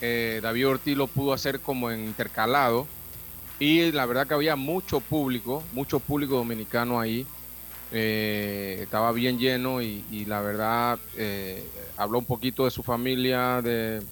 Eh, 0.00 0.40
David 0.42 0.68
Ortiz 0.68 0.96
lo 0.96 1.06
pudo 1.06 1.32
hacer 1.32 1.60
como 1.60 1.90
en 1.90 2.04
intercalado 2.04 2.86
y 3.58 3.92
la 3.92 4.06
verdad 4.06 4.26
que 4.26 4.34
había 4.34 4.56
mucho 4.56 5.00
público, 5.00 5.62
mucho 5.72 6.00
público 6.00 6.34
dominicano 6.36 7.00
ahí. 7.00 7.26
Eh, 7.94 8.80
estaba 8.82 9.12
bien 9.12 9.38
lleno 9.38 9.82
y, 9.82 10.24
la 10.26 10.40
verdad 10.40 10.98
eh, 11.16 11.62
habló 11.96 12.18
un 12.18 12.24
poquito 12.24 12.64
de 12.64 12.70
su 12.70 12.82
familia, 12.82 13.60
de, 13.62 14.02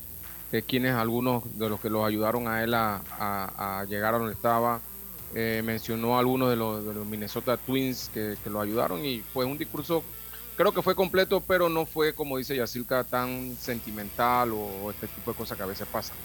quienes 0.67 0.95
algunos 0.95 1.59
de 1.59 1.69
los 1.69 1.81
que 1.81 1.91
los 1.91 2.07
ayudaron 2.07 2.49
a 2.49 2.63
él 2.63 2.75
a 2.75 3.85
llegar 3.89 4.15
a 4.15 4.19
donde 4.19 4.35
estaba 4.35 4.81
eh, 5.33 5.63
mencionó 5.65 6.17
a 6.17 6.21
algunos 6.21 6.51
de 6.51 6.57
los, 6.57 6.85
de 6.85 6.93
los 6.93 7.07
Minnesota 7.07 7.57
Twins 7.57 8.11
que, 8.13 8.37
lo 8.47 8.61
ayudaron 8.61 9.05
y 9.05 9.21
fue 9.21 9.45
un 9.45 9.57
discurso, 9.57 10.03
creo 10.57 10.73
que 10.73 10.83
fue 10.83 10.97
completo, 10.97 11.41
pero 11.41 11.69
no 11.69 11.87
fue, 11.87 12.13
como 12.13 12.37
dice 12.37 12.57
Yacirca, 12.57 13.05
tan 13.05 13.57
sentimental 13.57 14.51
o 14.53 14.91
este 14.91 15.07
tipo 15.07 15.31
de 15.31 15.37
cosas 15.37 15.57
que 15.57 15.63
a 15.63 15.67
veces 15.67 15.87
pasan. 15.87 16.17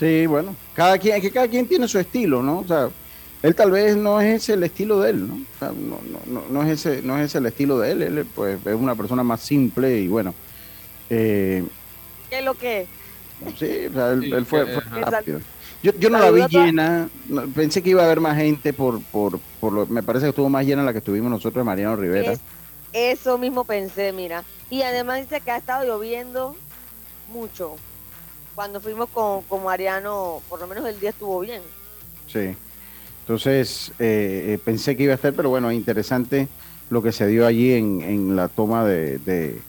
Sí, 0.00 0.26
bueno, 0.26 0.56
cada 0.74 0.98
quien, 0.98 1.20
que 1.20 1.30
cada 1.30 1.46
quien 1.46 1.68
tiene 1.68 1.86
su 1.86 1.96
estilo, 2.00 2.42
¿no? 2.42 2.58
O 2.58 2.66
sea, 2.66 2.90
él 3.40 3.54
tal 3.54 3.70
vez 3.70 3.96
no 3.96 4.20
es 4.20 4.48
el 4.48 4.64
estilo 4.64 4.98
de 4.98 5.10
él, 5.10 5.28
¿no? 5.28 5.34
O 5.34 5.58
sea, 5.60 5.68
no, 5.68 6.00
no, 6.26 6.42
no, 6.50 6.62
es 6.64 6.84
ese, 6.84 7.02
no 7.02 7.16
es 7.18 7.32
el 7.36 7.46
estilo 7.46 7.78
de 7.78 7.92
él, 7.92 8.02
él 8.02 8.26
pues 8.34 8.58
es 8.66 8.74
una 8.74 8.96
persona 8.96 9.22
más 9.22 9.40
simple 9.40 10.00
y 10.00 10.08
bueno. 10.08 10.34
Eh, 11.08 11.62
¿Qué 12.28 12.40
es 12.40 12.44
lo 12.44 12.54
que? 12.54 12.88
Sí, 13.58 13.86
o 13.86 13.92
sea, 13.92 14.10
él, 14.12 14.46
fue, 14.46 14.64
rápido. 14.64 15.40
Yo, 15.82 15.92
yo 15.98 16.10
no 16.10 16.18
la 16.18 16.30
vi 16.30 16.42
llena, 16.48 17.08
pensé 17.54 17.82
que 17.82 17.90
iba 17.90 18.02
a 18.02 18.06
haber 18.06 18.20
más 18.20 18.36
gente 18.36 18.72
por, 18.72 19.02
por, 19.02 19.40
por 19.60 19.72
lo, 19.72 19.86
me 19.86 20.02
parece 20.02 20.26
que 20.26 20.30
estuvo 20.30 20.48
más 20.48 20.64
llena 20.64 20.84
la 20.84 20.92
que 20.92 20.98
estuvimos 20.98 21.30
nosotros 21.30 21.64
Mariano 21.64 21.96
Rivera. 21.96 22.34
eso 22.92 23.38
mismo 23.38 23.64
pensé, 23.64 24.12
mira. 24.12 24.44
Y 24.70 24.82
además 24.82 25.20
dice 25.20 25.40
que 25.40 25.50
ha 25.50 25.56
estado 25.56 25.84
lloviendo 25.84 26.56
mucho. 27.32 27.74
Cuando 28.54 28.80
fuimos 28.80 29.08
con, 29.08 29.42
con 29.42 29.64
Mariano, 29.64 30.40
por 30.48 30.60
lo 30.60 30.66
menos 30.66 30.86
el 30.86 31.00
día 31.00 31.10
estuvo 31.10 31.40
bien. 31.40 31.62
Sí. 32.26 32.54
Entonces, 33.22 33.92
eh, 33.98 34.54
eh, 34.54 34.58
pensé 34.64 34.96
que 34.96 35.04
iba 35.04 35.12
a 35.12 35.16
estar, 35.16 35.32
pero 35.32 35.48
bueno, 35.48 35.72
interesante 35.72 36.48
lo 36.90 37.02
que 37.02 37.12
se 37.12 37.26
dio 37.26 37.46
allí 37.46 37.72
en, 37.72 38.02
en 38.02 38.36
la 38.36 38.48
toma 38.48 38.84
de, 38.84 39.18
de, 39.18 39.60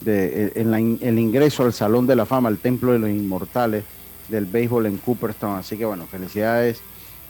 de 0.00 0.52
en 0.54 0.98
el 1.00 1.18
ingreso 1.18 1.64
al 1.64 1.72
Salón 1.72 2.06
de 2.06 2.16
la 2.16 2.26
Fama, 2.26 2.48
al 2.48 2.58
Templo 2.58 2.92
de 2.92 2.98
los 2.98 3.10
Inmortales 3.10 3.84
del 4.28 4.46
béisbol 4.46 4.86
en 4.86 4.96
Cooperstown. 4.96 5.58
Así 5.58 5.76
que 5.76 5.84
bueno, 5.84 6.06
felicidades 6.06 6.80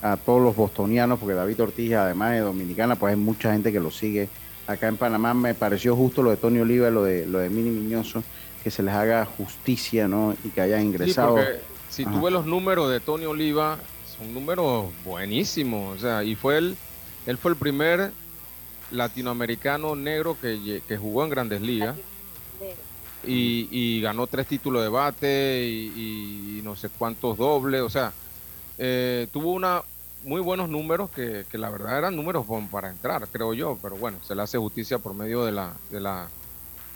a 0.02 0.16
todos 0.16 0.40
los 0.40 0.56
bostonianos, 0.56 1.18
porque 1.18 1.34
David 1.34 1.62
Ortiz, 1.62 1.92
además 1.94 2.32
de 2.32 2.40
dominicana, 2.40 2.96
pues 2.96 3.12
hay 3.12 3.20
mucha 3.20 3.52
gente 3.52 3.72
que 3.72 3.80
lo 3.80 3.90
sigue 3.90 4.28
acá 4.66 4.88
en 4.88 4.96
Panamá. 4.96 5.34
Me 5.34 5.54
pareció 5.54 5.96
justo 5.96 6.22
lo 6.22 6.30
de 6.30 6.36
Tony 6.36 6.60
Oliva 6.60 6.88
y 6.88 6.92
lo 6.92 7.02
de, 7.02 7.26
lo 7.26 7.38
de 7.38 7.50
Mini 7.50 7.70
Miñoso, 7.70 8.22
que 8.62 8.70
se 8.70 8.82
les 8.82 8.94
haga 8.94 9.24
justicia, 9.24 10.08
¿no? 10.08 10.34
Y 10.44 10.50
que 10.50 10.60
hayan 10.60 10.82
ingresado. 10.82 11.38
si 11.88 12.04
tú 12.04 12.22
ves 12.22 12.32
los 12.32 12.46
números 12.46 12.90
de 12.90 13.00
Tony 13.00 13.26
Oliva, 13.26 13.78
son 14.16 14.32
números 14.32 14.86
buenísimos. 15.04 15.96
O 15.96 16.00
sea, 16.00 16.22
y 16.24 16.34
fue 16.34 16.58
él, 16.58 16.76
él 17.26 17.36
fue 17.36 17.50
el 17.50 17.56
primer 17.56 18.12
latinoamericano 18.90 19.94
negro 19.96 20.36
que, 20.40 20.82
que 20.86 20.96
jugó 20.96 21.24
en 21.24 21.30
grandes 21.30 21.60
ligas 21.60 21.96
y, 23.26 24.00
ganó 24.00 24.26
tres 24.26 24.46
títulos 24.46 24.82
de 24.82 24.88
bate 24.88 25.66
y, 25.66 26.60
no 26.64 26.76
sé 26.76 26.88
cuántos 26.88 27.36
dobles, 27.36 27.82
o 27.82 27.90
sea, 27.90 28.12
eh, 28.78 29.26
tuvo 29.32 29.52
una 29.52 29.82
muy 30.24 30.40
buenos 30.40 30.68
números 30.68 31.10
que, 31.10 31.44
la 31.52 31.70
verdad 31.70 31.98
eran 31.98 32.16
números 32.16 32.46
para 32.70 32.90
entrar, 32.90 33.26
creo 33.28 33.54
yo, 33.54 33.78
pero 33.80 33.96
bueno, 33.96 34.18
se 34.22 34.34
le 34.34 34.42
hace 34.42 34.58
justicia 34.58 34.98
por 34.98 35.14
medio 35.14 35.44
de 35.44 35.52
la, 35.52 35.74
de 35.90 36.00
la, 36.00 36.28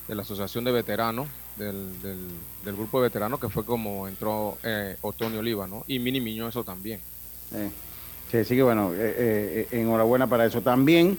de 0.09 0.15
la 0.15 0.23
Asociación 0.23 0.65
de 0.65 0.73
Veteranos, 0.73 1.27
del, 1.57 1.89
del, 2.03 2.77
grupo 2.77 3.01
de 3.01 3.09
veteranos 3.09 3.39
que 3.39 3.49
fue 3.49 3.65
como 3.65 4.09
entró 4.09 4.59
eh, 4.63 4.97
Oliva, 5.03 5.67
¿no? 5.67 5.85
Y 5.87 5.99
Mini 6.01 6.21
Miño 6.21 6.49
eso 6.49 6.65
también. 6.65 7.01
sí, 8.31 8.37
así 8.37 8.57
que 8.57 8.63
bueno, 8.63 8.91
eh, 8.93 9.69
enhorabuena 9.71 10.27
para 10.27 10.45
eso. 10.47 10.61
También 10.61 11.19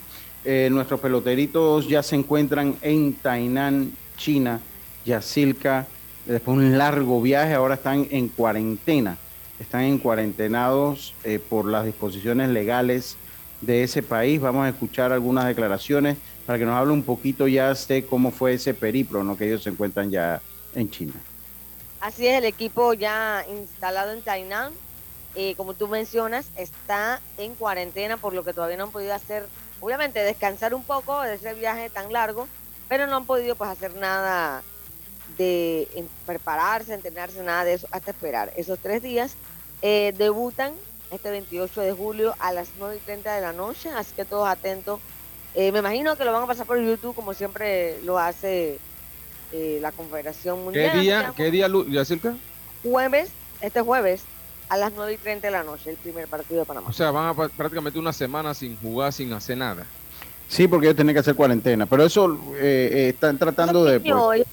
nuestros 0.70 1.00
peloteritos 1.00 1.88
ya 1.88 2.04
se 2.04 2.16
encuentran 2.16 2.76
en 2.82 3.14
Tainan, 3.14 3.94
China 4.16 4.60
Yacilca, 5.06 5.88
después 6.26 6.58
de 6.58 6.66
un 6.66 6.78
largo 6.78 7.22
viaje, 7.22 7.54
ahora 7.54 7.76
están 7.76 8.08
en 8.12 8.28
cuarentena, 8.30 9.18
están 9.60 9.82
en 9.82 9.98
cuarentenados 9.98 11.14
eh, 11.24 11.40
por 11.40 11.66
las 11.66 11.86
disposiciones 11.86 12.50
legales 12.50 13.18
de 13.62 13.84
ese 13.84 14.04
país. 14.04 14.42
Vamos 14.42 14.66
a 14.66 14.70
escuchar 14.70 15.12
algunas 15.12 15.46
declaraciones 15.46 16.18
para 16.46 16.60
que 16.60 16.66
nos 16.66 16.76
hable 16.76 16.94
un 16.94 17.04
poquito 17.04 17.48
ya 17.48 17.74
de 17.74 18.06
cómo 18.06 18.32
fue 18.32 18.54
ese 18.54 18.74
periplo, 18.74 19.24
¿no? 19.24 19.38
que 19.38 19.48
ellos 19.48 19.64
se 19.64 19.70
encuentran 19.70 20.12
ya 20.12 20.42
en 20.74 20.90
China. 20.90 21.14
Así 22.00 22.28
es, 22.28 22.38
el 22.38 22.46
equipo 22.46 22.94
ya 22.94 23.46
instalado 23.50 24.12
en 24.12 24.22
Tainan, 24.22 24.74
eh, 25.34 25.56
como 25.56 25.74
tú 25.74 25.88
mencionas, 25.88 26.48
está 26.56 27.20
en 27.38 27.56
cuarentena, 27.56 28.18
por 28.18 28.34
lo 28.34 28.44
que 28.44 28.54
todavía 28.54 28.78
no 28.78 28.86
han 28.86 28.92
podido 28.92 29.14
hacer, 29.14 29.48
obviamente 29.82 30.20
descansar 30.20 30.74
un 30.74 30.84
poco 30.84 31.22
de 31.22 31.36
ese 31.36 31.54
viaje 31.56 31.90
tan 31.90 32.14
largo, 32.14 32.48
pero 32.88 33.08
no 33.08 33.16
han 33.18 33.26
podido 33.26 33.56
pues 33.56 33.70
hacer 33.70 33.96
nada 33.96 34.64
de 35.38 35.88
prepararse, 36.26 36.94
entrenarse, 36.94 37.42
nada 37.44 37.64
de 37.66 37.74
eso, 37.74 37.88
hasta 37.92 38.12
esperar. 38.12 38.54
Esos 38.56 38.80
tres 38.80 39.02
días 39.02 39.36
eh, 39.82 40.14
debutan 40.18 40.74
este 41.12 41.30
28 41.30 41.82
de 41.82 41.94
julio 41.94 42.34
a 42.40 42.52
las 42.52 42.70
9 42.80 42.98
y 42.98 43.00
30 43.00 43.36
de 43.36 43.42
la 43.42 43.54
noche, 43.54 43.90
así 43.90 44.14
que 44.16 44.26
todos 44.26 44.48
atentos. 44.48 45.00
Eh, 45.54 45.72
me 45.72 45.80
imagino 45.80 46.16
que 46.18 46.26
lo 46.26 46.34
van 46.34 46.44
a 46.44 46.48
pasar 46.48 46.66
por 46.66 46.80
YouTube, 46.80 47.16
como 47.16 47.34
siempre 47.34 48.02
lo 48.04 48.20
hace 48.20 48.80
eh, 49.52 49.80
la 49.82 49.92
Confederación 49.92 50.64
Mundial. 50.64 50.92
¿Qué 50.92 51.00
día, 51.00 51.34
¿qué 51.36 51.52
día, 51.52 52.06
cerca? 52.06 52.36
Jueves, 52.84 53.30
este 53.62 53.82
jueves, 53.82 54.24
a 54.70 54.78
las 54.78 54.92
9 54.94 55.14
y 55.14 55.18
30 55.18 55.48
de 55.48 55.52
la 55.52 55.64
noche, 55.64 55.92
el 55.92 55.98
primer 55.98 56.28
partido 56.28 56.62
de 56.62 56.66
Panamá. 56.66 56.90
O 56.90 56.94
sea, 56.94 57.12
van 57.12 57.28
a 57.28 57.34
prácticamente 57.34 57.98
una 57.98 58.14
semana 58.14 58.54
sin 58.54 58.78
jugar, 58.78 59.14
sin 59.14 59.32
hacer 59.34 59.58
nada. 59.58 59.86
Sí, 60.48 60.68
porque 60.68 60.88
ellos 60.88 60.96
tienen 60.96 61.14
que 61.14 61.20
hacer 61.20 61.36
cuarentena, 61.36 61.86
pero 61.86 62.06
eso 62.06 62.38
están 62.60 63.38
tratando 63.38 63.84
de... 63.84 64.00
Pues, 64.00 64.46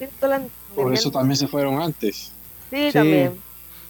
por 0.74 0.95
eso 0.95 1.11
también 1.11 1.36
se 1.36 1.47
fueron 1.47 1.80
antes. 1.80 2.32
Sí, 2.70 2.90
también. 2.93 3.38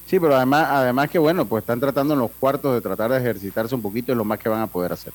Sí, 0.07 0.21
pero 0.21 0.37
además, 0.37 0.67
además 0.69 1.09
que 1.09 1.19
bueno, 1.19 1.47
pues 1.47 1.63
están 1.63 1.81
tratando 1.81 2.15
en 2.15 2.21
los 2.21 2.31
cuartos 2.33 2.75
de 2.75 2.81
tratar 2.81 3.11
de 3.13 3.19
ejercitarse 3.19 3.75
un 3.75 3.83
poquito, 3.83 4.13
es 4.13 4.19
lo 4.19 4.25
más 4.25 4.39
que 4.39 4.49
van 4.49 4.61
a 4.61 4.67
poder 4.67 4.93
hacer. 4.93 5.13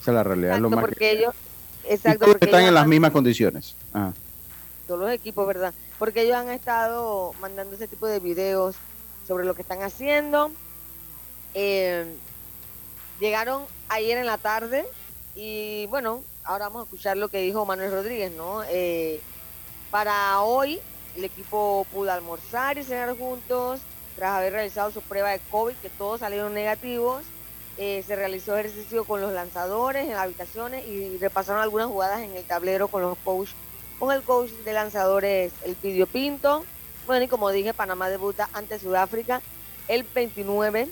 Esa 0.00 0.10
es 0.10 0.14
la 0.14 0.22
realidad. 0.22 0.54
es 0.54 0.60
lo 0.60 0.70
más 0.70 0.80
porque 0.80 1.10
ellos, 1.10 1.34
exacto, 1.84 2.26
porque 2.26 2.46
están 2.46 2.62
en 2.62 2.72
las 2.72 2.86
mismas 2.86 3.10
condiciones. 3.10 3.74
Todos 4.86 5.00
los 5.00 5.10
equipos, 5.10 5.46
¿verdad? 5.46 5.74
Porque 5.98 6.22
ellos 6.22 6.36
han 6.36 6.48
estado 6.48 7.34
mandando 7.40 7.76
ese 7.76 7.88
tipo 7.88 8.06
de 8.06 8.20
videos 8.20 8.76
sobre 9.26 9.44
lo 9.44 9.54
que 9.54 9.62
están 9.62 9.82
haciendo. 9.82 10.50
Eh, 11.52 12.06
llegaron 13.20 13.64
ayer 13.88 14.16
en 14.16 14.26
la 14.26 14.38
tarde 14.38 14.86
y 15.40 15.86
bueno, 15.86 16.24
ahora 16.42 16.64
vamos 16.64 16.80
a 16.80 16.84
escuchar 16.84 17.16
lo 17.16 17.28
que 17.28 17.40
dijo 17.40 17.64
Manuel 17.64 17.92
Rodríguez, 17.92 18.32
¿no? 18.32 18.64
Eh, 18.64 19.20
para 19.88 20.40
hoy 20.40 20.80
el 21.16 21.24
equipo 21.24 21.86
pudo 21.92 22.10
almorzar 22.10 22.76
y 22.76 22.82
cenar 22.82 23.16
juntos 23.16 23.80
tras 24.16 24.32
haber 24.32 24.54
realizado 24.54 24.90
su 24.90 25.00
prueba 25.00 25.30
de 25.30 25.38
COVID, 25.48 25.76
que 25.76 25.90
todos 25.90 26.20
salieron 26.20 26.54
negativos. 26.54 27.22
Eh, 27.76 28.02
se 28.04 28.16
realizó 28.16 28.56
ejercicio 28.56 29.04
con 29.04 29.20
los 29.20 29.32
lanzadores 29.32 30.08
en 30.08 30.14
habitaciones 30.14 30.84
y 30.88 31.16
repasaron 31.18 31.62
algunas 31.62 31.86
jugadas 31.86 32.22
en 32.22 32.34
el 32.34 32.42
tablero 32.42 32.88
con 32.88 33.02
los 33.02 33.16
coach, 33.18 33.50
con 34.00 34.10
el 34.10 34.22
coach 34.22 34.50
de 34.50 34.72
lanzadores, 34.72 35.52
el 35.64 35.76
Pidio 35.76 36.08
Pinto. 36.08 36.64
Bueno, 37.06 37.24
y 37.24 37.28
como 37.28 37.50
dije, 37.50 37.72
Panamá 37.72 38.10
debuta 38.10 38.50
ante 38.54 38.80
Sudáfrica 38.80 39.40
el 39.86 40.02
29 40.02 40.88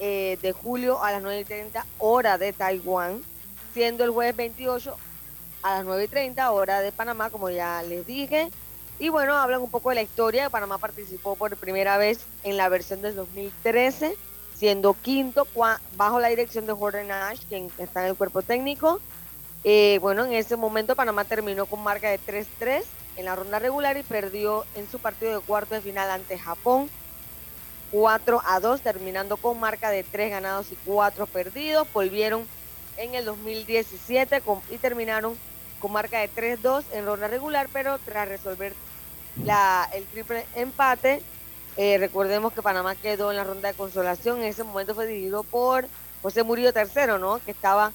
eh, 0.00 0.38
de 0.40 0.52
julio 0.52 1.04
a 1.04 1.12
las 1.12 1.22
9.30 1.22 1.84
hora 1.98 2.38
de 2.38 2.54
Taiwán, 2.54 3.22
siendo 3.72 4.04
el 4.04 4.10
jueves 4.10 4.36
28 4.36 4.96
a 5.62 5.76
las 5.76 5.86
9.30 5.86 6.50
hora 6.50 6.80
de 6.80 6.92
Panamá, 6.92 7.30
como 7.30 7.50
ya 7.50 7.82
les 7.82 8.06
dije. 8.06 8.50
Y 8.98 9.08
bueno, 9.08 9.36
hablan 9.36 9.62
un 9.62 9.70
poco 9.70 9.88
de 9.88 9.96
la 9.96 10.02
historia. 10.02 10.50
Panamá 10.50 10.78
participó 10.78 11.36
por 11.36 11.56
primera 11.56 11.96
vez 11.96 12.20
en 12.44 12.56
la 12.56 12.68
versión 12.68 13.02
del 13.02 13.16
2013, 13.16 14.16
siendo 14.54 14.94
quinto 14.94 15.46
bajo 15.96 16.20
la 16.20 16.28
dirección 16.28 16.66
de 16.66 16.72
Jordan 16.72 17.08
Nash, 17.08 17.40
quien 17.48 17.70
está 17.78 18.02
en 18.02 18.10
el 18.10 18.16
cuerpo 18.16 18.42
técnico. 18.42 19.00
Eh, 19.64 19.98
bueno, 20.00 20.24
en 20.24 20.32
ese 20.32 20.56
momento 20.56 20.96
Panamá 20.96 21.24
terminó 21.24 21.66
con 21.66 21.82
marca 21.82 22.10
de 22.10 22.18
3-3 22.20 22.82
en 23.16 23.24
la 23.24 23.36
ronda 23.36 23.58
regular 23.58 23.96
y 23.96 24.02
perdió 24.02 24.64
en 24.74 24.90
su 24.90 24.98
partido 24.98 25.38
de 25.38 25.46
cuarto 25.46 25.74
de 25.74 25.80
final 25.80 26.10
ante 26.10 26.38
Japón 26.38 26.90
4 27.92 28.40
a 28.44 28.58
2, 28.58 28.80
terminando 28.80 29.36
con 29.36 29.60
marca 29.60 29.90
de 29.90 30.02
3 30.02 30.30
ganados 30.30 30.72
y 30.72 30.76
4 30.86 31.26
perdidos. 31.26 31.86
Volvieron 31.92 32.46
en 32.96 33.14
el 33.14 33.24
2017 33.24 34.42
y 34.70 34.78
terminaron 34.78 35.36
con 35.80 35.92
marca 35.92 36.20
de 36.20 36.30
3-2 36.30 36.84
en 36.92 37.06
ronda 37.06 37.28
regular, 37.28 37.68
pero 37.72 37.98
tras 37.98 38.28
resolver 38.28 38.72
la, 39.44 39.88
el 39.92 40.04
triple 40.04 40.46
empate. 40.54 41.22
Eh, 41.76 41.98
recordemos 41.98 42.52
que 42.52 42.62
Panamá 42.62 42.94
quedó 42.94 43.30
en 43.30 43.36
la 43.36 43.44
ronda 43.44 43.68
de 43.68 43.74
consolación. 43.74 44.38
En 44.40 44.44
ese 44.44 44.62
momento 44.62 44.94
fue 44.94 45.06
dirigido 45.06 45.42
por 45.42 45.88
José 46.20 46.42
Murillo 46.42 46.70
III, 46.74 47.18
¿no? 47.18 47.40
Que 47.44 47.50
estaba 47.50 47.92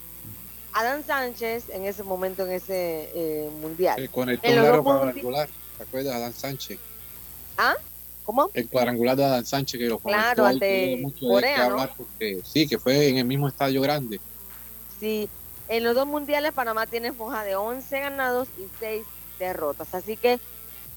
Adán 0.73 1.03
Sánchez 1.05 1.69
en 1.69 1.85
ese 1.85 2.03
momento 2.03 2.45
en 2.45 2.51
ese 2.51 3.09
eh, 3.15 3.49
mundial. 3.61 3.99
El 3.99 4.09
con 4.09 4.29
el 4.29 4.39
En 4.43 4.83
cuadrangular, 4.83 5.49
¿te 5.77 5.83
acuerdas? 5.83 6.15
Adán 6.15 6.33
Sánchez. 6.33 6.79
¿Ah? 7.57 7.75
¿Cómo? 8.23 8.49
El 8.53 8.67
cuadrangular 8.67 9.15
de 9.15 9.23
Adán 9.23 9.45
Sánchez 9.45 9.79
que 9.79 9.87
lo 9.87 9.99
Claro, 9.99 10.45
ante 10.45 10.97
mucho 11.01 11.25
Corea, 11.25 11.55
qué 11.55 11.61
¿no? 11.61 11.65
hablar 11.71 11.93
porque 11.95 12.41
sí, 12.43 12.67
que 12.67 12.77
fue 12.77 13.07
en 13.07 13.17
el 13.17 13.25
mismo 13.25 13.47
estadio 13.47 13.81
grande. 13.81 14.19
Sí, 14.99 15.29
en 15.69 15.83
los 15.83 15.95
dos 15.95 16.07
mundiales 16.07 16.53
Panamá 16.53 16.85
tiene 16.87 17.11
foja 17.13 17.43
de 17.43 17.55
11 17.55 17.99
ganados 17.99 18.47
y 18.57 18.63
6 18.79 19.03
derrotas. 19.39 19.93
Así 19.93 20.17
que 20.17 20.39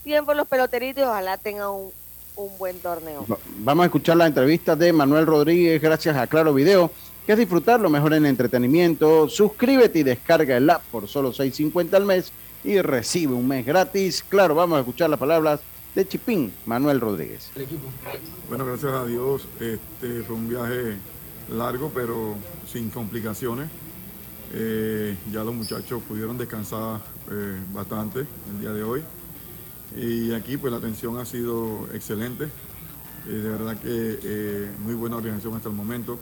bien 0.04 0.24
por 0.24 0.36
los 0.36 0.46
peloteritos 0.46 1.02
y 1.02 1.06
ojalá 1.06 1.36
tengan 1.36 1.68
un, 1.70 1.90
un 2.36 2.58
buen 2.58 2.78
torneo. 2.80 3.26
Va- 3.30 3.38
Vamos 3.58 3.82
a 3.82 3.86
escuchar 3.86 4.16
la 4.16 4.26
entrevista 4.26 4.74
de 4.76 4.92
Manuel 4.92 5.26
Rodríguez 5.26 5.80
gracias 5.82 6.16
a 6.16 6.26
Claro 6.26 6.54
Video, 6.54 6.90
que 7.26 7.32
es 7.32 7.38
disfrutar 7.38 7.80
lo 7.80 7.90
mejor 7.90 8.14
en 8.14 8.24
entretenimiento. 8.26 9.28
Suscríbete 9.28 9.98
y 9.98 10.02
descarga 10.02 10.56
el 10.56 10.70
app 10.70 10.82
por 10.90 11.06
solo 11.08 11.32
6.50 11.32 11.94
al 11.94 12.06
mes 12.06 12.32
y 12.64 12.80
recibe 12.80 13.34
un 13.34 13.46
mes 13.48 13.66
gratis. 13.66 14.24
Claro, 14.28 14.54
vamos 14.54 14.76
a 14.76 14.80
escuchar 14.80 15.10
las 15.10 15.18
palabras 15.18 15.60
de 15.94 16.06
Chipín 16.06 16.52
Manuel 16.66 17.00
Rodríguez. 17.00 17.50
Bueno, 18.48 18.64
gracias 18.64 18.92
a 18.92 19.04
Dios, 19.04 19.46
este 19.58 20.22
fue 20.22 20.36
un 20.36 20.48
viaje 20.48 20.96
largo, 21.50 21.90
pero 21.92 22.36
sin 22.70 22.90
complicaciones. 22.90 23.68
Eh, 24.52 25.16
ya 25.32 25.44
los 25.44 25.54
muchachos 25.54 26.02
pudieron 26.08 26.36
descansar 26.36 27.00
eh, 27.30 27.60
bastante 27.72 28.20
el 28.20 28.60
día 28.60 28.72
de 28.72 28.82
hoy. 28.82 29.02
Y 29.96 30.32
aquí 30.32 30.56
pues 30.56 30.72
la 30.72 30.78
atención 30.78 31.18
ha 31.18 31.24
sido 31.24 31.88
excelente. 31.92 32.44
Eh, 33.26 33.30
de 33.30 33.48
verdad 33.48 33.76
que 33.78 34.18
eh, 34.22 34.70
muy 34.80 34.94
buena 34.94 35.16
organización 35.16 35.54
hasta 35.54 35.68
el 35.68 35.74
momento. 35.74 36.18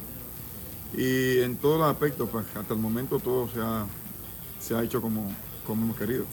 Y 0.92 1.40
en 1.40 1.56
todos 1.58 1.78
los 1.78 1.90
aspectos, 1.90 2.28
pues 2.30 2.46
hasta 2.54 2.74
el 2.74 2.80
momento 2.80 3.18
todo 3.18 3.48
se 3.48 3.60
ha, 3.60 3.86
se 4.58 4.74
ha 4.74 4.82
hecho 4.82 5.00
como, 5.02 5.34
como 5.66 5.84
hemos 5.84 5.96
querido. 5.96 6.24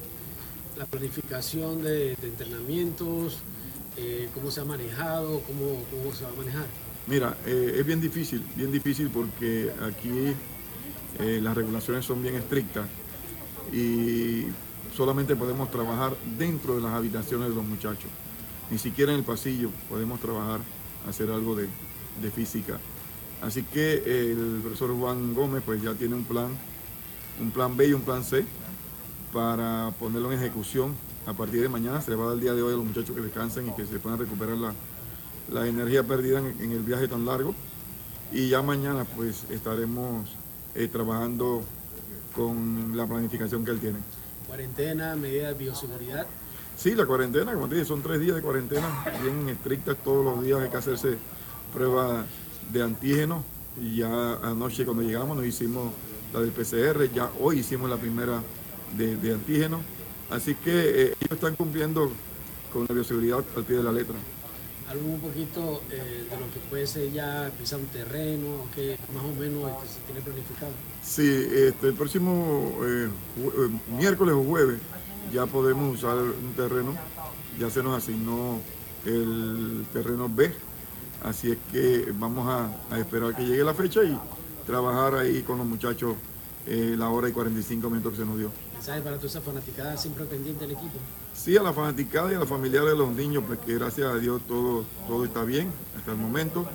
la 0.77 0.85
planificación 0.85 1.81
de, 1.81 2.15
de 2.15 2.27
entrenamientos, 2.27 3.39
cómo 4.33 4.51
se 4.51 4.61
ha 4.61 4.65
manejado, 4.65 5.41
cómo, 5.41 5.83
cómo 5.91 6.13
se 6.13 6.23
va 6.25 6.31
a 6.31 6.33
manejar. 6.33 6.65
Mira, 7.07 7.37
es 7.45 7.85
bien 7.85 8.01
difícil, 8.01 8.43
bien 8.55 8.71
difícil 8.71 9.09
porque 9.09 9.71
aquí 9.81 10.33
eh, 11.19 11.39
las 11.41 11.55
regulaciones 11.55 12.05
son 12.05 12.21
bien 12.21 12.35
estrictas 12.35 12.85
y 13.71 14.45
solamente 14.95 15.35
podemos 15.35 15.71
trabajar 15.71 16.15
dentro 16.37 16.75
de 16.75 16.81
las 16.81 16.93
habitaciones 16.93 17.49
de 17.49 17.55
los 17.55 17.65
muchachos. 17.65 18.09
Ni 18.69 18.77
siquiera 18.77 19.11
en 19.11 19.19
el 19.19 19.25
pasillo 19.25 19.69
podemos 19.89 20.19
trabajar, 20.19 20.59
hacer 21.07 21.29
algo 21.29 21.55
de, 21.55 21.67
de 22.21 22.31
física. 22.31 22.79
Así 23.41 23.63
que 23.63 24.31
el 24.31 24.61
profesor 24.61 24.95
Juan 24.97 25.33
Gómez 25.33 25.61
pues 25.65 25.81
ya 25.81 25.93
tiene 25.93 26.15
un 26.15 26.23
plan, 26.23 26.47
un 27.39 27.51
plan 27.51 27.75
B 27.77 27.87
y 27.87 27.93
un 27.93 28.01
plan 28.01 28.23
C 28.23 28.45
para 29.33 29.91
ponerlo 29.99 30.31
en 30.31 30.39
ejecución 30.39 30.95
a 31.27 31.33
partir 31.33 31.61
de 31.61 31.69
mañana. 31.69 32.01
Se 32.01 32.11
le 32.11 32.17
va 32.17 32.23
a 32.23 32.27
dar 32.27 32.35
el 32.35 32.41
día 32.41 32.53
de 32.53 32.61
hoy 32.61 32.73
a 32.73 32.77
los 32.77 32.85
muchachos 32.85 33.15
que 33.15 33.21
descansen 33.21 33.67
y 33.67 33.71
que 33.71 33.85
se 33.85 33.99
puedan 33.99 34.17
recuperar 34.17 34.57
la, 34.57 34.73
la 35.51 35.67
energía 35.67 36.03
perdida 36.03 36.39
en, 36.39 36.55
en 36.61 36.71
el 36.71 36.79
viaje 36.79 37.07
tan 37.07 37.25
largo. 37.25 37.53
Y 38.31 38.49
ya 38.49 38.61
mañana 38.61 39.03
pues 39.03 39.43
estaremos 39.49 40.29
eh, 40.75 40.87
trabajando 40.87 41.63
con 42.35 42.95
la 42.95 43.07
planificación 43.07 43.63
que 43.63 43.71
él 43.71 43.79
tiene. 43.79 43.99
Cuarentena, 44.47 45.15
medidas 45.15 45.57
de 45.57 45.63
bioseguridad. 45.63 46.27
Sí, 46.77 46.93
la 46.93 47.05
cuarentena, 47.05 47.53
como 47.53 47.69
te 47.69 47.75
dije, 47.75 47.87
son 47.87 48.01
tres 48.01 48.19
días 48.19 48.35
de 48.35 48.41
cuarentena 48.41 48.87
bien 49.21 49.47
estrictas. 49.49 49.97
Todos 50.03 50.25
los 50.25 50.43
días 50.43 50.59
hay 50.59 50.69
que 50.69 50.77
hacerse 50.77 51.17
pruebas 51.73 52.25
de 52.71 52.83
antígeno. 52.83 53.43
Y 53.81 53.97
ya 53.97 54.33
anoche 54.35 54.85
cuando 54.85 55.03
llegamos 55.03 55.37
nos 55.37 55.45
hicimos 55.45 55.91
la 56.33 56.41
del 56.41 56.51
PCR, 56.51 57.11
ya 57.13 57.29
hoy 57.39 57.59
hicimos 57.59 57.89
la 57.89 57.97
primera 57.97 58.41
de, 58.97 59.15
de 59.15 59.33
antígeno. 59.33 59.79
Así 60.29 60.55
que 60.55 60.71
eh, 60.71 61.15
ellos 61.19 61.31
están 61.31 61.55
cumpliendo 61.55 62.11
con 62.73 62.85
la 62.87 62.93
bioseguridad 62.93 63.43
al 63.55 63.63
pie 63.63 63.77
de 63.77 63.83
la 63.83 63.91
letra. 63.91 64.15
Algo 64.89 65.05
un 65.05 65.19
poquito 65.19 65.81
eh, 65.89 66.27
de 66.29 66.37
lo 66.37 66.51
que 66.53 66.59
puede 66.69 66.85
ser 66.85 67.11
ya 67.11 67.51
pisar 67.57 67.79
un 67.79 67.87
terreno, 67.87 68.65
que 68.73 68.97
más 69.13 69.23
o 69.23 69.39
menos 69.39 69.71
este, 69.71 69.95
se 69.95 69.99
tiene 70.05 70.21
planificado. 70.21 70.71
Sí, 71.01 71.47
este, 71.51 71.87
el 71.87 71.93
próximo 71.95 72.71
eh, 72.83 73.09
eh, 73.37 73.69
miércoles 73.97 74.35
o 74.35 74.43
jueves 74.43 74.79
ya 75.33 75.47
podemos 75.47 75.95
usar 75.97 76.17
un 76.17 76.53
terreno, 76.55 76.95
ya 77.59 77.69
se 77.69 77.81
nos 77.81 77.97
asignó 77.97 78.59
el 79.05 79.85
terreno 79.91 80.29
B, 80.29 80.53
así 81.23 81.51
es 81.51 81.57
que 81.71 82.11
vamos 82.13 82.47
a, 82.47 82.95
a 82.95 82.99
esperar 82.99 83.35
que 83.35 83.43
llegue 83.43 83.63
la 83.63 83.73
fecha 83.73 84.03
y 84.03 84.17
trabajar 84.65 85.15
ahí 85.15 85.41
con 85.41 85.57
los 85.57 85.67
muchachos 85.67 86.15
eh, 86.67 86.95
la 86.97 87.09
hora 87.09 87.29
y 87.29 87.31
45 87.31 87.89
minutos 87.89 88.13
que 88.13 88.19
se 88.19 88.25
nos 88.25 88.37
dio. 88.37 88.51
Mensaje 88.73 89.01
para 89.01 89.17
toda 89.17 89.27
esa 89.27 89.41
fanaticada 89.41 89.97
siempre 89.97 90.25
pendiente 90.25 90.65
del 90.65 90.75
equipo. 90.75 90.97
Sí, 91.35 91.55
a 91.57 91.61
la 91.61 91.73
fanaticada 91.73 92.31
y 92.31 92.35
a 92.35 92.39
la 92.39 92.45
familiares 92.45 92.89
de 92.89 92.97
los 92.97 93.11
niños, 93.11 93.43
pues 93.45 93.59
que 93.59 93.75
gracias 93.75 94.07
a 94.07 94.17
Dios 94.17 94.41
todo, 94.47 94.85
todo 95.07 95.25
está 95.25 95.43
bien 95.43 95.71
hasta 95.95 96.11
el 96.11 96.17
momento, 96.17 96.65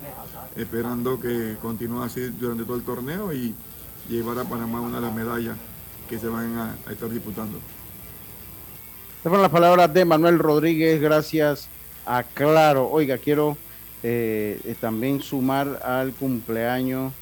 esperando 0.55 1.19
que 1.19 1.57
continúe 1.61 2.03
así 2.03 2.21
durante 2.29 2.63
todo 2.63 2.77
el 2.77 2.83
torneo 2.83 3.33
y 3.33 3.53
llevar 4.07 4.39
a 4.39 4.45
Panamá 4.45 4.79
una 4.79 4.97
de 4.97 5.07
las 5.07 5.13
medallas 5.13 5.57
que 6.07 6.17
se 6.19 6.27
van 6.27 6.57
a, 6.57 6.77
a 6.87 6.91
estar 6.91 7.09
disputando. 7.09 7.57
Estas 9.17 9.29
fueron 9.29 9.41
las 9.41 9.51
palabras 9.51 9.93
de 9.93 10.05
Manuel 10.05 10.39
Rodríguez, 10.39 11.01
gracias 11.01 11.67
a 12.05 12.23
Claro. 12.23 12.89
Oiga, 12.89 13.17
quiero 13.17 13.57
eh, 14.03 14.59
eh, 14.63 14.75
también 14.79 15.21
sumar 15.21 15.79
al 15.83 16.13
cumpleaños 16.13 17.13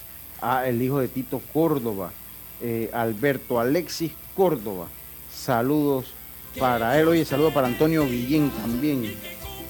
a 0.42 0.68
el 0.68 0.82
hijo 0.82 1.00
de 1.00 1.08
Tito 1.08 1.42
Córdoba, 1.52 2.12
eh, 2.62 2.90
Alberto 2.94 3.60
Alexis 3.60 4.14
Córdoba. 4.36 4.88
Saludos 5.34 6.14
para 6.58 7.00
él. 7.00 7.08
Oye, 7.08 7.26
saludos 7.26 7.54
para 7.54 7.68
Antonio 7.68 8.06
Guillén 8.06 8.50
también. 8.52 9.14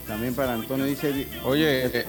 También 0.07 0.33
para 0.33 0.53
Antonio 0.53 0.85
dice. 0.85 1.27
Oye, 1.43 1.85
eh, 1.85 2.05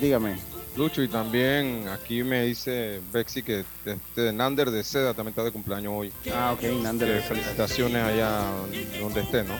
dígame. 0.00 0.36
Lucho, 0.76 1.02
y 1.02 1.08
también 1.08 1.86
aquí 1.86 2.24
me 2.24 2.42
dice 2.46 3.00
Bexi 3.12 3.44
que 3.44 3.64
este, 3.84 4.32
Nander 4.32 4.72
de 4.72 4.82
Seda 4.82 5.14
también 5.14 5.30
está 5.30 5.44
de 5.44 5.52
cumpleaños 5.52 5.92
hoy. 5.94 6.12
Ah, 6.34 6.52
ok, 6.52 6.82
Nander 6.82 7.08
de 7.08 7.14
Seda. 7.20 7.28
Felicitaciones 7.28 8.02
allá 8.02 8.40
donde 9.00 9.20
esté, 9.20 9.44
¿no? 9.44 9.54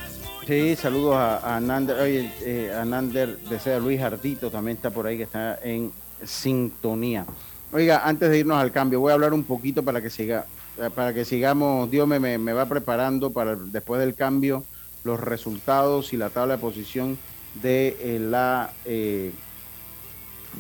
Sí, 0.45 0.75
saludos 0.75 1.15
a, 1.15 1.57
a 1.57 1.61
Nander, 1.61 2.01
oye, 2.01 2.33
eh, 2.41 2.77
a 2.77 2.85
Nander 2.85 3.39
de 3.39 3.61
Seda, 3.61 3.79
Luis 3.79 4.01
Ardito 4.01 4.51
también 4.51 4.77
está 4.77 4.91
por 4.91 5.07
ahí 5.07 5.17
que 5.17 5.23
está 5.23 5.61
en 5.63 5.93
sintonía. 6.25 7.25
Oiga, 7.73 8.03
antes 8.05 8.29
de 8.31 8.39
irnos 8.39 8.59
al 8.59 8.71
cambio, 8.73 9.01
voy 9.01 9.11
a 9.11 9.15
hablar 9.15 9.33
un 9.33 9.45
poquito 9.45 9.83
para 9.83 10.03
que 10.03 10.11
siga, 10.11 10.47
eh, 10.47 10.54
para 10.95 11.15
que 11.15 11.25
sigamos, 11.25 11.91
Dios 11.91 12.07
me, 12.07 12.19
me, 12.19 12.39
me 12.39 12.53
va 12.53 12.67
preparando 12.67 13.33
para 13.33 13.57
después 13.57 14.01
del 14.01 14.15
cambio 14.15 14.65
los 15.05 15.21
resultados 15.21 16.13
y 16.13 16.17
la 16.17 16.31
tabla 16.31 16.57
de 16.57 16.61
posición 16.61 17.19
de 17.63 17.97
eh, 18.01 18.19
la 18.19 18.73
eh, 18.85 19.33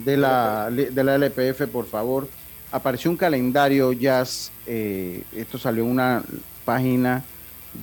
de 0.05 0.17
la 0.17 0.71
de 0.71 1.05
la 1.05 1.17
LPF, 1.17 1.67
por 1.71 1.87
favor. 1.87 2.29
Apareció 2.73 3.11
un 3.11 3.17
calendario 3.17 3.93
jazz, 3.93 4.51
eh, 4.67 5.23
esto 5.33 5.59
salió 5.59 5.85
en 5.85 5.91
una 5.91 6.23
página 6.65 7.23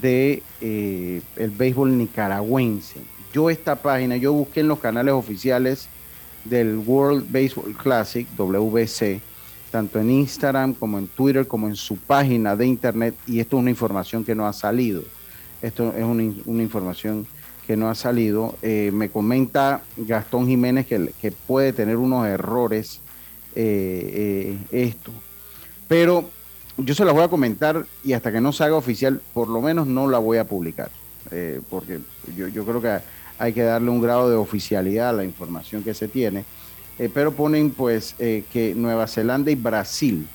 de 0.01 0.43
eh, 0.59 1.21
el 1.36 1.49
béisbol 1.49 1.97
nicaragüense. 1.97 2.99
Yo 3.34 3.49
esta 3.49 3.77
página, 3.77 4.17
yo 4.17 4.34
busqué 4.34 4.59
en 4.59 4.67
los 4.67 4.79
canales 4.79 5.13
oficiales 5.13 5.88
del 6.43 6.77
World 6.77 7.32
Baseball 7.32 7.73
Classic, 7.75 8.27
WBC, 8.38 9.21
tanto 9.72 9.99
en 9.99 10.11
Instagram 10.11 10.74
como 10.74 10.99
en 10.99 11.07
Twitter, 11.07 11.47
como 11.47 11.67
en 11.67 11.76
su 11.76 11.95
página 11.97 12.55
de 12.55 12.67
internet, 12.67 13.15
y 13.26 13.39
esto 13.39 13.57
es 13.57 13.61
una 13.61 13.69
información 13.69 14.24
que 14.24 14.36
no 14.36 14.45
ha 14.45 14.53
salido. 14.53 15.03
Esto 15.61 15.93
es 15.95 16.03
una, 16.03 16.24
in- 16.24 16.41
una 16.45 16.61
información 16.63 17.26
que 17.65 17.78
no 17.78 17.89
ha 17.89 17.95
salido. 17.95 18.55
Eh, 18.61 18.91
me 18.93 19.09
comenta 19.09 19.82
Gastón 19.97 20.47
Jiménez 20.47 20.86
que, 20.88 21.32
puede 21.47 21.72
tener 21.74 21.97
unos 21.97 22.28
errores 22.28 22.99
eh, 23.55 24.57
eh, 24.72 24.88
esto. 24.88 25.11
Pero 25.88 26.30
yo 26.78 26.93
se 26.95 27.05
las 27.05 27.13
voy 27.13 27.24
a 27.24 27.28
comentar 27.28 27.86
y 28.03 28.13
hasta 28.13 28.32
que 28.32 28.41
no 28.41 28.51
se 28.51 28.63
haga 28.63 28.76
oficial, 28.76 29.22
por 29.34 29.47
lo 29.47 29.61
menos 29.61 29.88
no 29.88 30.07
la 30.09 30.17
voy 30.19 30.38
a 30.38 30.45
publicar. 30.45 30.89
eh, 31.32 31.61
porque 31.69 31.99
yo 32.36 32.65
creo 32.65 32.82
que 32.82 32.97
hay 33.38 33.53
que 33.53 33.61
darle 33.63 33.89
un 33.89 34.01
grado 34.01 34.30
de 34.30 34.36
oficialidad 34.36 35.09
a 35.09 35.13
la 35.13 35.24
información 35.24 35.84
que 35.84 35.93
se 35.93 36.07
tiene. 36.07 36.43
Eh, 37.01 37.09
pero 37.11 37.31
ponen 37.31 37.71
pues 37.71 38.13
eh, 38.19 38.43
que 38.53 38.75
Nueva 38.75 39.07
Zelanda 39.07 39.49
y 39.49 39.55
Brasil, 39.55 40.27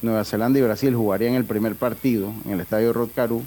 Nueva 0.00 0.24
Zelanda 0.24 0.60
y 0.60 0.62
Brasil 0.62 0.94
jugarían 0.94 1.34
el 1.34 1.44
primer 1.44 1.74
partido 1.74 2.32
en 2.44 2.52
el 2.52 2.60
estadio 2.60 2.92
Rod 2.92 3.08
Caru 3.12 3.42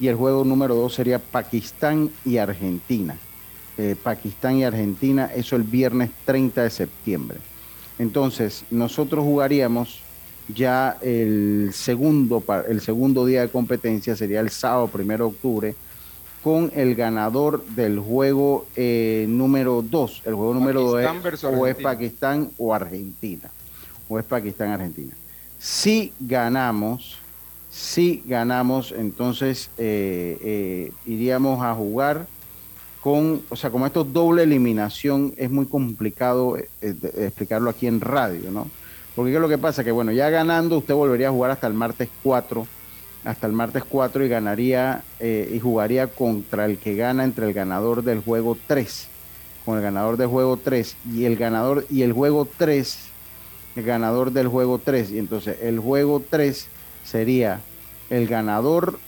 y 0.00 0.06
el 0.06 0.16
juego 0.16 0.42
número 0.42 0.74
dos 0.74 0.94
sería 0.94 1.18
Pakistán 1.18 2.10
y 2.24 2.38
Argentina. 2.38 3.18
Eh, 3.76 3.94
Pakistán 4.02 4.56
y 4.56 4.64
Argentina, 4.64 5.30
eso 5.36 5.54
el 5.54 5.64
viernes 5.64 6.08
30 6.24 6.62
de 6.62 6.70
septiembre. 6.70 7.40
Entonces, 7.98 8.64
nosotros 8.70 9.22
jugaríamos 9.22 10.00
ya 10.48 10.96
el 11.02 11.72
segundo, 11.74 12.42
el 12.70 12.80
segundo 12.80 13.26
día 13.26 13.42
de 13.42 13.50
competencia, 13.50 14.16
sería 14.16 14.40
el 14.40 14.48
sábado 14.48 14.90
1 14.94 15.04
de 15.04 15.22
octubre, 15.22 15.74
con 16.48 16.72
el 16.74 16.94
ganador 16.94 17.62
del 17.76 17.98
juego 17.98 18.64
eh, 18.74 19.26
número 19.28 19.82
2. 19.82 20.22
El 20.24 20.34
juego 20.34 20.54
número 20.54 20.80
2 20.80 21.04
Pakistán 21.04 21.34
es 21.34 21.44
o 21.44 21.66
es. 21.66 21.76
Pakistán 21.76 22.50
o 22.56 22.74
Argentina. 22.74 23.50
O 24.08 24.18
es 24.18 24.24
Pakistán 24.24 24.70
Argentina. 24.70 25.12
Si 25.58 26.14
ganamos, 26.18 27.18
Si 27.70 28.22
ganamos, 28.24 28.92
entonces 28.92 29.68
eh, 29.76 30.38
eh, 30.40 30.92
iríamos 31.04 31.62
a 31.62 31.74
jugar 31.74 32.26
con, 33.02 33.42
o 33.50 33.56
sea, 33.56 33.68
como 33.68 33.84
esto 33.84 34.00
es 34.00 34.12
doble 34.14 34.44
eliminación, 34.44 35.34
es 35.36 35.50
muy 35.50 35.66
complicado 35.66 36.56
explicarlo 36.80 37.68
aquí 37.68 37.86
en 37.86 38.00
radio, 38.00 38.50
¿no? 38.50 38.70
Porque 39.14 39.32
¿qué 39.32 39.36
es 39.36 39.42
lo 39.42 39.50
que 39.50 39.58
pasa? 39.58 39.84
Que 39.84 39.92
bueno, 39.92 40.12
ya 40.12 40.30
ganando 40.30 40.78
usted 40.78 40.94
volvería 40.94 41.28
a 41.28 41.30
jugar 41.30 41.50
hasta 41.50 41.66
el 41.66 41.74
martes 41.74 42.08
4, 42.22 42.66
hasta 43.24 43.46
el 43.46 43.52
martes 43.52 43.84
4 43.84 44.24
y 44.24 44.28
ganaría 44.28 45.02
y 45.20 45.58
jugaría 45.60 46.06
contra 46.06 46.64
el 46.64 46.78
que 46.78 46.94
gana 46.94 47.24
entre 47.24 47.46
el 47.46 47.52
ganador 47.52 48.02
del 48.02 48.20
juego 48.22 48.56
3, 48.66 49.08
con 49.64 49.76
el 49.76 49.82
ganador 49.82 50.16
del 50.16 50.28
juego 50.28 50.56
3 50.56 50.96
y 51.12 51.24
el 51.24 51.36
ganador 51.36 51.84
y 51.90 52.02
el 52.02 52.12
juego 52.12 52.48
3, 52.56 52.98
el 53.76 53.84
ganador 53.84 54.32
del 54.32 54.48
juego 54.48 54.78
3, 54.78 55.10
y 55.10 55.18
entonces 55.18 55.58
el 55.62 55.78
juego 55.78 56.22
3 56.28 56.66
sería 57.04 57.60
el 58.10 58.26
ganador 58.26 58.98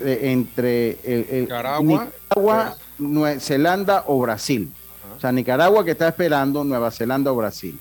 entre 0.00 0.98
el, 1.02 1.42
Nicaragua, 1.42 2.76
Nueva 2.98 3.40
Zelanda 3.40 4.04
o 4.06 4.20
Brasil. 4.20 4.70
O 5.16 5.20
sea, 5.20 5.32
Nicaragua 5.32 5.84
que 5.84 5.92
está 5.92 6.08
esperando 6.08 6.62
Nueva 6.64 6.90
Zelanda 6.90 7.32
o 7.32 7.36
Brasil. 7.36 7.78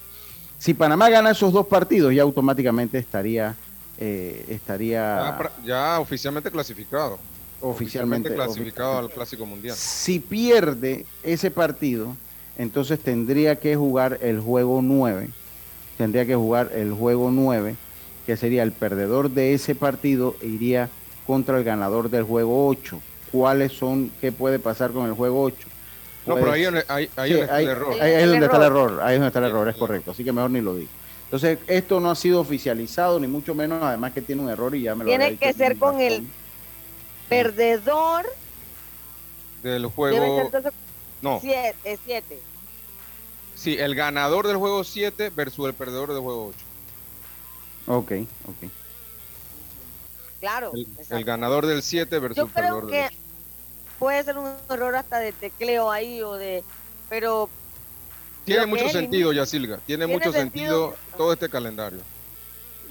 Si 0.58 0.74
Panamá 0.74 1.10
gana 1.10 1.32
esos 1.32 1.54
dos 1.54 1.68
partidos, 1.68 2.14
ya 2.14 2.24
automáticamente 2.24 2.98
estaría 2.98 3.56
eh, 3.98 4.45
estaría 4.50 5.38
ya, 5.64 6.00
oficialmente 6.00 6.52
clasificado. 6.52 7.20
Oficialmente, 7.60 8.34
clasificado 8.34 9.00
al 9.00 9.10
Clásico 9.10 9.45
Mundial. 9.45 9.76
Si 9.76 10.20
pierde 10.20 11.08
ese 11.24 11.50
partido, 11.50 12.16
entonces 12.58 13.00
tendría 13.00 13.56
que 13.56 13.76
jugar 13.76 14.20
el 14.22 14.39
juego 14.39 14.82
9. 14.84 15.30
Tendría 15.98 16.28
que 16.28 16.36
jugar 16.36 16.72
el 16.76 16.93
juego 16.93 17.32
9 17.32 17.76
que 18.28 18.36
sería 18.36 18.62
el 18.62 18.74
perdedor 18.74 19.32
de 19.32 19.54
ese 19.54 19.74
partido, 19.74 20.36
e 20.41 20.48
iría 20.48 20.89
contra 21.26 21.58
el 21.58 21.64
ganador 21.64 22.10
del 22.10 22.24
juego 22.24 22.68
8. 22.68 23.00
¿Cuáles 23.32 23.72
son, 23.72 24.12
qué 24.20 24.34
puede 24.34 24.60
pasar 24.60 24.91
con 24.91 25.06
el 25.08 25.14
juego 25.14 25.43
8? 25.43 25.58
no, 26.26 26.36
pero 26.36 26.52
ahí, 26.52 26.66
ahí, 26.66 27.10
ahí, 27.16 27.34
está 27.34 27.62
el 27.62 27.70
error. 27.70 27.93
Ahí 28.02 28.12
es 28.12 28.30
donde 28.30 28.45
está 28.45 28.58
el 28.58 28.64
error, 28.64 29.00
ahí 29.02 29.14
es 29.14 29.20
donde 29.22 29.28
está 29.28 29.39
el 29.39 29.45
error, 29.45 29.70
es 29.70 29.78
correcto. 29.78 30.12
Así 30.12 30.26
que 30.26 30.34
mejor 30.34 30.52
ni 30.52 30.60
lo 30.60 30.76
digo. 30.76 30.89
Entonces, 31.28 31.60
esto 31.68 32.00
no 32.00 32.10
ha 32.10 32.16
sido 32.16 32.40
oficializado, 32.40 33.20
ni 33.20 33.28
mucho 33.28 33.54
menos, 33.54 33.84
además 33.84 34.14
que 34.14 34.22
tiene 34.22 34.44
un 34.44 34.50
error 34.50 34.74
y 34.74 34.84
ya 34.84 34.96
me 34.96 35.04
lo 35.04 35.10
Tiene 35.10 35.36
que 35.36 35.52
ser 35.52 35.78
con 35.78 36.00
el 36.00 36.26
perdedor 37.28 38.26
del 39.62 39.88
juego. 39.88 40.50
no. 41.22 41.40
7. 41.42 42.00
Siete. 42.06 42.40
Sí, 43.56 43.76
el 43.78 43.94
ganador 43.94 44.48
del 44.48 44.56
juego 44.56 44.86
7 44.86 45.32
versus 45.32 45.68
el 45.68 45.74
perdedor 45.74 46.14
del 46.14 46.22
juego 46.22 46.48
8. 46.48 46.58
Ok, 47.88 48.12
ok. 48.48 48.72
Claro. 50.40 50.72
El, 51.10 51.26
ganador 51.26 51.66
del 51.66 51.84
7 51.84 52.20
versus 52.20 52.38
Yo 52.38 52.48
creo 52.48 52.88
que 52.88 53.10
puede 54.00 54.24
ser 54.24 54.38
un 54.38 54.54
error 54.70 54.96
hasta 54.96 55.20
de 55.20 55.34
tecleo 55.34 55.92
ahí 55.92 56.22
o 56.22 56.36
de... 56.36 56.64
Pero... 57.10 57.50
Tiene 58.48 58.66
mucho 58.66 58.89
sentido, 58.89 59.34
Yasilga. 59.34 59.80
Tiene, 59.86 60.08
mucho 60.08 60.32
sentido, 60.32 60.95
todo 61.18 61.34
este 61.34 61.50
calendario. 61.50 62.00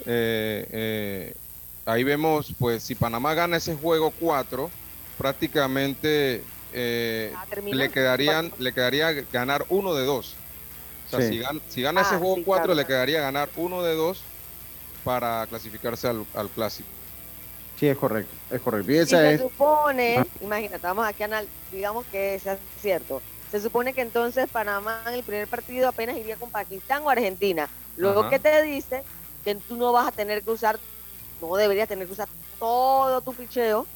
Eh, 0.04 0.68
eh, 0.70 1.34
ahí 1.86 2.04
vemos, 2.04 2.52
pues, 2.59 2.82
si 2.82 2.94
Panamá 2.94 3.32
gana 3.32 3.57
ese 3.57 3.74
juego 3.74 4.12
4, 4.20 4.70
prácticamente 5.16 6.44
eh, 6.74 7.32
le 7.64 7.88
quedarían 7.88 8.52
le 8.59 8.72
quedaría 8.72 9.12
ganar 9.32 9.64
uno 9.70 9.94
de 9.94 10.04
dos. 10.04 10.34
O 11.07 11.18
sea, 11.18 11.26
si, 11.26 11.38
gana, 11.80 12.00
ese 12.02 12.16
ah, 12.16 12.18
juego 12.18 12.36
4, 12.44 12.74
le 12.74 12.84
quedaría 12.84 13.20
ganar 13.20 13.48
uno 13.57 13.82
de 13.82 13.94
dos 13.94 14.20
para 15.04 15.46
clasificarse 15.46 16.07
al, 16.07 16.50
clásico. 16.54 16.88
Sí, 17.80 17.86
es 17.86 17.96
correcto, 17.96 18.34
es 18.50 18.61
correcto. 18.61 18.92
Y, 18.92 19.07
se 19.07 19.38
supone, 19.38 20.18
ah. 20.18 20.26
imagínate, 20.42 20.86
vamos 20.86 21.07
aquí 21.07 21.22
a 21.22 21.44
digamos 21.72 22.04
que 22.07 22.38
sea 22.40 22.59
cierto. 22.82 23.22
Se 23.57 23.62
supone 23.62 23.94
que 23.94 24.02
entonces 24.02 24.50
Panamá 24.50 25.00
en 25.07 25.14
el 25.14 25.22
primer 25.22 25.48
partido 25.48 25.88
apenas 25.88 26.18
iría 26.18 26.36
con 26.36 26.50
Pakistán 26.50 27.02
o 27.04 27.09
Argentina. 27.09 27.70
Luego 27.96 28.28
que 28.28 28.38
te 28.38 28.62
dice 28.62 29.02
que 29.46 29.54
tú 29.54 29.76
no 29.76 29.92
vas 29.92 30.09
a 30.09 30.12
tener 30.12 30.42
que 30.42 30.50
usar, 30.50 30.78
no 31.40 31.57
deberías 31.57 31.88
tener 31.88 32.07
que 32.07 32.12
usar 32.12 32.28
todo 32.59 33.22
tu 33.22 33.32
picheo 33.32 33.86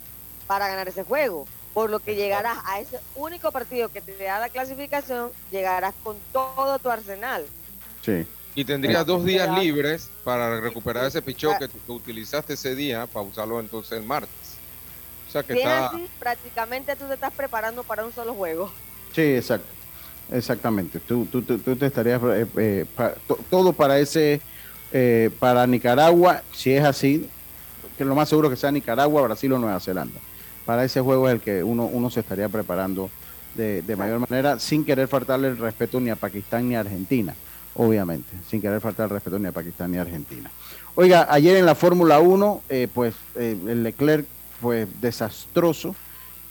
para 0.47 0.67
ganar 0.67 0.89
ese 0.89 1.05
juego. 1.05 1.47
Por 1.75 1.91
lo 1.91 1.99
que 1.99 2.15
llegarás 2.15 2.57
a 2.65 2.81
ese 2.81 3.01
único 3.15 3.53
partido 3.53 3.91
que 3.91 4.01
te 4.01 4.17
da 4.17 4.39
la 4.39 4.49
clasificación, 4.49 5.31
llegarás 5.51 5.93
con 6.03 6.17
todo 6.33 6.79
tu 6.79 6.89
arsenal. 6.89 7.45
Sí. 8.01 8.27
Y 8.55 8.65
tendrías 8.65 9.05
dos 9.05 9.27
días 9.27 9.59
libres 9.59 10.09
para 10.25 10.59
recuperar 10.59 11.05
ese 11.05 11.21
pichón 11.21 11.59
que, 11.59 11.69
utilizaste 11.93 12.55
ese 12.55 12.75
día 12.75 13.07
para 13.07 13.27
usarlo 13.27 13.61
entonces 13.61 13.93
el 13.99 14.05
martes. 14.05 14.57
O 15.29 15.31
sea 15.31 15.43
que 15.43 15.53
está... 15.53 15.93
prácticamente 16.19 16.97
tú 16.97 17.05
te 17.09 17.13
estás 17.15 17.35
preparando 17.35 17.85
para 17.85 18.07
un 18.07 18.13
solo 18.15 18.33
juego. 18.33 18.73
Sí, 19.15 19.23
exacto. 19.23 19.69
Exactamente. 20.33 21.01
Tú, 21.01 21.27
tú, 21.27 21.43
tú, 21.43 21.59
te 21.59 21.87
estarías 21.87 22.21
eh, 22.23 22.47
eh, 22.57 22.87
todo 23.51 23.73
para 23.73 23.99
ese 23.99 24.41
eh, 24.93 25.31
para 25.41 25.67
Nicaragua, 25.67 26.43
si 26.53 26.73
es 26.73 26.85
así, 26.85 27.29
que 27.99 28.05
lo 28.05 28.15
más 28.15 28.29
seguro 28.29 28.49
que 28.49 28.57
sea 28.57 28.71
Nicaragua, 28.71 29.23
Brasil 29.23 29.53
o 29.53 29.59
Nueva 29.59 29.81
Zelanda. 29.81 30.21
Para 30.65 30.85
ese 30.85 31.01
juego 31.01 31.29
es 31.29 31.35
el 31.35 31.41
que 31.41 31.65
uno, 31.65 31.87
uno 31.87 32.11
se 32.11 32.21
estaría 32.21 32.49
preparando 32.49 33.11
de, 33.57 33.83
de 33.83 33.97
mayor 33.97 34.21
manera, 34.21 34.61
sin 34.61 34.85
querer 34.85 35.09
faltarle 35.09 35.49
el 35.49 35.59
respeto 35.59 35.99
ni 35.99 36.11
a 36.11 36.17
Pakistán 36.17 36.69
ni 36.69 36.77
a 36.77 36.81
Argentina 36.81 37.35
obviamente, 37.75 38.31
sin 38.49 38.61
querer 38.61 38.81
faltar 38.81 39.05
el 39.05 39.11
respeto 39.11 39.39
ni 39.39 39.47
a 39.47 39.53
Pakistán 39.53 39.93
ni 39.93 39.99
a 39.99 40.03
Argentina. 40.03 40.51
Oiga, 40.95 41.27
ayer 41.31 41.57
en 41.57 41.67
la 41.67 41.75
Fórmula 41.75 42.21
1, 42.21 42.63
eh, 42.69 42.89
pues 42.93 43.15
eh, 43.37 43.57
el 43.67 43.83
Leclerc, 43.83 44.27
pues 44.61 44.89
desastroso. 45.01 45.95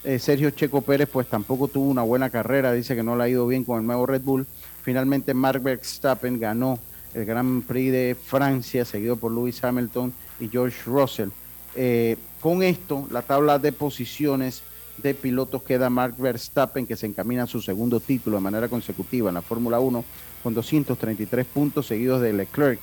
Eh, 0.04 0.18
Sergio 0.20 0.50
Checo 0.52 0.82
Pérez, 0.82 1.10
pues 1.12 1.28
tampoco 1.28 1.68
tuvo 1.68 1.90
una 1.90 2.04
buena 2.04 2.30
carrera, 2.30 2.72
dice 2.72 2.96
que 2.96 3.04
no 3.04 3.16
le 3.16 3.24
ha 3.24 3.30
ido 3.30 3.46
bien 3.48 3.64
con 3.64 3.80
el 3.80 3.86
nuevo 3.86 4.06
Red 4.06 4.22
Bull. 4.22 4.48
Finalmente, 4.84 5.34
Mark 5.34 5.62
Verstappen 5.62 6.40
ganó 6.40 6.80
el 7.14 7.26
Gran 7.26 7.62
Prix 7.64 7.92
de 7.92 8.16
Francia, 8.22 8.86
seguido 8.86 9.18
por 9.18 9.32
Lewis 9.32 9.64
Hamilton 9.64 10.14
y 10.40 10.48
George 10.48 10.78
Russell. 10.86 11.30
con 12.40 12.64
esto, 12.64 13.08
la 13.12 13.22
tabla 13.22 13.60
de 13.60 13.72
posiciones 13.72 14.64
de 15.02 15.14
pilotos 15.14 15.64
queda 15.64 15.90
Mark 15.90 16.16
Verstappen, 16.18 16.86
que 16.86 16.96
se 16.96 17.06
encamina 17.06 17.44
a 17.44 17.48
su 17.48 17.62
segundo 17.62 18.00
título 18.00 18.38
de 18.38 18.44
manera 18.44 18.68
consecutiva 18.68 19.30
en 19.30 19.36
la 19.36 19.42
Fórmula 19.42 19.80
1 19.80 20.04
con 20.44 20.54
233 20.54 21.46
puntos, 21.46 21.88
seguidos 21.88 22.22
de 22.22 22.34
Leclerc 22.34 22.80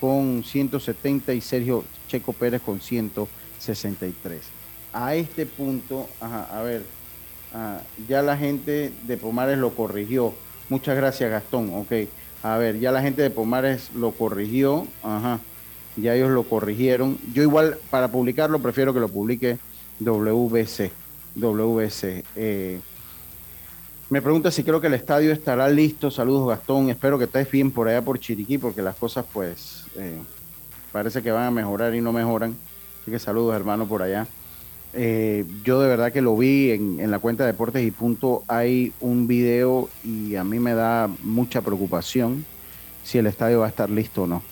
con 0.00 0.44
170 0.44 1.34
y 1.34 1.40
Sergio 1.40 1.84
Checo 2.08 2.32
Pérez 2.32 2.62
con 2.62 2.80
163. 2.80 4.57
A 4.92 5.14
este 5.14 5.46
punto, 5.46 6.08
a 6.20 6.62
ver, 6.62 6.82
ya 8.08 8.22
la 8.22 8.36
gente 8.36 8.92
de 9.06 9.16
Pomares 9.16 9.58
lo 9.58 9.70
corrigió. 9.70 10.34
Muchas 10.68 10.96
gracias, 10.96 11.30
Gastón. 11.30 11.74
Ok, 11.74 11.92
a 12.42 12.56
ver, 12.56 12.78
ya 12.78 12.92
la 12.92 13.02
gente 13.02 13.22
de 13.22 13.30
Pomares 13.30 13.90
lo 13.94 14.12
corrigió. 14.12 14.86
Ajá, 15.02 15.40
ya 15.96 16.14
ellos 16.14 16.30
lo 16.30 16.44
corrigieron. 16.44 17.18
Yo 17.32 17.42
igual, 17.42 17.78
para 17.90 18.08
publicarlo, 18.08 18.58
prefiero 18.60 18.94
que 18.94 19.00
lo 19.00 19.08
publique 19.08 19.58
WBC. 20.00 20.90
WBC. 21.34 22.24
Eh, 22.36 22.80
me 24.10 24.22
pregunta 24.22 24.50
si 24.50 24.64
creo 24.64 24.80
que 24.80 24.86
el 24.86 24.94
estadio 24.94 25.32
estará 25.32 25.68
listo. 25.68 26.10
Saludos, 26.10 26.48
Gastón. 26.48 26.90
Espero 26.90 27.18
que 27.18 27.24
estés 27.24 27.50
bien 27.50 27.70
por 27.70 27.88
allá 27.88 28.02
por 28.02 28.18
Chiriquí, 28.18 28.58
porque 28.58 28.82
las 28.82 28.96
cosas, 28.96 29.24
pues, 29.32 29.84
eh, 29.96 30.18
parece 30.92 31.22
que 31.22 31.30
van 31.30 31.44
a 31.44 31.50
mejorar 31.50 31.94
y 31.94 32.00
no 32.00 32.12
mejoran. 32.12 32.56
Así 33.02 33.10
que 33.10 33.18
saludos, 33.18 33.54
hermano, 33.54 33.86
por 33.86 34.02
allá. 34.02 34.26
Eh, 35.00 35.44
yo 35.62 35.80
de 35.80 35.88
verdad 35.88 36.12
que 36.12 36.20
lo 36.20 36.36
vi 36.36 36.72
en, 36.72 37.10
la 37.10 37.20
cuenta 37.20 37.44
de 37.44 37.52
Deportes 37.52 37.86
y 37.86 37.90
Punto. 37.90 38.42
Hay 38.48 38.92
un 39.00 39.26
video 39.28 39.88
y 40.02 40.34
a 40.34 40.42
mí 40.42 40.58
me 40.58 40.74
da 40.74 41.08
mucha 41.22 41.60
preocupación 41.60 42.44
si 43.04 43.18
el 43.18 43.26
estadio 43.26 43.60
va 43.60 43.66
a 43.66 43.68
estar 43.68 43.88
listo 43.88 44.24
o 44.24 44.26
no. 44.26 44.42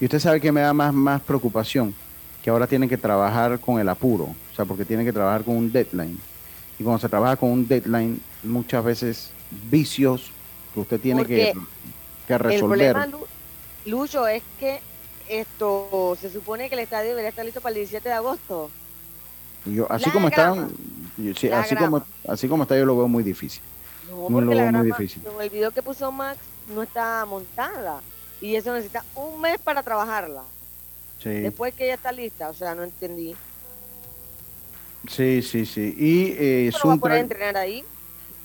Y 0.00 0.06
usted 0.06 0.18
sabe 0.18 0.40
que 0.40 0.52
me 0.52 0.62
da 0.62 0.72
más, 0.72 0.94
más 0.94 1.20
preocupación, 1.20 1.94
que 2.42 2.48
ahora 2.48 2.66
tienen 2.66 2.88
que 2.88 2.96
trabajar 2.96 3.60
con 3.60 3.78
el 3.78 3.88
apuro, 3.90 4.24
o 4.24 4.56
sea, 4.56 4.64
porque 4.64 4.86
tienen 4.86 5.04
que 5.04 5.12
trabajar 5.12 5.44
con 5.44 5.56
un 5.56 5.70
deadline 5.70 6.18
y 6.80 6.82
cuando 6.82 6.98
se 6.98 7.10
trabaja 7.10 7.36
con 7.36 7.50
un 7.50 7.68
deadline, 7.68 8.18
muchas 8.42 8.82
veces 8.82 9.30
vicios 9.70 10.32
que 10.72 10.80
usted 10.80 10.98
tiene 10.98 11.26
que, 11.26 11.52
resolver. 12.26 12.52
El 12.52 12.60
problema, 12.94 13.08
Lucho, 13.84 14.26
es 14.26 14.42
que 14.58 14.80
esto 15.28 16.16
se 16.18 16.30
supone 16.30 16.70
que 16.70 16.76
el 16.76 16.80
estadio 16.80 17.10
debería 17.10 17.28
estar 17.28 17.44
listo 17.44 17.60
para 17.60 17.72
el 17.72 17.80
17 17.80 18.08
de 18.08 18.14
agosto. 18.14 18.70
Yo, 19.66 19.90
así 19.90 20.10
como 20.10 20.28
están, 20.28 20.70
así 21.52 21.76
como 21.76 22.02
así 22.26 22.48
como 22.48 22.62
está 22.62 22.78
yo 22.78 22.86
lo 22.86 22.96
veo 22.96 23.08
muy 23.08 23.22
difícil. 23.22 23.62
No, 24.08 24.26
porque 24.28 24.54
la 24.54 24.72
muy 24.72 24.86
difícil. 24.86 25.22
El 25.40 25.50
video 25.50 25.70
que 25.70 25.82
puso 25.82 26.10
Max 26.10 26.38
no 26.74 26.82
está 26.82 27.24
montada 27.26 28.00
y 28.40 28.54
eso 28.54 28.72
necesita 28.72 29.04
un 29.14 29.40
mes 29.40 29.58
para 29.58 29.82
trabajarla. 29.82 30.42
Después 31.22 31.74
que 31.74 31.86
ya 31.86 31.94
está 31.94 32.12
lista, 32.12 32.48
o 32.48 32.54
sea, 32.54 32.74
no 32.74 32.82
entendí. 32.82 33.36
Sí, 35.06 35.42
sí, 35.42 35.66
sí. 35.66 35.94
Y 35.96 36.34
eh, 36.38 36.72
Suntra, 36.72 37.18
entrenar 37.18 37.56
ahí? 37.56 37.84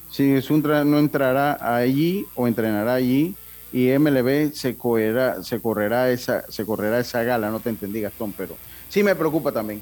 Sí, 0.09 0.41
Suntra 0.41 0.83
no 0.83 0.99
entrará 0.99 1.57
allí 1.77 2.25
o 2.35 2.47
entrenará 2.47 2.95
allí 2.95 3.35
y 3.71 3.97
MLB 3.97 4.53
se 4.53 4.77
correrá, 4.77 5.43
se 5.43 5.61
correrá 5.61 6.09
esa, 6.11 6.49
se 6.49 6.65
correrá 6.65 6.99
esa 6.99 7.23
gala, 7.23 7.49
no 7.49 7.59
te 7.59 7.69
entendí 7.69 8.01
Gastón, 8.01 8.33
pero 8.33 8.55
sí 8.89 9.03
me 9.03 9.15
preocupa 9.15 9.51
también. 9.51 9.81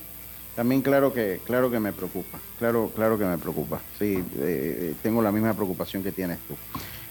También 0.56 0.82
claro 0.82 1.12
que, 1.12 1.40
claro 1.46 1.72
que 1.72 1.80
me 1.80 1.92
preocupa, 1.94 2.38
claro, 2.60 2.92
claro 2.96 3.18
que 3.18 3.26
me 3.26 3.38
preocupa. 3.38 3.82
Sí, 3.98 4.24
eh, 4.40 4.94
tengo 5.02 5.22
la 5.22 5.32
misma 5.32 5.54
preocupación 5.54 6.04
que 6.04 6.12
tienes 6.12 6.38
tú. 6.48 6.56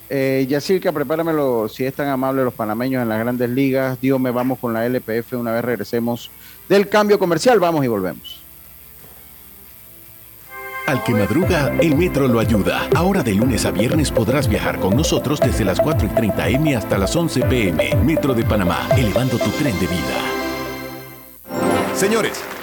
Eh, 0.08 0.46
Yacirca, 0.48 0.92
prepáramelo, 0.92 1.68
si 1.68 1.84
es 1.84 1.94
tan 1.94 2.08
amable 2.08 2.44
los 2.44 2.54
panameños 2.54 3.02
en 3.02 3.08
las 3.08 3.18
grandes 3.18 3.48
ligas. 3.48 4.00
Dios 4.00 4.20
me 4.20 4.30
vamos 4.30 4.58
con 4.58 4.72
la 4.72 4.86
LPF 4.86 5.32
una 5.32 5.52
vez 5.52 5.64
regresemos 5.64 6.30
del 6.68 6.88
cambio 6.88 7.18
comercial. 7.18 7.58
Vamos 7.58 7.84
y 7.84 7.88
volvemos. 7.88 8.42
Al 10.86 11.02
que 11.04 11.12
madruga, 11.12 11.72
el 11.80 11.96
metro 11.96 12.28
lo 12.28 12.40
ayuda. 12.40 12.88
Ahora 12.94 13.22
de 13.22 13.34
lunes 13.34 13.64
a 13.64 13.70
viernes 13.70 14.10
podrás 14.10 14.48
viajar 14.48 14.78
con 14.80 14.96
nosotros 14.96 15.40
desde 15.40 15.64
las 15.64 15.80
4 15.80 16.08
y 16.08 16.10
30 16.10 16.48
M 16.48 16.76
hasta 16.76 16.98
las 16.98 17.16
11 17.16 17.40
PM. 17.42 17.94
Metro 18.04 18.34
de 18.34 18.44
Panamá, 18.44 18.88
elevando 18.96 19.38
tu 19.38 19.50
tren 19.50 19.78
de 19.80 19.86
vida. 19.86 20.42
Señores, 21.94 22.42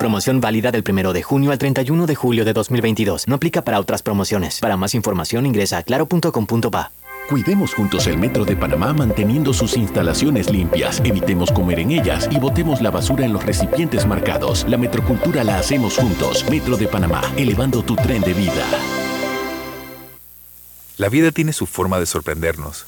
Promoción 0.00 0.40
válida 0.40 0.70
del 0.70 0.82
1 0.88 1.12
de 1.12 1.22
junio 1.22 1.52
al 1.52 1.58
31 1.58 2.06
de 2.06 2.14
julio 2.14 2.46
de 2.46 2.54
2022. 2.54 3.28
No 3.28 3.34
aplica 3.34 3.62
para 3.62 3.78
otras 3.78 4.00
promociones. 4.00 4.58
Para 4.58 4.78
más 4.78 4.94
información 4.94 5.44
ingresa 5.44 5.76
a 5.76 5.82
claro.com.pa. 5.82 6.90
Cuidemos 7.28 7.74
juntos 7.74 8.06
el 8.06 8.16
Metro 8.16 8.46
de 8.46 8.56
Panamá 8.56 8.94
manteniendo 8.94 9.52
sus 9.52 9.76
instalaciones 9.76 10.48
limpias, 10.48 11.02
evitemos 11.04 11.52
comer 11.52 11.80
en 11.80 11.90
ellas 11.90 12.30
y 12.30 12.38
botemos 12.38 12.80
la 12.80 12.90
basura 12.90 13.26
en 13.26 13.34
los 13.34 13.44
recipientes 13.44 14.06
marcados. 14.06 14.64
La 14.66 14.78
metrocultura 14.78 15.44
la 15.44 15.58
hacemos 15.58 15.98
juntos. 15.98 16.46
Metro 16.48 16.78
de 16.78 16.88
Panamá, 16.88 17.20
elevando 17.36 17.82
tu 17.82 17.94
tren 17.94 18.22
de 18.22 18.32
vida. 18.32 18.64
La 20.96 21.10
vida 21.10 21.30
tiene 21.30 21.52
su 21.52 21.66
forma 21.66 22.00
de 22.00 22.06
sorprendernos, 22.06 22.86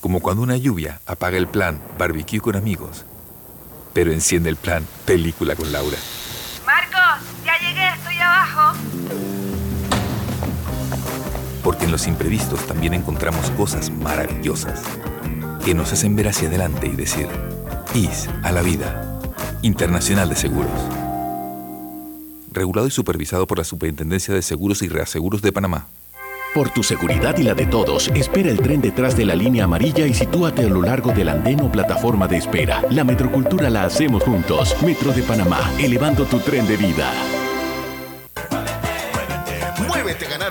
como 0.00 0.18
cuando 0.18 0.42
una 0.42 0.56
lluvia 0.56 1.00
apaga 1.06 1.38
el 1.38 1.46
plan 1.46 1.80
barbecue 1.96 2.40
con 2.40 2.56
amigos, 2.56 3.04
pero 3.92 4.10
enciende 4.10 4.50
el 4.50 4.56
plan 4.56 4.84
película 5.06 5.54
con 5.54 5.70
Laura. 5.70 5.98
Porque 11.62 11.84
en 11.84 11.92
los 11.92 12.06
imprevistos 12.06 12.66
también 12.66 12.94
encontramos 12.94 13.50
cosas 13.52 13.90
maravillosas 13.90 14.82
que 15.64 15.74
nos 15.74 15.92
hacen 15.92 16.16
ver 16.16 16.28
hacia 16.28 16.48
adelante 16.48 16.88
y 16.88 16.96
decir, 16.96 17.28
IS 17.94 18.28
a 18.42 18.50
la 18.52 18.62
vida, 18.62 19.20
Internacional 19.62 20.28
de 20.28 20.36
Seguros. 20.36 20.72
Regulado 22.50 22.88
y 22.88 22.90
supervisado 22.90 23.46
por 23.46 23.58
la 23.58 23.64
Superintendencia 23.64 24.34
de 24.34 24.42
Seguros 24.42 24.82
y 24.82 24.88
Reaseguros 24.88 25.40
de 25.40 25.52
Panamá. 25.52 25.86
Por 26.54 26.68
tu 26.68 26.82
seguridad 26.82 27.38
y 27.38 27.44
la 27.44 27.54
de 27.54 27.64
todos, 27.64 28.08
espera 28.08 28.50
el 28.50 28.60
tren 28.60 28.82
detrás 28.82 29.16
de 29.16 29.24
la 29.24 29.34
línea 29.34 29.64
amarilla 29.64 30.06
y 30.06 30.12
sitúate 30.12 30.66
a 30.66 30.68
lo 30.68 30.82
largo 30.82 31.12
del 31.12 31.30
andén 31.30 31.62
o 31.62 31.72
plataforma 31.72 32.28
de 32.28 32.36
espera. 32.36 32.82
La 32.90 33.04
metrocultura 33.04 33.70
la 33.70 33.84
hacemos 33.84 34.22
juntos. 34.22 34.76
Metro 34.84 35.12
de 35.12 35.22
Panamá, 35.22 35.60
elevando 35.78 36.26
tu 36.26 36.40
tren 36.40 36.66
de 36.66 36.76
vida. 36.76 37.10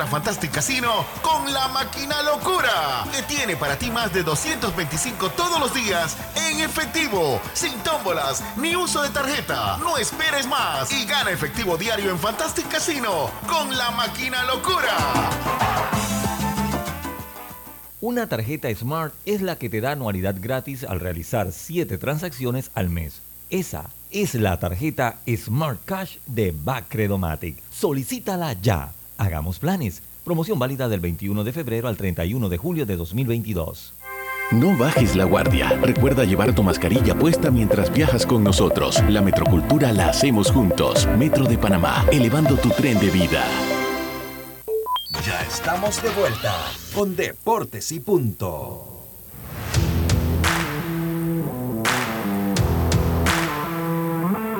Fantastic 0.05 0.51
Casino 0.51 1.05
con 1.21 1.51
la 1.53 1.67
máquina 1.69 2.21
locura, 2.23 3.05
que 3.11 3.21
tiene 3.23 3.55
para 3.55 3.77
ti 3.77 3.91
más 3.91 4.13
de 4.13 4.23
225 4.23 5.29
todos 5.31 5.59
los 5.59 5.73
días 5.73 6.17
en 6.35 6.61
efectivo, 6.61 7.39
sin 7.53 7.73
tómbolas 7.79 8.43
ni 8.57 8.75
uso 8.75 9.01
de 9.01 9.09
tarjeta. 9.09 9.77
No 9.77 9.97
esperes 9.97 10.47
más 10.47 10.91
y 10.91 11.05
gana 11.05 11.31
efectivo 11.31 11.77
diario 11.77 12.11
en 12.11 12.19
Fantastic 12.19 12.67
Casino 12.67 13.29
con 13.47 13.75
la 13.77 13.91
máquina 13.91 14.43
locura. 14.45 14.95
Una 18.01 18.27
tarjeta 18.27 18.73
Smart 18.73 19.13
es 19.25 19.41
la 19.41 19.57
que 19.57 19.69
te 19.69 19.79
da 19.79 19.91
anualidad 19.91 20.35
gratis 20.39 20.83
al 20.83 20.99
realizar 20.99 21.51
7 21.51 21.99
transacciones 21.99 22.71
al 22.73 22.89
mes. 22.89 23.21
Esa 23.51 23.91
es 24.09 24.33
la 24.33 24.59
tarjeta 24.59 25.19
Smart 25.37 25.79
Cash 25.85 26.17
de 26.25 26.51
Bacredomatic. 26.51 27.61
Solicítala 27.71 28.53
ya. 28.53 28.91
Hagamos 29.21 29.59
planes. 29.59 30.01
Promoción 30.25 30.57
válida 30.57 30.89
del 30.89 30.99
21 30.99 31.43
de 31.43 31.53
febrero 31.53 31.87
al 31.87 31.95
31 31.95 32.49
de 32.49 32.57
julio 32.57 32.87
de 32.87 32.95
2022. 32.95 33.93
No 34.49 34.75
bajes 34.75 35.15
la 35.15 35.25
guardia. 35.25 35.69
Recuerda 35.79 36.23
llevar 36.23 36.55
tu 36.55 36.63
mascarilla 36.63 37.13
puesta 37.13 37.51
mientras 37.51 37.93
viajas 37.93 38.25
con 38.25 38.43
nosotros. 38.43 38.99
La 39.09 39.21
metrocultura 39.21 39.93
la 39.93 40.09
hacemos 40.09 40.49
juntos. 40.49 41.07
Metro 41.19 41.45
de 41.45 41.55
Panamá, 41.55 42.03
elevando 42.11 42.55
tu 42.55 42.69
tren 42.69 42.99
de 42.99 43.11
vida. 43.11 43.45
Ya 45.23 45.39
estamos 45.43 46.01
de 46.01 46.09
vuelta 46.09 46.55
con 46.95 47.15
Deportes 47.15 47.91
y 47.91 47.99
Punto. 47.99 48.87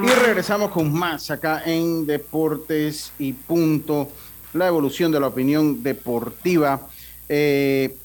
Y 0.03 0.07
regresamos 0.07 0.69
con 0.69 0.93
más 0.93 1.31
acá 1.31 1.63
en 1.65 2.05
Deportes 2.05 3.11
y 3.17 3.33
Punto, 3.33 4.09
la 4.53 4.67
evolución 4.67 5.11
de 5.11 5.19
la 5.19 5.27
opinión 5.27 5.83
deportiva. 5.83 6.87
Eh, 7.29 7.95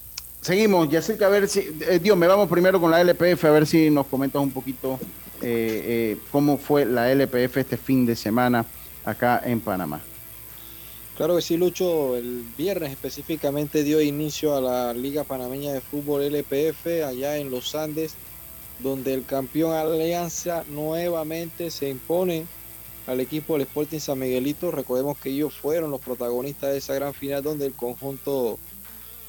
seguimos, 0.40 0.88
ya 0.88 1.02
sé 1.02 1.18
que 1.18 1.24
a 1.24 1.28
ver 1.28 1.48
si, 1.48 1.60
eh, 1.88 1.98
Dios, 2.00 2.16
me 2.16 2.26
vamos 2.26 2.48
primero 2.48 2.80
con 2.80 2.90
la 2.90 3.00
LPF, 3.00 3.44
a 3.44 3.50
ver 3.50 3.66
si 3.66 3.90
nos 3.90 4.06
comentas 4.06 4.40
un 4.40 4.52
poquito 4.52 4.98
eh, 5.42 5.82
eh, 6.12 6.16
cómo 6.30 6.56
fue 6.56 6.86
la 6.86 7.10
LPF 7.12 7.58
este 7.58 7.76
fin 7.76 8.06
de 8.06 8.16
semana 8.16 8.64
acá 9.04 9.42
en 9.44 9.60
Panamá. 9.60 10.00
Claro 11.16 11.36
que 11.36 11.42
sí, 11.42 11.56
Lucho. 11.56 12.16
El 12.16 12.44
viernes 12.56 12.90
específicamente 12.90 13.82
dio 13.82 14.00
inicio 14.00 14.54
a 14.54 14.60
la 14.60 14.92
Liga 14.94 15.24
Panameña 15.24 15.72
de 15.72 15.80
Fútbol 15.80 16.22
LPF 16.22 17.04
allá 17.06 17.38
en 17.38 17.50
los 17.50 17.74
Andes, 17.74 18.14
donde 18.80 19.14
el 19.14 19.24
campeón 19.24 19.74
Alianza 19.74 20.64
nuevamente 20.68 21.70
se 21.70 21.88
impone 21.88 22.46
al 23.06 23.20
equipo 23.20 23.54
del 23.54 23.62
Sporting 23.62 23.98
San 23.98 24.18
Miguelito. 24.18 24.70
Recordemos 24.70 25.18
que 25.18 25.30
ellos 25.30 25.54
fueron 25.54 25.90
los 25.90 26.00
protagonistas 26.00 26.72
de 26.72 26.78
esa 26.78 26.94
gran 26.94 27.14
final 27.14 27.42
donde 27.42 27.66
el 27.66 27.72
conjunto 27.72 28.58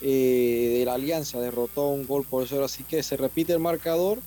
eh, 0.02 0.78
de 0.80 0.86
la 0.86 0.96
Alianza 0.96 1.40
derrotó 1.40 1.90
un 1.90 2.06
gol 2.06 2.26
por 2.26 2.48
cero. 2.48 2.66
Así 2.66 2.84
que 2.84 3.04
se 3.04 3.18
repite 3.18 3.54
el 3.54 3.60
marcador 3.60 4.20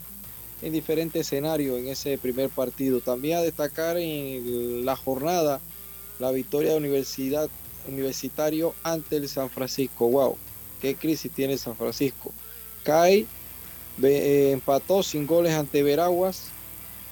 en 0.63 0.73
diferentes 0.73 1.27
escenarios 1.27 1.79
en 1.79 1.89
ese 1.89 2.19
primer 2.19 2.51
partido. 2.51 3.01
También 3.01 3.39
a 3.39 3.43
destacar 3.43 3.97
en 3.97 4.85
la 4.85 4.97
jornada 4.97 5.61
la 6.19 6.31
victoria 6.31 6.73
de 6.73 6.77
Universidad 6.77 7.49
Universitario 7.89 8.75
ante 8.83 9.17
el 9.17 9.29
San 9.29 9.51
Francisco. 9.51 10.09
Wow, 10.09 10.37
qué 10.81 10.95
crisis 10.95 11.33
tiene 11.33 11.57
San 11.57 11.77
Francisco. 11.77 12.33
Cae, 12.85 13.27
eh, 14.03 14.51
empató 14.53 15.03
sin 15.03 15.27
goles 15.27 15.55
ante 15.55 15.83
Veraguas, 15.83 16.49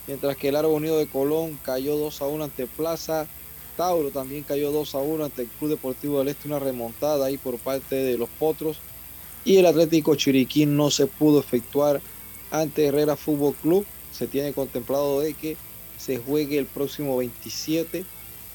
mientras 0.09 0.37
que 0.37 0.49
el 0.49 0.57
Árbol 0.57 0.75
Unido 0.75 0.99
de 0.99 1.07
Colón 1.07 1.57
cayó 1.65 1.97
2 1.97 2.21
a 2.23 2.27
1 2.27 2.45
ante 2.45 2.67
Plaza. 2.67 3.29
Tauro 3.77 4.11
también 4.11 4.43
cayó 4.43 4.73
2 4.73 4.95
a 4.97 4.99
1 4.99 5.25
ante 5.27 5.43
el 5.43 5.49
Club 5.49 5.71
Deportivo 5.71 6.19
del 6.19 6.29
Este, 6.29 6.49
una 6.49 6.59
remontada 6.59 7.27
ahí 7.27 7.37
por 7.39 7.59
parte 7.59 7.95
de 7.95 8.19
los 8.19 8.29
Potros. 8.29 8.79
Y 9.45 9.59
el 9.59 9.67
Atlético 9.67 10.17
Chiriquí 10.17 10.67
no 10.67 10.91
se 10.91 11.07
pudo 11.07 11.39
efectuar 11.39 12.01
ante 12.51 12.87
Herrera 12.87 13.15
Fútbol 13.15 13.55
Club. 13.63 13.87
Se 14.13 14.27
tiene 14.27 14.53
contemplado 14.53 15.21
de 15.21 15.35
que 15.35 15.57
se 15.97 16.17
juegue 16.19 16.59
el 16.59 16.67
próximo 16.67 17.17
27 17.19 18.05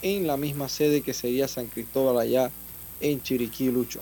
en 0.01 0.27
la 0.27 0.35
misma 0.35 0.67
sede 0.67 1.01
que 1.01 1.13
sería 1.13 1.47
San 1.47 1.67
Cristóbal 1.67 2.17
allá 2.19 2.51
en 2.99 3.21
Chiriquí, 3.21 3.69
Lucho. 3.71 4.01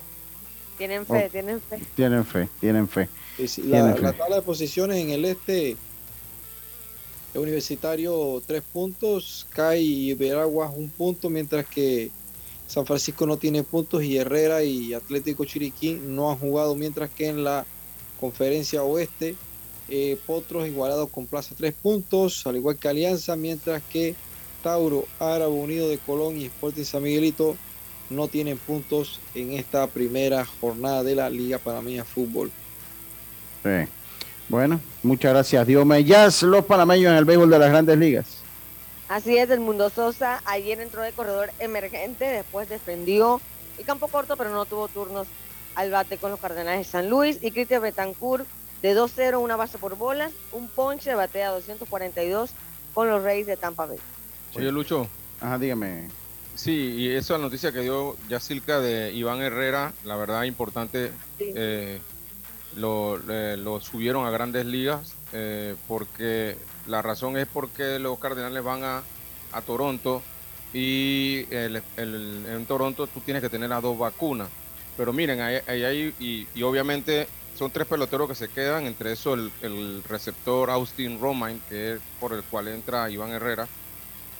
Tienen 0.78 1.06
fe, 1.06 1.26
Oh. 1.28 1.32
tienen 1.32 1.62
fe. 1.62 1.80
Tienen 1.95 2.26
fe, 2.26 2.47
tienen 2.60 2.88
fe. 2.88 3.10
Y 3.38 3.47
sí, 3.47 3.62
Tienen 3.62 3.89
La, 3.89 3.95
fe. 3.95 4.02
la 4.02 4.14
tabla 4.14 4.36
de 4.38 4.41
posiciones 4.41 4.97
en 4.97 5.12
el 5.12 5.26
este, 5.26 5.78
Universitario 7.40 8.42
tres 8.46 8.62
puntos, 8.62 9.48
CAI 9.52 10.10
y 10.10 10.14
Veraguas 10.14 10.72
un 10.76 10.90
punto, 10.90 11.30
mientras 11.30 11.66
que 11.66 12.12
San 12.68 12.86
Francisco 12.86 13.26
no 13.26 13.38
tiene 13.38 13.64
puntos 13.64 14.04
y 14.04 14.18
Herrera 14.18 14.64
y 14.64 14.94
Atlético 14.94 15.46
Chiriquí 15.46 15.94
no 15.94 16.32
han 16.32 16.38
jugado, 16.38 16.76
mientras 16.76 17.10
que 17.10 17.28
en 17.28 17.44
la 17.44 17.66
conferencia 18.20 18.84
oeste, 18.84 19.36
eh, 19.90 20.18
Potros 20.26 20.68
igualados 20.68 21.10
con 21.10 21.28
Plaza 21.28 21.56
tres 21.58 21.74
puntos, 21.74 22.46
al 22.48 22.56
igual 22.56 22.78
que 22.78 22.88
Alianza, 22.88 23.36
mientras 23.36 23.82
que 23.84 24.16
Tauro, 24.64 25.06
Árabe 25.20 25.52
Unido 25.52 25.90
de 25.90 25.98
Colón 25.98 26.38
y 26.38 26.46
Sporting 26.46 26.84
San 26.84 27.04
Miguelito 27.04 27.58
no 28.10 28.28
tienen 28.28 28.58
puntos 28.58 29.20
en 29.36 29.54
esta 29.54 29.88
primera 29.88 30.46
jornada 30.46 31.04
de 31.04 31.16
la 31.16 31.30
Liga 31.30 31.58
Panameña 31.58 32.04
Fútbol. 32.04 32.52
Sí. 33.64 33.90
Bueno, 34.52 34.82
muchas 35.02 35.32
gracias, 35.32 35.66
Dios 35.66 35.86
me. 35.86 36.04
Jazz, 36.04 36.43
los 36.43 36.66
panameños 36.66 37.12
en 37.12 37.18
el 37.18 37.24
béisbol 37.24 37.49
de 37.49 37.58
las 37.58 37.70
grandes 37.70 37.97
ligas. 37.97 38.39
Así 39.08 39.38
es, 39.38 39.49
el 39.49 39.62
Mundo 39.62 39.89
Sosa 39.89 40.41
ayer 40.43 40.82
entró 40.82 41.02
de 41.04 41.14
corredor 41.14 41.52
emergente, 41.60 42.26
después 42.26 42.68
defendió 42.68 43.39
el 43.78 43.86
campo 43.86 44.10
corto, 44.10 44.36
pero 44.36 44.49
no 44.49 44.66
tuvo 44.66 44.89
turnos 44.89 45.26
al 45.76 45.89
bate 45.89 46.18
con 46.18 46.32
los 46.32 46.39
Cardenales 46.41 46.86
de 46.86 46.91
San 46.91 47.10
Luis. 47.10 47.38
Y 47.41 47.52
Cristian 47.52 47.82
Betancourt 47.82 48.45
de 48.82 48.93
2-0, 48.93 49.39
una 49.39 49.56
base 49.56 49.78
por 49.78 49.95
bolas, 49.95 50.34
un 50.52 50.68
ponche, 50.68 51.16
batea 51.16 51.52
242 51.52 52.52
con 52.93 53.10
los 53.10 53.24
Reyes 53.24 53.47
de 53.47 53.56
Tampa 53.56 53.86
Bay. 53.86 53.99
Oye, 54.54 54.70
Lucho. 54.70 55.08
Ajá, 55.39 55.60
dígame. 55.60 56.10
Sí, 56.56 56.74
y 56.97 57.10
esa 57.10 57.38
noticia 57.38 57.72
que 57.72 57.80
dio 57.80 58.18
Yacilca 58.28 58.82
de 58.82 59.14
Iván 59.14 59.41
Herrera, 59.41 59.93
la 60.04 60.18
verdad 60.18 60.43
importante, 60.43 61.14
eh, 61.39 62.02
lo, 62.76 63.18
lo, 63.18 63.82
subieron 63.82 64.26
a 64.26 64.32
grandes 64.32 64.66
ligas 64.66 65.16
eh, 65.34 65.76
porque 65.88 66.58
la 66.88 67.02
razón 67.02 67.38
es 67.38 67.48
porque 67.48 68.00
los 68.00 68.20
Cardenales 68.20 68.64
van 68.64 68.84
a, 68.84 69.04
a 69.52 69.62
Toronto 69.62 70.22
y 70.74 71.46
en 71.52 72.66
Toronto 72.66 73.08
tú 73.08 73.20
tienes 73.20 73.42
que 73.42 73.50
tener 73.50 73.70
las 73.70 73.82
dos 73.82 73.98
vacunas. 73.98 74.50
Pero 74.98 75.14
miren, 75.14 75.42
ahí, 75.42 75.58
ahí, 75.68 76.14
y, 76.20 76.48
y, 76.54 76.64
obviamente 76.64 77.28
son 77.58 77.72
tres 77.72 77.88
peloteros 77.88 78.28
que 78.28 78.36
se 78.36 78.50
quedan, 78.50 78.86
entre 78.86 79.14
eso 79.14 79.34
el, 79.34 79.52
el, 79.62 80.04
receptor 80.04 80.70
Austin 80.70 81.20
Romain, 81.20 81.62
que 81.70 81.94
es 81.94 82.00
por 82.20 82.34
el 82.34 82.44
cual 82.44 82.68
entra 82.68 83.10
Iván 83.10 83.32
Herrera, 83.32 83.68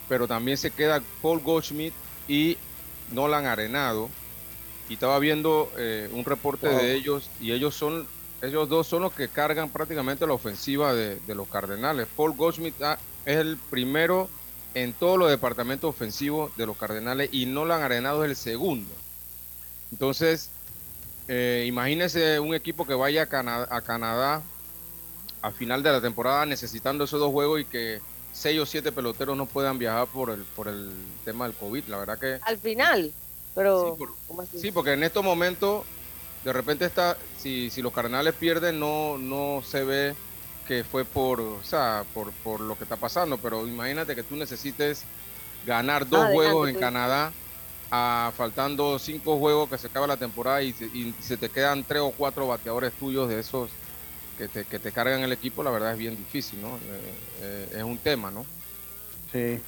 pero 0.08 0.28
también 0.28 0.58
se 0.58 0.72
queda 0.72 1.02
Paul 1.22 1.40
Goldschmidt 1.40 1.94
y 2.28 2.58
Nolan 3.12 3.46
Arenado. 3.46 4.10
Y 4.90 4.96
estaba 4.96 5.20
viendo 5.20 5.72
eh, 5.78 6.10
un 6.12 6.26
reporte 6.26 6.68
de 6.68 6.94
ellos 6.94 7.30
y 7.40 7.54
ellos 7.54 7.76
son 7.76 8.06
ellos 8.42 8.68
dos 8.70 8.88
son 8.88 9.04
los 9.04 9.14
que 9.14 9.28
cargan 9.28 9.70
prácticamente 9.70 10.26
la 10.26 10.34
ofensiva 10.34 10.94
de, 10.94 11.20
los 11.28 11.48
Cardenales. 11.48 12.08
Paul 12.16 12.34
Goldschmidt 12.36 12.82
ah, 12.82 12.98
es 13.26 13.38
el 13.38 13.58
primero 13.70 14.30
en 14.74 14.94
todos 14.94 15.20
los 15.20 15.30
departamentos 15.30 15.90
ofensivos 15.90 16.56
de 16.58 16.66
los 16.66 16.78
Cardenales 16.78 17.30
y 17.32 17.46
Nolan 17.46 17.84
Arenado 17.84 18.24
es 18.24 18.32
el 18.32 18.36
segundo. 18.36 18.92
Entonces, 19.92 20.50
eh, 21.28 21.66
imagínese 21.68 22.40
un 22.40 22.56
equipo 22.56 22.88
que 22.88 22.94
vaya 22.94 23.24
a 23.24 23.82
Canadá, 23.82 24.42
a 25.42 25.52
final 25.52 25.84
de 25.84 25.92
la 25.92 26.02
temporada 26.02 26.46
necesitando 26.46 27.04
esos 27.04 27.20
dos 27.20 27.32
juegos 27.32 27.62
y 27.62 27.66
que 27.66 28.02
seis 28.34 28.60
o 28.60 28.66
siete 28.66 28.92
peloteros 28.92 29.36
no 29.36 29.46
puedan 29.46 29.78
viajar 29.78 30.08
por 30.08 30.30
el, 30.30 30.42
por 30.56 30.68
el 30.68 30.90
tema 31.26 31.46
del 31.46 31.56
COVID. 31.56 31.86
La 31.88 31.98
verdad 31.98 32.18
que... 32.18 32.40
Al 32.44 32.58
final, 32.58 33.12
pero... 33.54 33.98
sí 34.56 34.72
porque 34.72 34.94
en 34.94 35.04
estos 35.04 35.24
momentos 35.24 35.84
de 36.44 36.54
repente 36.54 36.86
está, 36.86 37.18
si, 37.42 37.70
si 37.70 37.82
los 37.82 37.94
Cardenales 37.94 38.34
pierden, 38.36 38.80
no, 38.80 39.18
no 39.18 39.64
se 39.66 39.84
ve 39.84 40.16
que 40.68 40.84
fue 40.84 41.04
por, 41.04 41.42
o 41.42 41.64
sea, 41.64 42.06
por, 42.14 42.32
por 42.32 42.62
lo 42.62 42.78
que 42.78 42.84
está 42.84 42.96
pasando, 42.96 43.38
pero 43.38 43.68
imagínate 43.68 44.16
que 44.16 44.24
tú 44.24 44.36
necesites 44.36 45.04
ganar 45.66 46.08
dos 46.08 46.28
juegos 46.32 46.70
en 46.70 46.76
Canadá, 46.76 47.32
a, 47.90 48.32
faltando 48.38 48.98
cinco 49.00 49.38
juegos 49.38 49.70
que 49.70 49.78
se 49.78 49.88
acaba 49.88 50.08
la 50.08 50.18
temporada 50.18 50.62
y, 50.62 50.74
se 51.20 51.38
te 51.38 51.50
quedan 51.50 51.84
tres 51.84 52.02
o 52.02 52.12
cuatro 52.12 52.48
bateadores 52.48 52.94
tuyos 52.94 53.28
de 53.28 53.40
esos 53.40 53.70
que 54.38 54.48
te, 54.48 54.64
que 54.64 54.80
te 54.80 54.92
cargan 54.92 55.22
el 55.22 55.32
equipo, 55.32 55.64
la 55.64 55.72
verdad 55.72 55.94
es 55.94 55.98
bien 55.98 56.16
difícil, 56.16 56.62
¿no? 56.62 56.70
Eh, 56.70 57.14
eh, 57.42 57.76
es 57.78 57.84
un 57.84 57.98
tema, 57.98 58.32
¿no? 58.32 58.46
Sí. 59.32 59.60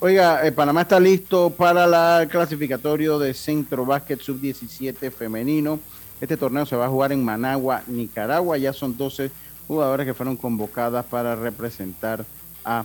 Oiga, 0.00 0.46
eh, 0.46 0.52
Panamá 0.52 0.82
está 0.82 1.00
listo 1.00 1.50
para 1.50 2.22
el 2.22 2.28
clasificatorio 2.28 3.18
de 3.18 3.32
Centro 3.32 3.84
Básquet 3.84 4.20
Sub-17 4.20 5.10
femenino. 5.10 5.80
Este 6.20 6.36
torneo 6.36 6.64
se 6.66 6.76
va 6.76 6.86
a 6.86 6.88
jugar 6.88 7.12
en 7.12 7.24
Managua, 7.24 7.82
Nicaragua. 7.86 8.56
Ya 8.58 8.72
son 8.72 8.96
12 8.96 9.30
jugadoras 9.66 10.06
que 10.06 10.14
fueron 10.14 10.36
convocadas 10.36 11.04
para 11.04 11.34
representar 11.36 12.24
a 12.64 12.84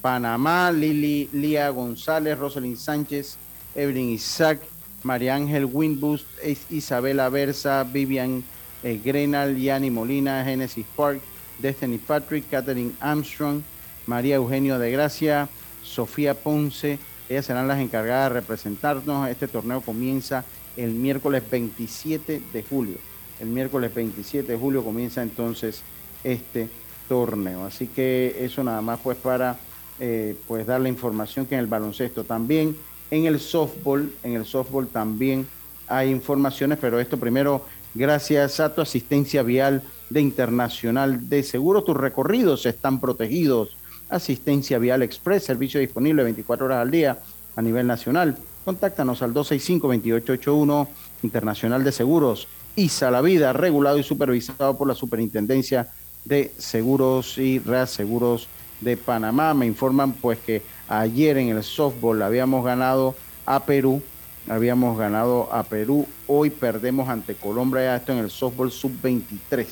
Panamá. 0.00 0.70
Lili 0.72 1.28
Lía 1.32 1.68
González, 1.70 2.38
Rosalind 2.38 2.76
Sánchez, 2.76 3.36
Evelyn 3.74 4.10
Isaac, 4.10 4.60
María 5.02 5.34
Ángel 5.34 5.64
Winbus, 5.64 6.24
Isabela 6.70 7.28
Versa, 7.28 7.84
Vivian 7.84 8.42
eh, 8.82 9.00
Grenal, 9.04 9.56
Yani 9.56 9.90
Molina, 9.90 10.44
Genesis 10.44 10.86
Park, 10.96 11.20
Destiny 11.58 11.98
Patrick, 11.98 12.48
Catherine 12.48 12.92
Armstrong, 13.00 13.62
María 14.06 14.36
Eugenio 14.36 14.78
de 14.78 14.90
Gracia, 14.90 15.48
Sofía 15.82 16.34
Ponce. 16.34 16.98
Ellas 17.28 17.46
serán 17.46 17.68
las 17.68 17.78
encargadas 17.78 18.30
de 18.30 18.40
representarnos. 18.40 19.28
Este 19.28 19.48
torneo 19.48 19.80
comienza 19.80 20.44
el 20.78 20.92
miércoles 20.92 21.42
27 21.50 22.40
de 22.52 22.62
julio. 22.62 22.96
El 23.40 23.48
miércoles 23.48 23.92
27 23.94 24.52
de 24.52 24.58
julio 24.58 24.84
comienza 24.84 25.22
entonces 25.22 25.82
este 26.22 26.68
torneo. 27.08 27.64
Así 27.64 27.88
que 27.88 28.36
eso 28.40 28.62
nada 28.62 28.80
más 28.80 29.00
pues 29.00 29.18
para 29.18 29.58
eh, 29.98 30.36
pues 30.46 30.66
dar 30.66 30.80
la 30.80 30.88
información 30.88 31.46
que 31.46 31.56
en 31.56 31.60
el 31.60 31.66
baloncesto 31.66 32.24
también, 32.24 32.76
en 33.10 33.26
el 33.26 33.40
softball, 33.40 34.12
en 34.22 34.34
el 34.34 34.44
softball 34.44 34.86
también 34.86 35.46
hay 35.88 36.10
informaciones, 36.10 36.78
pero 36.80 37.00
esto 37.00 37.16
primero 37.16 37.66
gracias 37.94 38.60
a 38.60 38.74
tu 38.74 38.80
asistencia 38.80 39.42
vial 39.42 39.82
de 40.10 40.20
Internacional 40.20 41.28
de 41.28 41.42
Seguro. 41.42 41.82
Tus 41.82 41.96
recorridos 41.96 42.66
están 42.66 43.00
protegidos. 43.00 43.76
Asistencia 44.10 44.78
Vial 44.78 45.02
Express, 45.02 45.44
servicio 45.44 45.80
disponible 45.80 46.22
24 46.22 46.66
horas 46.66 46.78
al 46.78 46.90
día 46.90 47.18
a 47.56 47.62
nivel 47.62 47.86
nacional. 47.86 48.38
Contáctanos 48.68 49.22
al 49.22 49.32
265-2881 49.32 50.88
Internacional 51.22 51.82
de 51.84 51.90
Seguros. 51.90 52.48
ISA 52.76 53.10
La 53.10 53.22
Vida, 53.22 53.54
regulado 53.54 53.96
y 53.96 54.02
supervisado 54.02 54.76
por 54.76 54.86
la 54.86 54.94
Superintendencia 54.94 55.88
de 56.26 56.52
Seguros 56.58 57.38
y 57.38 57.60
Reaseguros 57.60 58.46
de 58.82 58.98
Panamá. 58.98 59.54
Me 59.54 59.64
informan 59.64 60.12
pues 60.12 60.38
que 60.40 60.60
ayer 60.86 61.38
en 61.38 61.48
el 61.48 61.64
softball 61.64 62.20
habíamos 62.20 62.62
ganado 62.62 63.14
a 63.46 63.64
Perú, 63.64 64.02
habíamos 64.50 64.98
ganado 64.98 65.50
a 65.50 65.62
Perú, 65.62 66.06
hoy 66.26 66.50
perdemos 66.50 67.08
ante 67.08 67.36
Colombia, 67.36 67.96
esto 67.96 68.12
en 68.12 68.18
el 68.18 68.30
softball 68.30 68.70
sub-23 68.70 69.66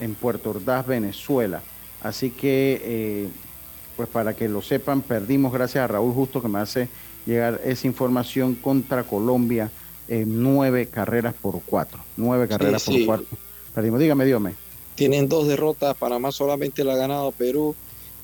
en 0.00 0.16
Puerto 0.16 0.50
Ordaz, 0.50 0.84
Venezuela. 0.88 1.62
Así 2.02 2.30
que, 2.30 2.82
eh, 2.82 3.28
pues 3.96 4.08
para 4.08 4.34
que 4.34 4.48
lo 4.48 4.60
sepan, 4.60 5.02
perdimos 5.02 5.52
gracias 5.52 5.84
a 5.84 5.86
Raúl 5.86 6.12
Justo 6.12 6.42
que 6.42 6.48
me 6.48 6.58
hace 6.58 6.88
llegar 7.26 7.60
esa 7.64 7.86
información 7.86 8.54
contra 8.54 9.04
Colombia 9.04 9.70
en 10.08 10.42
nueve 10.42 10.86
carreras 10.86 11.34
por 11.34 11.60
cuatro. 11.64 12.00
Nueve 12.16 12.48
carreras 12.48 12.84
por 12.84 13.04
cuatro. 13.06 13.26
Perdimos, 13.74 14.00
dígame, 14.00 14.24
dígame. 14.24 14.54
Tienen 14.94 15.28
dos 15.28 15.48
derrotas, 15.48 15.96
Panamá 15.96 16.30
solamente 16.30 16.84
la 16.84 16.94
ha 16.94 16.96
ganado 16.96 17.32
Perú. 17.32 17.74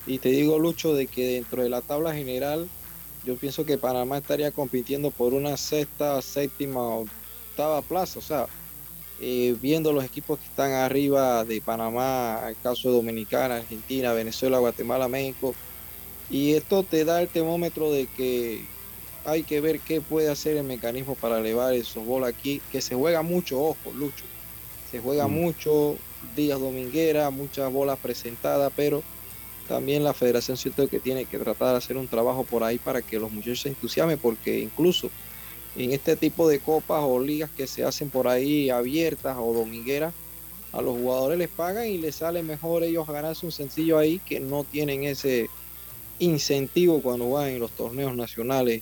Y 0.07 0.19
te 0.19 0.29
digo, 0.29 0.57
Lucho, 0.57 0.93
de 0.95 1.07
que 1.07 1.33
dentro 1.33 1.61
de 1.63 1.69
la 1.69 1.81
tabla 1.81 2.13
general, 2.13 2.67
yo 3.25 3.35
pienso 3.35 3.65
que 3.65 3.77
Panamá 3.77 4.17
estaría 4.17 4.51
compitiendo 4.51 5.11
por 5.11 5.33
una 5.33 5.57
sexta, 5.57 6.21
séptima, 6.21 6.81
octava 6.81 7.81
plaza. 7.81 8.19
O 8.19 8.21
sea, 8.21 8.47
eh, 9.19 9.55
viendo 9.61 9.93
los 9.93 10.03
equipos 10.03 10.39
que 10.39 10.45
están 10.45 10.71
arriba 10.71 11.43
de 11.45 11.61
Panamá, 11.61 12.41
el 12.47 12.55
caso 12.63 12.89
de 12.89 12.95
Dominicana, 12.95 13.57
Argentina, 13.57 14.13
Venezuela, 14.13 14.59
Guatemala, 14.59 15.07
México. 15.07 15.53
Y 16.29 16.53
esto 16.53 16.83
te 16.83 17.05
da 17.05 17.21
el 17.21 17.27
termómetro 17.27 17.91
de 17.91 18.07
que 18.07 18.65
hay 19.25 19.43
que 19.43 19.61
ver 19.61 19.79
qué 19.79 20.01
puede 20.01 20.29
hacer 20.29 20.57
el 20.57 20.63
mecanismo 20.63 21.15
para 21.15 21.39
elevar 21.39 21.73
esos 21.73 22.05
bolas 22.05 22.29
aquí, 22.29 22.61
que 22.71 22.81
se 22.81 22.95
juega 22.95 23.21
mucho, 23.21 23.61
ojo, 23.61 23.91
Lucho. 23.93 24.25
Se 24.89 24.99
juega 24.99 25.27
mm. 25.27 25.31
mucho, 25.31 25.95
días 26.35 26.59
dominguera, 26.59 27.29
muchas 27.29 27.71
bolas 27.71 27.97
presentadas, 27.99 28.71
pero 28.75 29.03
también 29.67 30.03
la 30.03 30.13
federación 30.13 30.57
siento 30.57 30.87
que 30.87 30.99
tiene 30.99 31.25
que 31.25 31.37
tratar 31.37 31.71
de 31.71 31.77
hacer 31.77 31.97
un 31.97 32.07
trabajo 32.07 32.43
por 32.43 32.63
ahí 32.63 32.77
para 32.77 33.01
que 33.01 33.19
los 33.19 33.31
muchachos 33.31 33.61
se 33.61 33.69
entusiasmen, 33.69 34.17
porque 34.17 34.59
incluso 34.59 35.09
en 35.75 35.93
este 35.93 36.15
tipo 36.15 36.49
de 36.49 36.59
copas 36.59 37.01
o 37.03 37.19
ligas 37.19 37.49
que 37.51 37.67
se 37.67 37.83
hacen 37.85 38.09
por 38.09 38.27
ahí 38.27 38.69
abiertas 38.69 39.37
o 39.39 39.53
domingueras, 39.53 40.13
a 40.73 40.81
los 40.81 40.97
jugadores 40.97 41.37
les 41.37 41.49
pagan 41.49 41.87
y 41.87 41.97
les 41.97 42.15
sale 42.15 42.43
mejor 42.43 42.83
ellos 42.83 43.07
ganarse 43.07 43.45
un 43.45 43.51
sencillo 43.51 43.97
ahí 43.97 44.19
que 44.19 44.39
no 44.39 44.63
tienen 44.63 45.03
ese 45.03 45.49
incentivo 46.19 47.01
cuando 47.01 47.29
van 47.29 47.49
en 47.49 47.59
los 47.59 47.71
torneos 47.71 48.15
nacionales 48.15 48.81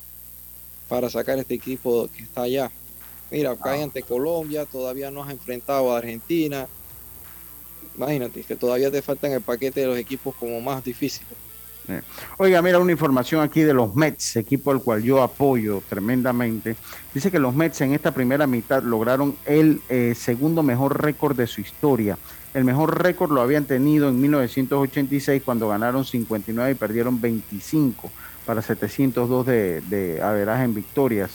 para 0.90 1.10
sacar 1.10 1.38
este 1.38 1.54
equipo 1.54 2.10
que 2.14 2.24
está 2.24 2.42
allá. 2.42 2.70
Mira, 3.32 3.52
acá 3.52 3.74
ah. 3.74 3.84
ante 3.84 4.02
Colombia, 4.02 4.66
todavía 4.66 5.12
no 5.12 5.24
has 5.24 5.30
enfrentado 5.30 5.94
a 5.94 6.00
Argentina. 6.00 6.68
Imagínate 7.96 8.44
que 8.44 8.56
todavía 8.56 8.92
te 8.92 9.02
faltan 9.02 9.32
el 9.32 9.42
paquete 9.42 9.82
de 9.82 9.88
los 9.88 9.98
equipos 9.98 10.36
como 10.36 10.60
más 10.60 10.84
difíciles. 10.84 11.30
Eh, 11.88 12.02
oiga, 12.38 12.62
mira 12.62 12.80
una 12.80 12.92
información 12.92 13.42
aquí 13.42 13.62
de 13.62 13.74
los 13.74 13.96
Mets, 13.96 14.36
equipo 14.36 14.72
al 14.72 14.82
cual 14.82 15.04
yo 15.04 15.22
apoyo 15.22 15.82
tremendamente. 15.88 16.76
Dice 17.14 17.32
que 17.32 17.40
los 17.40 17.54
Mets 17.54 17.82
en 17.82 17.94
esta 17.94 18.12
primera 18.12 18.48
mitad 18.48 18.82
lograron 18.84 19.36
el 19.46 19.82
eh, 19.90 20.14
segundo 20.16 20.64
mejor 20.64 21.02
récord 21.02 21.36
de 21.36 21.48
su 21.48 21.62
historia. 21.62 22.18
El 22.54 22.64
mejor 22.64 23.04
récord 23.04 23.32
lo 23.32 23.42
habían 23.42 23.66
tenido 23.66 24.10
en 24.10 24.20
1986 24.20 25.44
cuando 25.46 25.68
ganaron 25.70 26.04
59 26.04 26.72
y 26.72 26.76
perdieron 26.76 27.22
25 27.22 28.12
para 28.50 28.64
702 28.64 29.45
de, 29.45 29.82
de 29.82 30.18
en 30.18 30.74
victorias 30.74 31.30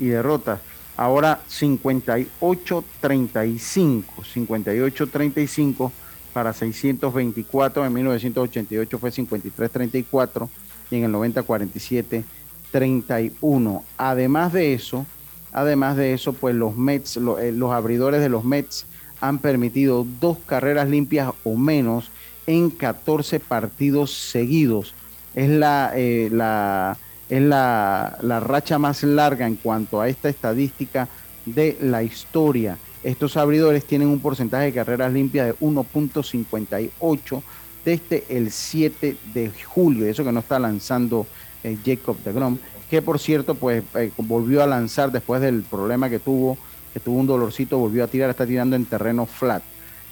y 0.00 0.06
derrotas. 0.06 0.58
Ahora 0.96 1.40
58-35, 1.48 4.02
58-35 4.34 5.92
para 6.32 6.52
624, 6.52 7.86
en 7.86 7.92
1988 7.92 8.98
fue 8.98 9.12
53-34 9.12 10.48
y 10.90 10.96
en 10.96 11.04
el 11.04 11.12
90 11.12 11.44
47 11.44 12.24
31. 12.72 13.84
Además 13.96 14.52
de 14.52 14.74
eso, 14.74 15.06
además 15.52 15.96
de 15.96 16.14
eso, 16.14 16.32
pues 16.32 16.56
los 16.56 16.76
Mets, 16.76 17.16
eh, 17.16 17.52
los 17.52 17.70
abridores 17.70 18.20
de 18.20 18.28
los 18.28 18.42
Mets 18.42 18.86
han 19.20 19.38
permitido 19.38 20.04
dos 20.20 20.38
carreras 20.46 20.88
limpias 20.88 21.30
o 21.44 21.54
menos 21.54 22.10
en 22.48 22.70
14 22.70 23.38
partidos 23.38 24.12
seguidos. 24.12 24.95
Es 25.36 25.50
la, 25.50 25.92
eh, 25.94 26.28
la 26.32 26.96
es 27.28 27.42
la, 27.42 28.18
la 28.22 28.40
racha 28.40 28.78
más 28.78 29.02
larga 29.02 29.46
en 29.46 29.56
cuanto 29.56 30.00
a 30.00 30.08
esta 30.08 30.28
estadística 30.28 31.08
de 31.44 31.76
la 31.80 32.02
historia. 32.02 32.78
Estos 33.04 33.36
abridores 33.36 33.84
tienen 33.84 34.08
un 34.08 34.20
porcentaje 34.20 34.66
de 34.66 34.72
carreras 34.72 35.12
limpias 35.12 35.46
de 35.46 35.54
1.58 35.58 37.42
desde 37.84 38.24
el 38.28 38.50
7 38.50 39.16
de 39.34 39.52
julio, 39.64 40.06
eso 40.06 40.24
que 40.24 40.32
no 40.32 40.40
está 40.40 40.58
lanzando 40.58 41.26
eh, 41.62 41.76
Jacob 41.84 42.16
de 42.24 42.32
Grom, 42.32 42.58
que 42.90 43.02
por 43.02 43.18
cierto 43.18 43.54
pues 43.54 43.84
eh, 43.94 44.10
volvió 44.18 44.62
a 44.62 44.66
lanzar 44.66 45.12
después 45.12 45.40
del 45.40 45.62
problema 45.62 46.08
que 46.08 46.18
tuvo, 46.18 46.56
que 46.92 47.00
tuvo 47.00 47.18
un 47.18 47.26
dolorcito, 47.26 47.78
volvió 47.78 48.04
a 48.04 48.08
tirar, 48.08 48.30
está 48.30 48.46
tirando 48.46 48.74
en 48.74 48.86
terreno 48.86 49.26
flat. 49.26 49.62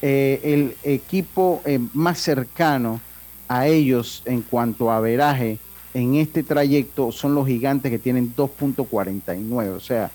El 0.03 0.77
equipo 0.83 1.63
más 1.95 2.19
cercano 2.19 3.01
a 3.49 3.67
ellos 3.67 4.23
en 4.27 4.43
cuanto 4.43 4.91
a 4.91 5.01
veraje 5.01 5.59
en 5.93 6.17
este 6.17 6.43
trayecto 6.43 7.13
son 7.13 7.35
los 7.35 7.47
gigantes 7.47 7.91
que 7.91 7.99
tienen 7.99 8.35
2.49, 8.35 9.69
o 9.77 9.81
sea, 9.81 10.11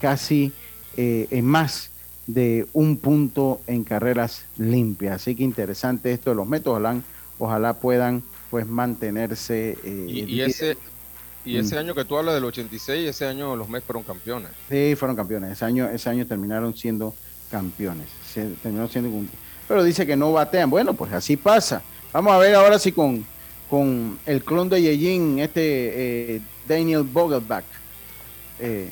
casi 0.00 0.52
más 1.42 1.92
de 2.26 2.66
un 2.72 2.96
punto 2.96 3.60
en 3.66 3.84
carreras 3.84 4.44
limpias. 4.56 5.16
Así 5.16 5.34
que 5.34 5.42
interesante 5.42 6.12
esto 6.12 6.30
de 6.30 6.36
los 6.36 6.46
métodos, 6.46 6.78
ojalá, 6.78 7.00
ojalá 7.38 7.74
puedan 7.74 8.22
pues 8.50 8.66
mantenerse. 8.66 9.78
Eh, 9.82 10.06
y, 10.08 10.40
ese, 10.40 10.76
y 11.44 11.56
ese 11.56 11.74
mm. 11.74 11.78
año 11.78 11.94
que 11.94 12.04
tú 12.04 12.16
hablas 12.16 12.34
del 12.34 12.44
86, 12.44 13.08
ese 13.08 13.26
año 13.26 13.56
los 13.56 13.68
Mets 13.68 13.84
fueron 13.84 14.02
campeones. 14.02 14.50
Sí, 14.68 14.94
fueron 14.96 15.16
campeones. 15.16 15.52
Ese 15.52 15.64
año, 15.64 15.88
ese 15.88 16.10
año 16.10 16.26
terminaron 16.26 16.74
siendo 16.74 17.14
campeones. 17.50 18.06
terminaron 18.34 18.88
siendo, 18.88 19.10
pero 19.66 19.82
dice 19.82 20.06
que 20.06 20.16
no 20.16 20.32
batean. 20.32 20.70
Bueno, 20.70 20.94
pues 20.94 21.12
así 21.12 21.36
pasa. 21.36 21.82
Vamos 22.12 22.32
a 22.32 22.38
ver 22.38 22.54
ahora 22.54 22.78
si 22.78 22.92
con, 22.92 23.24
con 23.70 24.18
el 24.26 24.44
clon 24.44 24.68
de 24.68 24.82
Yejin, 24.82 25.38
este 25.38 26.34
eh, 26.36 26.40
Daniel 26.68 27.04
Vogelbach. 27.04 27.64
Eh, 28.58 28.90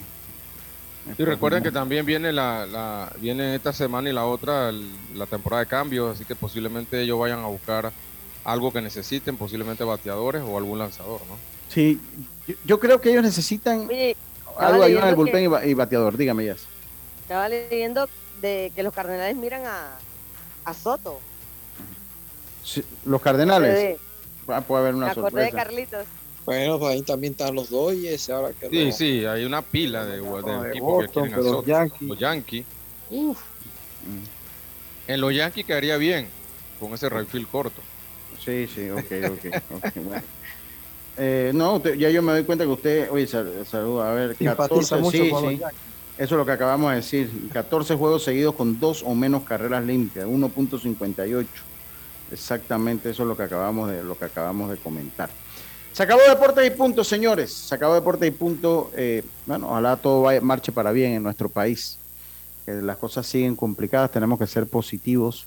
y 1.19 1.25
recuerden 1.25 1.63
que 1.63 1.73
también 1.73 2.07
viene 2.07 2.33
la, 2.33 2.67
la, 2.67 3.13
viene 3.19 3.55
esta 3.55 3.73
semana 3.73 4.09
y 4.09 4.13
la 4.13 4.25
otra 4.27 4.73
la 5.15 5.27
temporada 5.27 5.65
de 5.65 5.69
cambios, 5.69 6.15
así 6.15 6.25
que 6.25 6.35
posiblemente 6.35 7.01
ellos 7.01 7.19
vayan 7.19 7.41
a 7.41 7.47
buscar 7.47 7.93
algo 8.45 8.73
que 8.73 8.81
necesiten, 8.81 9.37
posiblemente 9.37 9.85
bateadores 9.85 10.43
o 10.43 10.57
algún 10.57 10.79
lanzador, 10.79 11.21
¿no? 11.29 11.37
Sí, 11.69 12.01
yo, 12.65 12.81
creo 12.81 13.01
que 13.01 13.11
ellos 13.11 13.23
necesitan 13.23 13.89
algo 14.59 14.83
ayuda 14.83 15.03
en 15.03 15.09
el 15.09 15.15
bullpen 15.15 15.53
y 15.65 15.75
bateador, 15.75 16.17
dígame 16.17 16.47
ya. 16.47 16.57
Estaba 17.23 17.49
leyendo 17.49 18.09
de 18.41 18.73
que 18.75 18.83
los 18.83 18.93
Cardenales 18.93 19.37
miran 19.37 19.63
a, 19.67 19.99
a 20.65 20.75
Soto. 20.75 21.21
Los 23.05 23.21
Cardenales. 23.21 23.99
Ah, 24.49 24.61
puede 24.61 24.83
haber 24.83 24.95
una 24.95 25.15
sorpresa. 25.15 25.47
de 25.47 25.53
Carlitos. 25.53 26.07
Bueno, 26.45 26.79
pues 26.79 26.95
ahí 26.95 27.03
también 27.03 27.33
están 27.33 27.55
los 27.55 27.71
Dodgers. 27.71 28.31
Ahora 28.31 28.53
que 28.59 28.69
sí, 28.69 28.93
sí, 28.93 29.25
hay 29.25 29.45
una 29.45 29.63
pila 29.63 30.05
de, 30.05 30.19
equipos 30.19 31.07
que 31.07 31.13
quieren 31.13 31.45
los 31.45 31.65
Yankees. 31.65 32.09
Los 32.09 32.19
Yankees. 32.19 32.65
En 35.07 35.21
los 35.21 35.35
Yankees 35.35 35.67
quedaría 35.67 35.97
bien 35.97 36.29
con 36.79 36.95
ese 36.95 37.09
right 37.09 37.29
corto. 37.51 37.81
Sí, 38.45 38.67
sí, 38.75 38.89
ok, 38.91 38.99
ok. 38.99 39.39
okay 39.77 40.03
bueno. 40.03 40.23
eh, 41.19 41.53
no, 41.55 41.83
ya 41.83 42.09
yo 42.09 42.23
me 42.23 42.33
doy 42.33 42.45
cuenta 42.45 42.65
que 42.65 42.71
usted, 42.71 43.11
oye, 43.11 43.27
saluda, 43.27 44.11
a 44.11 44.15
ver, 44.15 44.37
14, 44.37 45.05
sí, 45.11 45.31
sí. 45.31 45.61
Eso 46.21 46.35
es 46.35 46.39
lo 46.39 46.45
que 46.45 46.53
acabamos 46.53 46.91
de 46.91 46.97
decir. 46.97 47.31
14 47.53 47.95
juegos 47.97 48.25
seguidos 48.25 48.55
con 48.55 48.79
dos 48.79 49.03
o 49.03 49.15
menos 49.15 49.43
carreras 49.45 49.85
limpias, 49.85 50.27
1.58. 50.27 51.47
Exactamente 52.31 53.11
eso 53.11 53.23
es 53.23 53.29
lo 53.29 53.37
que 53.37 53.43
acabamos 53.45 53.91
de, 53.91 54.03
lo 54.03 54.17
que 54.17 54.27
acabamos 54.27 54.71
de 54.71 54.77
comentar. 54.77 55.31
Se 55.93 56.03
acabó 56.05 56.21
Deportes 56.29 56.67
y 56.67 56.71
Punto, 56.71 57.03
señores. 57.03 57.53
Se 57.53 57.75
acabó 57.75 57.95
Deportes 57.95 58.29
y 58.29 58.31
Punto. 58.31 58.91
Eh, 58.97 59.25
bueno, 59.47 59.69
ojalá 59.69 59.97
todo 59.97 60.23
vaya, 60.23 60.41
marche 60.41 60.71
para 60.73 60.93
bien 60.93 61.13
en 61.13 61.23
nuestro 61.23 61.49
país. 61.49 61.99
Que 62.65 62.75
las 62.75 62.97
cosas 62.97 63.27
siguen 63.27 63.57
complicadas, 63.57 64.11
tenemos 64.11 64.39
que 64.39 64.47
ser 64.47 64.67
positivos 64.67 65.47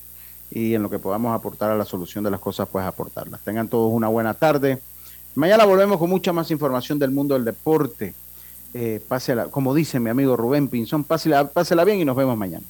y 0.51 0.75
en 0.75 0.83
lo 0.83 0.89
que 0.89 0.99
podamos 0.99 1.33
aportar 1.33 1.71
a 1.71 1.77
la 1.77 1.85
solución 1.85 2.23
de 2.23 2.31
las 2.31 2.39
cosas, 2.39 2.67
pues 2.71 2.85
aportarlas. 2.85 3.41
Tengan 3.41 3.67
todos 3.67 3.91
una 3.91 4.07
buena 4.07 4.33
tarde. 4.33 4.79
Mañana 5.35 5.65
volvemos 5.65 5.97
con 5.97 6.09
mucha 6.09 6.31
más 6.31 6.51
información 6.51 6.99
del 6.99 7.11
mundo 7.11 7.33
del 7.33 7.45
deporte. 7.45 8.13
Eh, 8.73 9.01
pásela, 9.07 9.45
como 9.45 9.73
dice 9.73 9.99
mi 9.99 10.09
amigo 10.09 10.35
Rubén 10.35 10.67
Pinzón, 10.67 11.03
pásela, 11.03 11.47
pásela 11.47 11.83
bien 11.83 11.99
y 11.99 12.05
nos 12.05 12.15
vemos 12.15 12.37
mañana. 12.37 12.65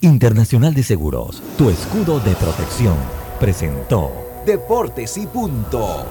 Internacional 0.00 0.74
de 0.74 0.82
Seguros, 0.82 1.42
tu 1.56 1.70
escudo 1.70 2.20
de 2.20 2.34
protección, 2.34 2.96
presentó 3.42 4.12
Deportes 4.46 5.18
y 5.18 5.26
punto. 5.26 6.06